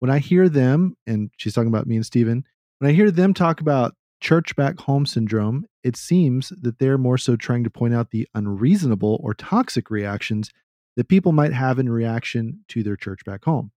when 0.00 0.10
I 0.10 0.18
hear 0.18 0.48
them, 0.48 0.96
and 1.06 1.30
she's 1.36 1.54
talking 1.54 1.68
about 1.68 1.86
me 1.86 1.94
and 1.94 2.04
Stephen, 2.04 2.44
when 2.78 2.90
I 2.90 2.94
hear 2.94 3.12
them 3.12 3.32
talk 3.32 3.60
about 3.60 3.94
church 4.20 4.56
back 4.56 4.80
home 4.80 5.06
syndrome, 5.06 5.66
it 5.82 5.96
seems 5.96 6.52
that 6.60 6.78
they're 6.78 6.98
more 6.98 7.18
so 7.18 7.36
trying 7.36 7.64
to 7.64 7.70
point 7.70 7.94
out 7.94 8.10
the 8.10 8.26
unreasonable 8.34 9.20
or 9.22 9.34
toxic 9.34 9.90
reactions 9.90 10.50
that 10.96 11.08
people 11.08 11.32
might 11.32 11.52
have 11.52 11.78
in 11.78 11.88
reaction 11.88 12.60
to 12.68 12.82
their 12.82 12.96
church 12.96 13.24
back 13.24 13.44
home. 13.44 13.70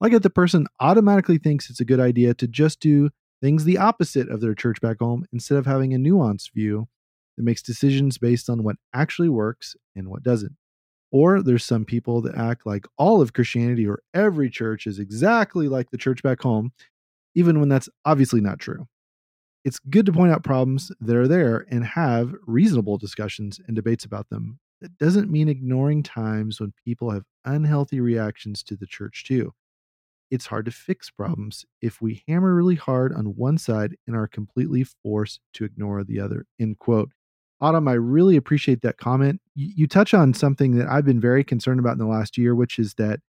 Like 0.00 0.12
if 0.12 0.22
the 0.22 0.30
person 0.30 0.66
automatically 0.80 1.38
thinks 1.38 1.70
it's 1.70 1.80
a 1.80 1.84
good 1.84 2.00
idea 2.00 2.34
to 2.34 2.46
just 2.46 2.80
do 2.80 3.10
things 3.40 3.64
the 3.64 3.78
opposite 3.78 4.28
of 4.28 4.40
their 4.40 4.54
church 4.54 4.80
back 4.80 4.98
home 5.00 5.26
instead 5.32 5.58
of 5.58 5.66
having 5.66 5.94
a 5.94 5.98
nuanced 5.98 6.52
view 6.54 6.88
that 7.36 7.44
makes 7.44 7.62
decisions 7.62 8.18
based 8.18 8.48
on 8.48 8.62
what 8.64 8.76
actually 8.94 9.28
works 9.28 9.76
and 9.94 10.08
what 10.08 10.22
doesn't. 10.22 10.56
Or 11.10 11.42
there's 11.42 11.64
some 11.64 11.84
people 11.84 12.20
that 12.22 12.36
act 12.36 12.66
like 12.66 12.86
all 12.96 13.20
of 13.20 13.32
Christianity 13.32 13.86
or 13.86 14.02
every 14.12 14.50
church 14.50 14.86
is 14.86 14.98
exactly 14.98 15.68
like 15.68 15.90
the 15.90 15.96
church 15.96 16.22
back 16.22 16.42
home, 16.42 16.72
even 17.34 17.60
when 17.60 17.68
that's 17.68 17.88
obviously 18.04 18.40
not 18.40 18.58
true. 18.58 18.86
It's 19.64 19.78
good 19.78 20.06
to 20.06 20.12
point 20.12 20.32
out 20.32 20.44
problems 20.44 20.90
that 21.00 21.16
are 21.16 21.28
there 21.28 21.66
and 21.70 21.84
have 21.84 22.34
reasonable 22.46 22.96
discussions 22.96 23.60
and 23.66 23.76
debates 23.76 24.04
about 24.04 24.28
them. 24.30 24.58
That 24.80 24.96
doesn't 24.98 25.30
mean 25.30 25.48
ignoring 25.48 26.02
times 26.02 26.60
when 26.60 26.72
people 26.84 27.10
have 27.10 27.24
unhealthy 27.44 28.00
reactions 28.00 28.62
to 28.64 28.76
the 28.76 28.86
church, 28.86 29.24
too. 29.26 29.52
It's 30.30 30.46
hard 30.46 30.66
to 30.66 30.70
fix 30.70 31.10
problems 31.10 31.64
if 31.80 32.00
we 32.00 32.22
hammer 32.28 32.54
really 32.54 32.76
hard 32.76 33.12
on 33.12 33.34
one 33.36 33.58
side 33.58 33.96
and 34.06 34.14
are 34.14 34.28
completely 34.28 34.84
forced 35.02 35.40
to 35.54 35.64
ignore 35.64 36.04
the 36.04 36.20
other. 36.20 36.46
End 36.60 36.78
quote. 36.78 37.10
Autumn, 37.60 37.88
I 37.88 37.94
really 37.94 38.36
appreciate 38.36 38.82
that 38.82 38.98
comment. 38.98 39.40
You, 39.54 39.72
you 39.74 39.86
touch 39.88 40.14
on 40.14 40.32
something 40.34 40.76
that 40.76 40.86
I've 40.88 41.04
been 41.04 41.20
very 41.20 41.42
concerned 41.42 41.80
about 41.80 41.92
in 41.92 41.98
the 41.98 42.06
last 42.06 42.38
year, 42.38 42.54
which 42.54 42.78
is 42.78 42.94
that 42.94 43.20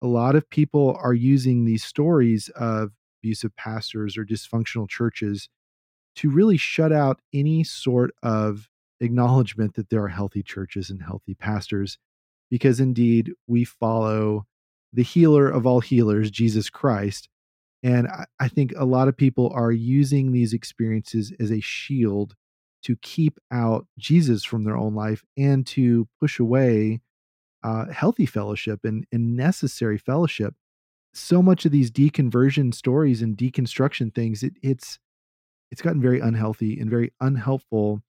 a 0.00 0.06
lot 0.06 0.34
of 0.34 0.48
people 0.48 0.98
are 1.02 1.14
using 1.14 1.64
these 1.64 1.84
stories 1.84 2.48
of 2.56 2.92
abusive 3.20 3.54
pastors 3.56 4.16
or 4.16 4.24
dysfunctional 4.24 4.88
churches 4.88 5.48
to 6.16 6.30
really 6.30 6.56
shut 6.56 6.92
out 6.92 7.20
any 7.32 7.62
sort 7.64 8.10
of 8.22 8.68
acknowledgement 9.00 9.74
that 9.74 9.90
there 9.90 10.02
are 10.02 10.08
healthy 10.08 10.42
churches 10.42 10.90
and 10.90 11.02
healthy 11.02 11.34
pastors, 11.34 11.98
because 12.50 12.80
indeed 12.80 13.32
we 13.46 13.64
follow 13.64 14.46
the 14.92 15.02
healer 15.02 15.48
of 15.48 15.66
all 15.66 15.80
healers, 15.80 16.30
Jesus 16.30 16.70
Christ. 16.70 17.28
And 17.82 18.08
I, 18.08 18.24
I 18.40 18.48
think 18.48 18.72
a 18.76 18.86
lot 18.86 19.08
of 19.08 19.16
people 19.16 19.52
are 19.54 19.72
using 19.72 20.32
these 20.32 20.54
experiences 20.54 21.32
as 21.38 21.52
a 21.52 21.60
shield 21.60 22.34
to 22.84 22.96
keep 23.02 23.38
out 23.50 23.86
Jesus 23.98 24.44
from 24.44 24.64
their 24.64 24.76
own 24.76 24.94
life 24.94 25.24
and 25.36 25.66
to 25.66 26.08
push 26.20 26.38
away 26.38 27.00
uh, 27.62 27.86
healthy 27.86 28.26
fellowship 28.26 28.80
and, 28.84 29.06
and 29.12 29.36
necessary 29.36 29.98
fellowship. 29.98 30.54
So 31.12 31.42
much 31.42 31.64
of 31.66 31.72
these 31.72 31.90
deconversion 31.90 32.72
stories 32.74 33.22
and 33.22 33.36
deconstruction 33.36 34.14
things, 34.14 34.42
it, 34.42 34.54
it's 34.62 34.98
it's 35.70 35.82
gotten 35.82 36.00
very 36.00 36.20
unhealthy 36.20 36.78
and 36.78 36.90
very 36.90 37.12
unhelpful. 37.20 38.02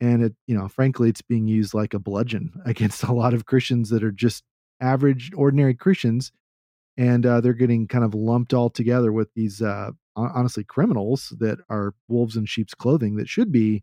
And 0.00 0.22
it, 0.22 0.34
you 0.46 0.56
know, 0.56 0.68
frankly, 0.68 1.08
it's 1.08 1.22
being 1.22 1.46
used 1.46 1.74
like 1.74 1.94
a 1.94 1.98
bludgeon 1.98 2.52
against 2.64 3.02
a 3.02 3.12
lot 3.12 3.34
of 3.34 3.46
Christians 3.46 3.90
that 3.90 4.02
are 4.04 4.12
just 4.12 4.44
average, 4.80 5.30
ordinary 5.36 5.74
Christians, 5.74 6.32
and 6.96 7.24
uh, 7.24 7.40
they're 7.40 7.52
getting 7.52 7.86
kind 7.86 8.04
of 8.04 8.14
lumped 8.14 8.54
all 8.54 8.70
together 8.70 9.12
with 9.12 9.28
these 9.34 9.62
uh, 9.62 9.90
honestly 10.16 10.64
criminals 10.64 11.34
that 11.38 11.58
are 11.68 11.94
wolves 12.08 12.36
in 12.36 12.46
sheep's 12.46 12.74
clothing 12.74 13.16
that 13.16 13.28
should 13.28 13.52
be 13.52 13.82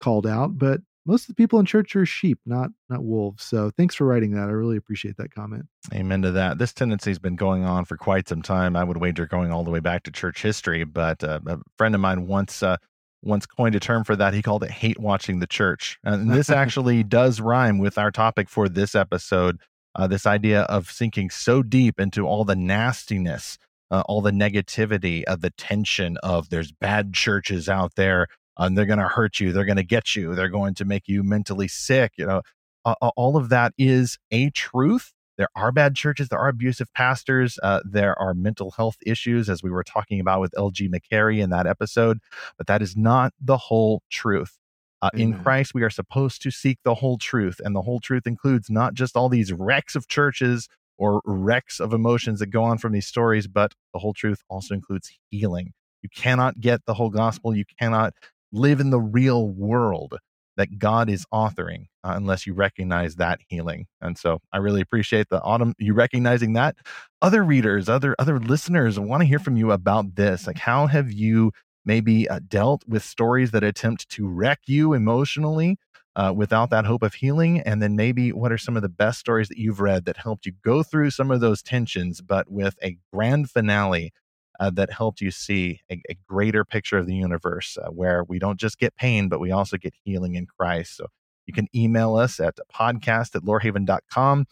called 0.00 0.26
out, 0.26 0.58
but 0.58 0.80
most 1.06 1.22
of 1.22 1.28
the 1.28 1.34
people 1.34 1.60
in 1.60 1.66
church 1.66 1.94
are 1.94 2.04
sheep, 2.04 2.38
not 2.44 2.70
not 2.88 3.04
wolves. 3.04 3.44
So 3.44 3.70
thanks 3.76 3.94
for 3.94 4.04
writing 4.04 4.32
that. 4.32 4.48
I 4.48 4.52
really 4.52 4.76
appreciate 4.76 5.16
that 5.18 5.32
comment. 5.32 5.66
Amen 5.94 6.22
to 6.22 6.32
that. 6.32 6.58
This 6.58 6.72
tendency 6.72 7.10
has 7.10 7.18
been 7.18 7.36
going 7.36 7.64
on 7.64 7.84
for 7.84 7.96
quite 7.96 8.28
some 8.28 8.42
time. 8.42 8.76
I 8.76 8.84
would 8.84 8.96
wager 8.96 9.26
going 9.26 9.52
all 9.52 9.64
the 9.64 9.70
way 9.70 9.80
back 9.80 10.02
to 10.04 10.10
church 10.10 10.42
history. 10.42 10.84
But 10.84 11.22
uh, 11.22 11.40
a 11.46 11.58
friend 11.78 11.94
of 11.94 12.00
mine 12.00 12.26
once 12.26 12.62
uh, 12.62 12.76
once 13.22 13.46
coined 13.46 13.74
a 13.74 13.80
term 13.80 14.04
for 14.04 14.16
that. 14.16 14.34
He 14.34 14.42
called 14.42 14.64
it 14.64 14.70
hate 14.70 14.98
watching 14.98 15.38
the 15.38 15.46
church, 15.46 15.98
and 16.04 16.30
this 16.30 16.50
actually 16.50 17.02
does 17.04 17.40
rhyme 17.40 17.78
with 17.78 17.98
our 17.98 18.10
topic 18.10 18.48
for 18.48 18.68
this 18.68 18.94
episode. 18.94 19.58
Uh, 19.94 20.06
this 20.06 20.26
idea 20.26 20.62
of 20.62 20.90
sinking 20.90 21.30
so 21.30 21.62
deep 21.62 21.98
into 21.98 22.26
all 22.26 22.44
the 22.44 22.56
nastiness, 22.56 23.56
uh, 23.90 24.02
all 24.06 24.20
the 24.20 24.30
negativity, 24.30 25.24
of 25.24 25.40
the 25.40 25.50
tension 25.50 26.18
of 26.18 26.50
there's 26.50 26.70
bad 26.70 27.14
churches 27.14 27.66
out 27.66 27.94
there 27.94 28.26
and 28.58 28.76
they're 28.76 28.86
going 28.86 28.98
to 28.98 29.08
hurt 29.08 29.40
you 29.40 29.52
they're 29.52 29.64
going 29.64 29.76
to 29.76 29.84
get 29.84 30.14
you 30.14 30.34
they're 30.34 30.48
going 30.48 30.74
to 30.74 30.84
make 30.84 31.08
you 31.08 31.22
mentally 31.22 31.68
sick 31.68 32.12
you 32.16 32.26
know 32.26 32.42
uh, 32.84 32.94
all 33.16 33.36
of 33.36 33.48
that 33.48 33.72
is 33.78 34.18
a 34.30 34.50
truth 34.50 35.12
there 35.38 35.48
are 35.54 35.72
bad 35.72 35.94
churches 35.94 36.28
there 36.28 36.38
are 36.38 36.48
abusive 36.48 36.92
pastors 36.94 37.58
uh, 37.62 37.80
there 37.84 38.18
are 38.18 38.34
mental 38.34 38.72
health 38.72 38.96
issues 39.04 39.48
as 39.48 39.62
we 39.62 39.70
were 39.70 39.84
talking 39.84 40.20
about 40.20 40.40
with 40.40 40.52
lg 40.52 40.90
mccary 40.90 41.42
in 41.42 41.50
that 41.50 41.66
episode 41.66 42.18
but 42.58 42.66
that 42.66 42.82
is 42.82 42.96
not 42.96 43.32
the 43.40 43.56
whole 43.56 44.02
truth 44.10 44.58
uh, 45.02 45.10
in 45.14 45.38
Christ, 45.42 45.74
we 45.74 45.82
are 45.82 45.90
supposed 45.90 46.42
to 46.42 46.50
seek 46.50 46.78
the 46.82 46.94
whole 46.94 47.18
truth. 47.18 47.60
And 47.62 47.76
the 47.76 47.82
whole 47.82 48.00
truth 48.00 48.26
includes 48.26 48.70
not 48.70 48.94
just 48.94 49.16
all 49.16 49.28
these 49.28 49.52
wrecks 49.52 49.94
of 49.94 50.08
churches 50.08 50.68
or 50.98 51.20
wrecks 51.24 51.80
of 51.80 51.92
emotions 51.92 52.40
that 52.40 52.46
go 52.46 52.64
on 52.64 52.78
from 52.78 52.92
these 52.92 53.06
stories, 53.06 53.46
but 53.46 53.72
the 53.92 53.98
whole 53.98 54.14
truth 54.14 54.42
also 54.48 54.74
includes 54.74 55.10
healing. 55.30 55.74
You 56.02 56.08
cannot 56.14 56.60
get 56.60 56.80
the 56.86 56.94
whole 56.94 57.10
gospel. 57.10 57.54
You 57.54 57.64
cannot 57.78 58.14
live 58.56 58.80
in 58.80 58.90
the 58.90 59.00
real 59.00 59.48
world 59.48 60.18
that 60.56 60.78
God 60.78 61.10
is 61.10 61.26
authoring 61.32 61.86
uh, 62.02 62.14
unless 62.16 62.46
you 62.46 62.54
recognize 62.54 63.16
that 63.16 63.40
healing. 63.48 63.86
And 64.00 64.16
so 64.16 64.40
I 64.52 64.58
really 64.58 64.80
appreciate 64.80 65.28
the 65.28 65.42
autumn 65.42 65.74
you 65.78 65.94
recognizing 65.94 66.54
that. 66.54 66.76
Other 67.20 67.44
readers, 67.44 67.88
other 67.88 68.16
other 68.18 68.40
listeners 68.40 68.98
want 68.98 69.20
to 69.20 69.26
hear 69.26 69.38
from 69.38 69.56
you 69.56 69.70
about 69.70 70.14
this. 70.14 70.46
Like 70.46 70.58
how 70.58 70.86
have 70.86 71.12
you 71.12 71.52
maybe 71.84 72.28
uh, 72.28 72.40
dealt 72.48 72.82
with 72.88 73.02
stories 73.02 73.50
that 73.52 73.62
attempt 73.62 74.08
to 74.10 74.26
wreck 74.26 74.60
you 74.66 74.92
emotionally 74.92 75.76
uh, 76.16 76.32
without 76.34 76.70
that 76.70 76.86
hope 76.86 77.02
of 77.02 77.14
healing? 77.14 77.60
And 77.60 77.82
then 77.82 77.94
maybe 77.94 78.32
what 78.32 78.50
are 78.50 78.58
some 78.58 78.76
of 78.76 78.82
the 78.82 78.88
best 78.88 79.18
stories 79.18 79.48
that 79.48 79.58
you've 79.58 79.80
read 79.80 80.06
that 80.06 80.16
helped 80.16 80.46
you 80.46 80.52
go 80.64 80.82
through 80.82 81.10
some 81.10 81.30
of 81.30 81.40
those 81.40 81.62
tensions, 81.62 82.22
but 82.22 82.50
with 82.50 82.76
a 82.82 82.96
grand 83.12 83.50
finale 83.50 84.12
uh, 84.60 84.70
that 84.70 84.92
helped 84.92 85.20
you 85.20 85.30
see 85.30 85.80
a, 85.90 86.00
a, 86.08 86.16
greater 86.28 86.64
picture 86.64 86.98
of 86.98 87.06
the 87.06 87.14
universe 87.14 87.76
uh, 87.82 87.88
where 87.90 88.24
we 88.24 88.38
don't 88.38 88.58
just 88.58 88.78
get 88.78 88.96
pain, 88.96 89.28
but 89.28 89.40
we 89.40 89.50
also 89.50 89.76
get 89.76 89.94
healing 90.04 90.34
in 90.34 90.46
Christ. 90.46 90.96
So 90.96 91.06
you 91.46 91.52
can 91.52 91.68
email 91.74 92.16
us 92.16 92.40
at 92.40 92.58
podcast 92.74 93.34
at 93.34 93.42
lorehaven.com. 93.42 94.46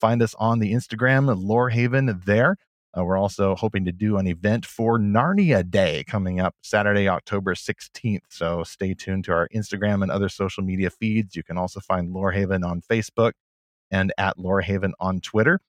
Find 0.00 0.22
us 0.22 0.34
on 0.38 0.58
the 0.58 0.72
Instagram, 0.72 1.34
Lorehaven, 1.36 2.24
there. 2.24 2.56
Uh, 2.96 3.04
we're 3.04 3.18
also 3.18 3.54
hoping 3.54 3.84
to 3.84 3.92
do 3.92 4.16
an 4.16 4.26
event 4.26 4.66
for 4.66 4.98
Narnia 4.98 5.68
Day 5.68 6.02
coming 6.08 6.40
up 6.40 6.56
Saturday, 6.62 7.08
October 7.08 7.54
16th. 7.54 8.20
So 8.30 8.64
stay 8.64 8.94
tuned 8.94 9.24
to 9.24 9.32
our 9.32 9.48
Instagram 9.54 10.02
and 10.02 10.10
other 10.10 10.28
social 10.28 10.64
media 10.64 10.90
feeds. 10.90 11.36
You 11.36 11.44
can 11.44 11.56
also 11.56 11.78
find 11.80 12.12
Lorehaven 12.12 12.64
on 12.64 12.80
Facebook 12.80 13.32
and 13.90 14.12
at 14.18 14.38
Lorehaven 14.38 14.92
on 14.98 15.20
Twitter 15.20 15.60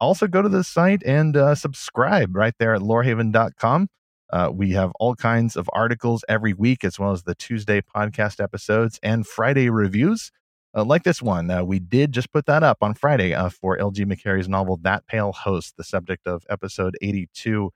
also 0.00 0.26
go 0.26 0.42
to 0.42 0.48
the 0.48 0.64
site 0.64 1.02
and 1.04 1.36
uh, 1.36 1.54
subscribe 1.54 2.34
right 2.34 2.54
there 2.58 2.74
at 2.74 2.80
lorehaven.com. 2.80 3.88
Uh, 4.30 4.50
we 4.52 4.72
have 4.72 4.92
all 5.00 5.14
kinds 5.14 5.56
of 5.56 5.70
articles 5.72 6.24
every 6.28 6.52
week, 6.52 6.84
as 6.84 6.98
well 6.98 7.12
as 7.12 7.22
the 7.22 7.34
Tuesday 7.34 7.80
podcast 7.80 8.42
episodes 8.42 9.00
and 9.02 9.26
Friday 9.26 9.70
reviews. 9.70 10.30
Uh, 10.76 10.84
like 10.84 11.02
this 11.02 11.22
one, 11.22 11.50
uh, 11.50 11.64
we 11.64 11.78
did 11.78 12.12
just 12.12 12.30
put 12.30 12.44
that 12.44 12.62
up 12.62 12.78
on 12.82 12.92
Friday 12.94 13.32
uh, 13.32 13.48
for 13.48 13.78
LG 13.78 14.04
McCary's 14.04 14.48
novel 14.48 14.78
That 14.82 15.06
Pale 15.06 15.32
Host, 15.32 15.74
the 15.78 15.84
subject 15.84 16.26
of 16.26 16.44
episode 16.50 16.94
82, 17.00 17.70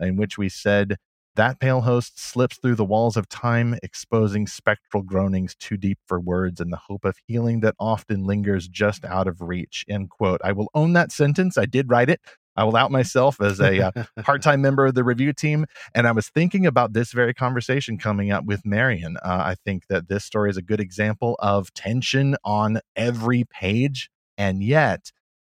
in 0.00 0.16
which 0.16 0.38
we 0.38 0.48
said 0.48 0.96
that 1.38 1.60
pale 1.60 1.82
host 1.82 2.18
slips 2.18 2.58
through 2.58 2.74
the 2.74 2.84
walls 2.84 3.16
of 3.16 3.28
time, 3.28 3.76
exposing 3.82 4.48
spectral 4.48 5.04
groanings 5.04 5.54
too 5.54 5.76
deep 5.76 5.98
for 6.04 6.18
words 6.18 6.60
and 6.60 6.72
the 6.72 6.76
hope 6.88 7.04
of 7.04 7.14
healing 7.26 7.60
that 7.60 7.76
often 7.78 8.24
lingers 8.24 8.66
just 8.66 9.04
out 9.04 9.28
of 9.28 9.40
reach. 9.40 9.84
End 9.88 10.10
quote. 10.10 10.40
I 10.42 10.50
will 10.50 10.68
own 10.74 10.94
that 10.94 11.12
sentence. 11.12 11.56
I 11.56 11.64
did 11.64 11.90
write 11.90 12.10
it. 12.10 12.20
I 12.56 12.64
will 12.64 12.76
out 12.76 12.90
myself 12.90 13.40
as 13.40 13.60
a 13.60 13.86
uh, 13.86 13.92
part 14.22 14.42
time 14.42 14.60
member 14.60 14.86
of 14.86 14.94
the 14.94 15.04
review 15.04 15.32
team. 15.32 15.64
And 15.94 16.08
I 16.08 16.12
was 16.12 16.28
thinking 16.28 16.66
about 16.66 16.92
this 16.92 17.12
very 17.12 17.32
conversation 17.32 17.98
coming 17.98 18.32
up 18.32 18.44
with 18.44 18.66
Marian. 18.66 19.16
Uh, 19.18 19.42
I 19.46 19.54
think 19.64 19.84
that 19.88 20.08
this 20.08 20.24
story 20.24 20.50
is 20.50 20.56
a 20.56 20.62
good 20.62 20.80
example 20.80 21.36
of 21.38 21.72
tension 21.72 22.34
on 22.44 22.80
every 22.96 23.44
page, 23.44 24.10
and 24.36 24.60
yet 24.60 25.12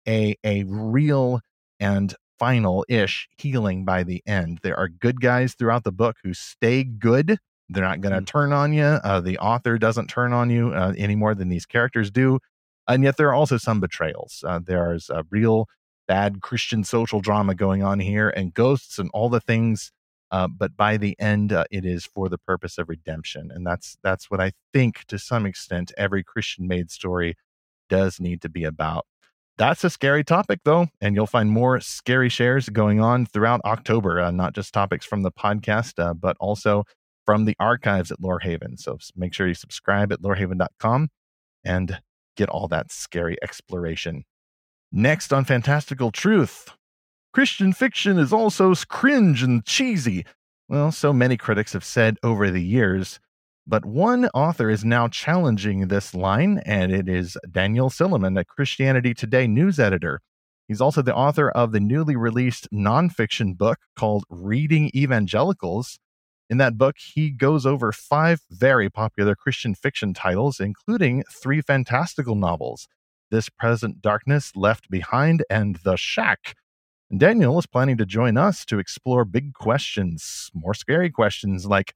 a, 0.08 0.38
a 0.46 0.64
real 0.64 1.42
and 1.78 2.16
final 2.44 2.86
ish 2.90 3.30
healing 3.38 3.86
by 3.86 4.04
the 4.04 4.22
end. 4.28 4.60
There 4.64 4.78
are 4.78 4.90
good 4.90 5.22
guys 5.22 5.54
throughout 5.54 5.86
the 5.86 5.94
book 5.94 6.18
who 6.22 6.34
stay 6.34 6.84
good. 6.84 7.38
They're 7.70 7.82
not 7.82 8.02
going 8.02 8.14
to 8.14 8.20
mm 8.20 8.28
turn 8.28 8.52
on 8.52 8.74
you. 8.74 8.84
Uh, 8.84 9.22
the 9.22 9.38
author 9.38 9.78
doesn't 9.78 10.10
turn 10.10 10.34
on 10.34 10.50
you 10.50 10.74
uh, 10.74 10.94
any 10.98 11.16
more 11.16 11.34
than 11.34 11.48
these 11.48 11.66
characters 11.66 12.12
do. 12.12 12.40
And 12.86 13.02
yet 13.02 13.16
there 13.16 13.30
are 13.30 13.34
also 13.34 13.56
some 13.56 13.80
betrayals. 13.80 14.44
Uh, 14.46 14.60
there's 14.62 15.10
a 15.10 15.24
real 15.30 15.70
bad 16.06 16.42
Christian 16.42 16.84
social 16.84 17.22
drama 17.22 17.56
going 17.56 17.82
on 17.82 18.02
here 18.02 18.28
and 18.28 18.54
ghosts 18.54 19.00
and 19.00 19.10
all 19.14 19.30
the 19.30 19.40
things. 19.40 19.94
Uh, 20.30 20.50
but 20.50 20.76
by 20.76 20.98
the 20.98 21.18
end, 21.22 21.54
uh, 21.54 21.64
it 21.72 21.86
is 21.86 22.06
for 22.06 22.28
the 22.28 22.40
purpose 22.40 22.78
of 22.78 22.90
redemption. 22.90 23.52
And 23.54 23.66
that's, 23.66 23.96
that's 24.04 24.30
what 24.30 24.42
I 24.42 24.52
think 24.74 25.06
to 25.06 25.18
some 25.18 25.46
extent 25.46 25.94
every 25.96 26.26
Christian 26.26 26.68
made 26.68 26.92
story 26.92 27.36
does 27.88 28.20
need 28.20 28.42
to 28.42 28.50
be 28.50 28.66
about. 28.66 29.06
That's 29.58 29.84
a 29.84 29.90
scary 29.90 30.24
topic, 30.24 30.62
though, 30.66 30.88
and 31.00 31.16
you'll 31.16 31.28
find 31.28 31.50
more 31.52 31.80
scary 31.80 32.30
shares 32.30 32.70
going 32.70 33.00
on 33.00 33.28
throughout 33.28 33.62
October, 33.66 34.20
uh, 34.20 34.32
not 34.32 34.56
just 34.56 34.74
topics 34.74 35.06
from 35.06 35.22
the 35.22 35.32
podcast, 35.32 36.04
uh, 36.04 36.14
but 36.16 36.36
also 36.40 36.86
from 37.26 37.46
the 37.46 37.56
archives 37.60 38.12
at 38.12 38.20
Lorehaven. 38.20 38.80
So 38.80 38.98
make 39.16 39.34
sure 39.34 39.48
you 39.48 39.54
subscribe 39.54 40.12
at 40.12 40.22
lorehaven.com 40.22 41.10
and 41.64 42.00
get 42.36 42.50
all 42.50 42.68
that 42.70 42.92
scary 42.92 43.38
exploration. 43.44 44.24
Next 44.92 45.32
on 45.32 45.46
Fantastical 45.46 46.12
Truth 46.12 46.70
Christian 47.34 47.74
fiction 47.74 48.20
is 48.20 48.32
also 48.32 48.74
cringe 48.76 49.42
and 49.42 49.66
cheesy. 49.66 50.24
Well, 50.70 50.92
so 50.92 51.12
many 51.12 51.36
critics 51.36 51.74
have 51.74 51.84
said 51.84 52.18
over 52.22 52.52
the 52.52 52.62
years. 52.62 53.20
But 53.66 53.86
one 53.86 54.26
author 54.34 54.70
is 54.70 54.84
now 54.84 55.08
challenging 55.08 55.88
this 55.88 56.14
line, 56.14 56.62
and 56.66 56.92
it 56.92 57.08
is 57.08 57.38
Daniel 57.50 57.90
Silliman, 57.90 58.38
a 58.38 58.44
Christianity 58.44 59.14
Today 59.14 59.48
news 59.48 59.80
editor. 59.80 60.20
He's 60.68 60.82
also 60.82 61.02
the 61.02 61.16
author 61.16 61.50
of 61.50 61.72
the 61.72 61.80
newly 61.80 62.18
released 62.18 62.68
nonfiction 62.74 63.58
book 63.58 63.80
called 63.96 64.26
Reading 64.30 64.92
Evangelicals. 64.94 65.98
In 66.50 66.58
that 66.58 66.78
book, 66.78 66.98
he 66.98 67.32
goes 67.32 67.66
over 67.66 67.94
five 67.94 68.42
very 68.50 68.90
popular 68.90 69.34
Christian 69.34 69.76
fiction 69.76 70.14
titles, 70.14 70.60
including 70.60 71.24
three 71.32 71.62
fantastical 71.62 72.36
novels 72.36 72.88
This 73.32 73.48
Present 73.48 74.02
Darkness, 74.02 74.52
Left 74.58 74.90
Behind, 74.90 75.46
and 75.50 75.78
The 75.86 75.96
Shack. 75.96 76.56
Daniel 77.16 77.60
is 77.60 77.66
planning 77.66 77.96
to 77.98 78.06
join 78.06 78.36
us 78.36 78.66
to 78.66 78.80
explore 78.80 79.24
big 79.24 79.54
questions, 79.54 80.50
more 80.54 80.74
scary 80.74 81.10
questions 81.10 81.66
like 81.66 81.94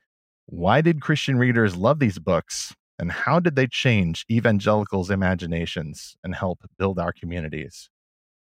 why 0.47 0.79
did 0.79 1.01
Christian 1.01 1.37
readers 1.37 1.75
love 1.75 1.99
these 1.99 2.19
books? 2.19 2.73
And 2.97 3.11
how 3.11 3.39
did 3.39 3.55
they 3.55 3.67
change 3.67 4.25
evangelicals' 4.31 5.11
imaginations 5.11 6.15
and 6.23 6.33
help 6.33 6.59
build 6.79 6.97
our 6.97 7.11
communities? 7.11 7.89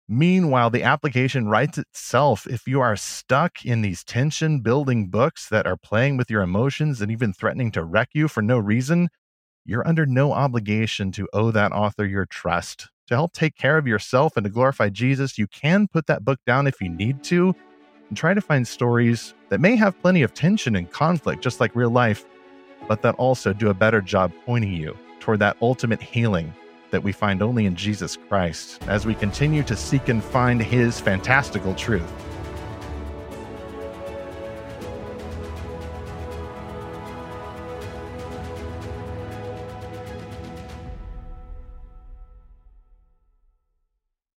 Meanwhile, 0.08 0.70
the 0.70 0.84
application 0.84 1.50
writes 1.50 1.78
itself. 1.78 2.48
If 2.48 2.68
you 2.68 2.80
are 2.80 2.96
stuck 2.96 3.66
in 3.66 3.82
these 3.82 4.04
tension 4.04 4.62
building 4.62 5.10
books 5.10 5.50
that 5.50 5.66
are 5.68 5.78
playing 5.78 6.18
with 6.18 6.30
your 6.30 6.42
emotions 6.42 7.02
and 7.02 7.12
even 7.12 7.34
threatening 7.34 7.72
to 7.72 7.84
wreck 7.84 8.10
you 8.14 8.28
for 8.28 8.42
no 8.42 8.60
reason, 8.60 9.10
you're 9.66 9.88
under 9.88 10.06
no 10.06 10.32
obligation 10.32 11.12
to 11.14 11.28
owe 11.34 11.52
that 11.52 11.72
author 11.72 12.06
your 12.06 12.26
trust. 12.26 12.88
To 13.08 13.16
help 13.16 13.34
take 13.34 13.56
care 13.56 13.78
of 13.78 13.88
yourself 13.88 14.38
and 14.38 14.44
to 14.44 14.50
glorify 14.50 14.90
Jesus, 14.90 15.40
you 15.40 15.48
can 15.48 15.88
put 15.88 16.06
that 16.06 16.24
book 16.24 16.40
down 16.46 16.68
if 16.68 16.80
you 16.80 16.90
need 16.90 17.24
to 17.26 17.56
and 18.10 18.18
try 18.18 18.34
to 18.34 18.42
find 18.42 18.68
stories 18.68 19.34
that 19.50 19.62
may 19.62 19.76
have 19.76 20.00
plenty 20.02 20.22
of 20.22 20.34
tension 20.34 20.76
and 20.76 20.92
conflict, 20.92 21.42
just 21.42 21.60
like 21.60 21.76
real 21.76 21.90
life, 21.90 22.26
but 22.88 23.02
that 23.04 23.16
also 23.16 23.54
do 23.54 23.70
a 23.70 23.74
better 23.74 24.02
job 24.02 24.32
pointing 24.46 24.74
you 24.74 24.98
toward 25.20 25.40
that 25.40 25.58
ultimate 25.62 26.02
healing 26.02 26.54
that 26.92 27.04
we 27.04 27.12
find 27.12 27.42
only 27.42 27.66
in 27.66 27.76
Jesus 27.76 28.18
Christ 28.18 28.82
as 28.88 29.06
we 29.06 29.14
continue 29.14 29.64
to 29.64 29.76
seek 29.76 30.10
and 30.10 30.24
find 30.24 30.62
His 30.62 31.00
fantastical 31.00 31.76
truth. 31.76 32.12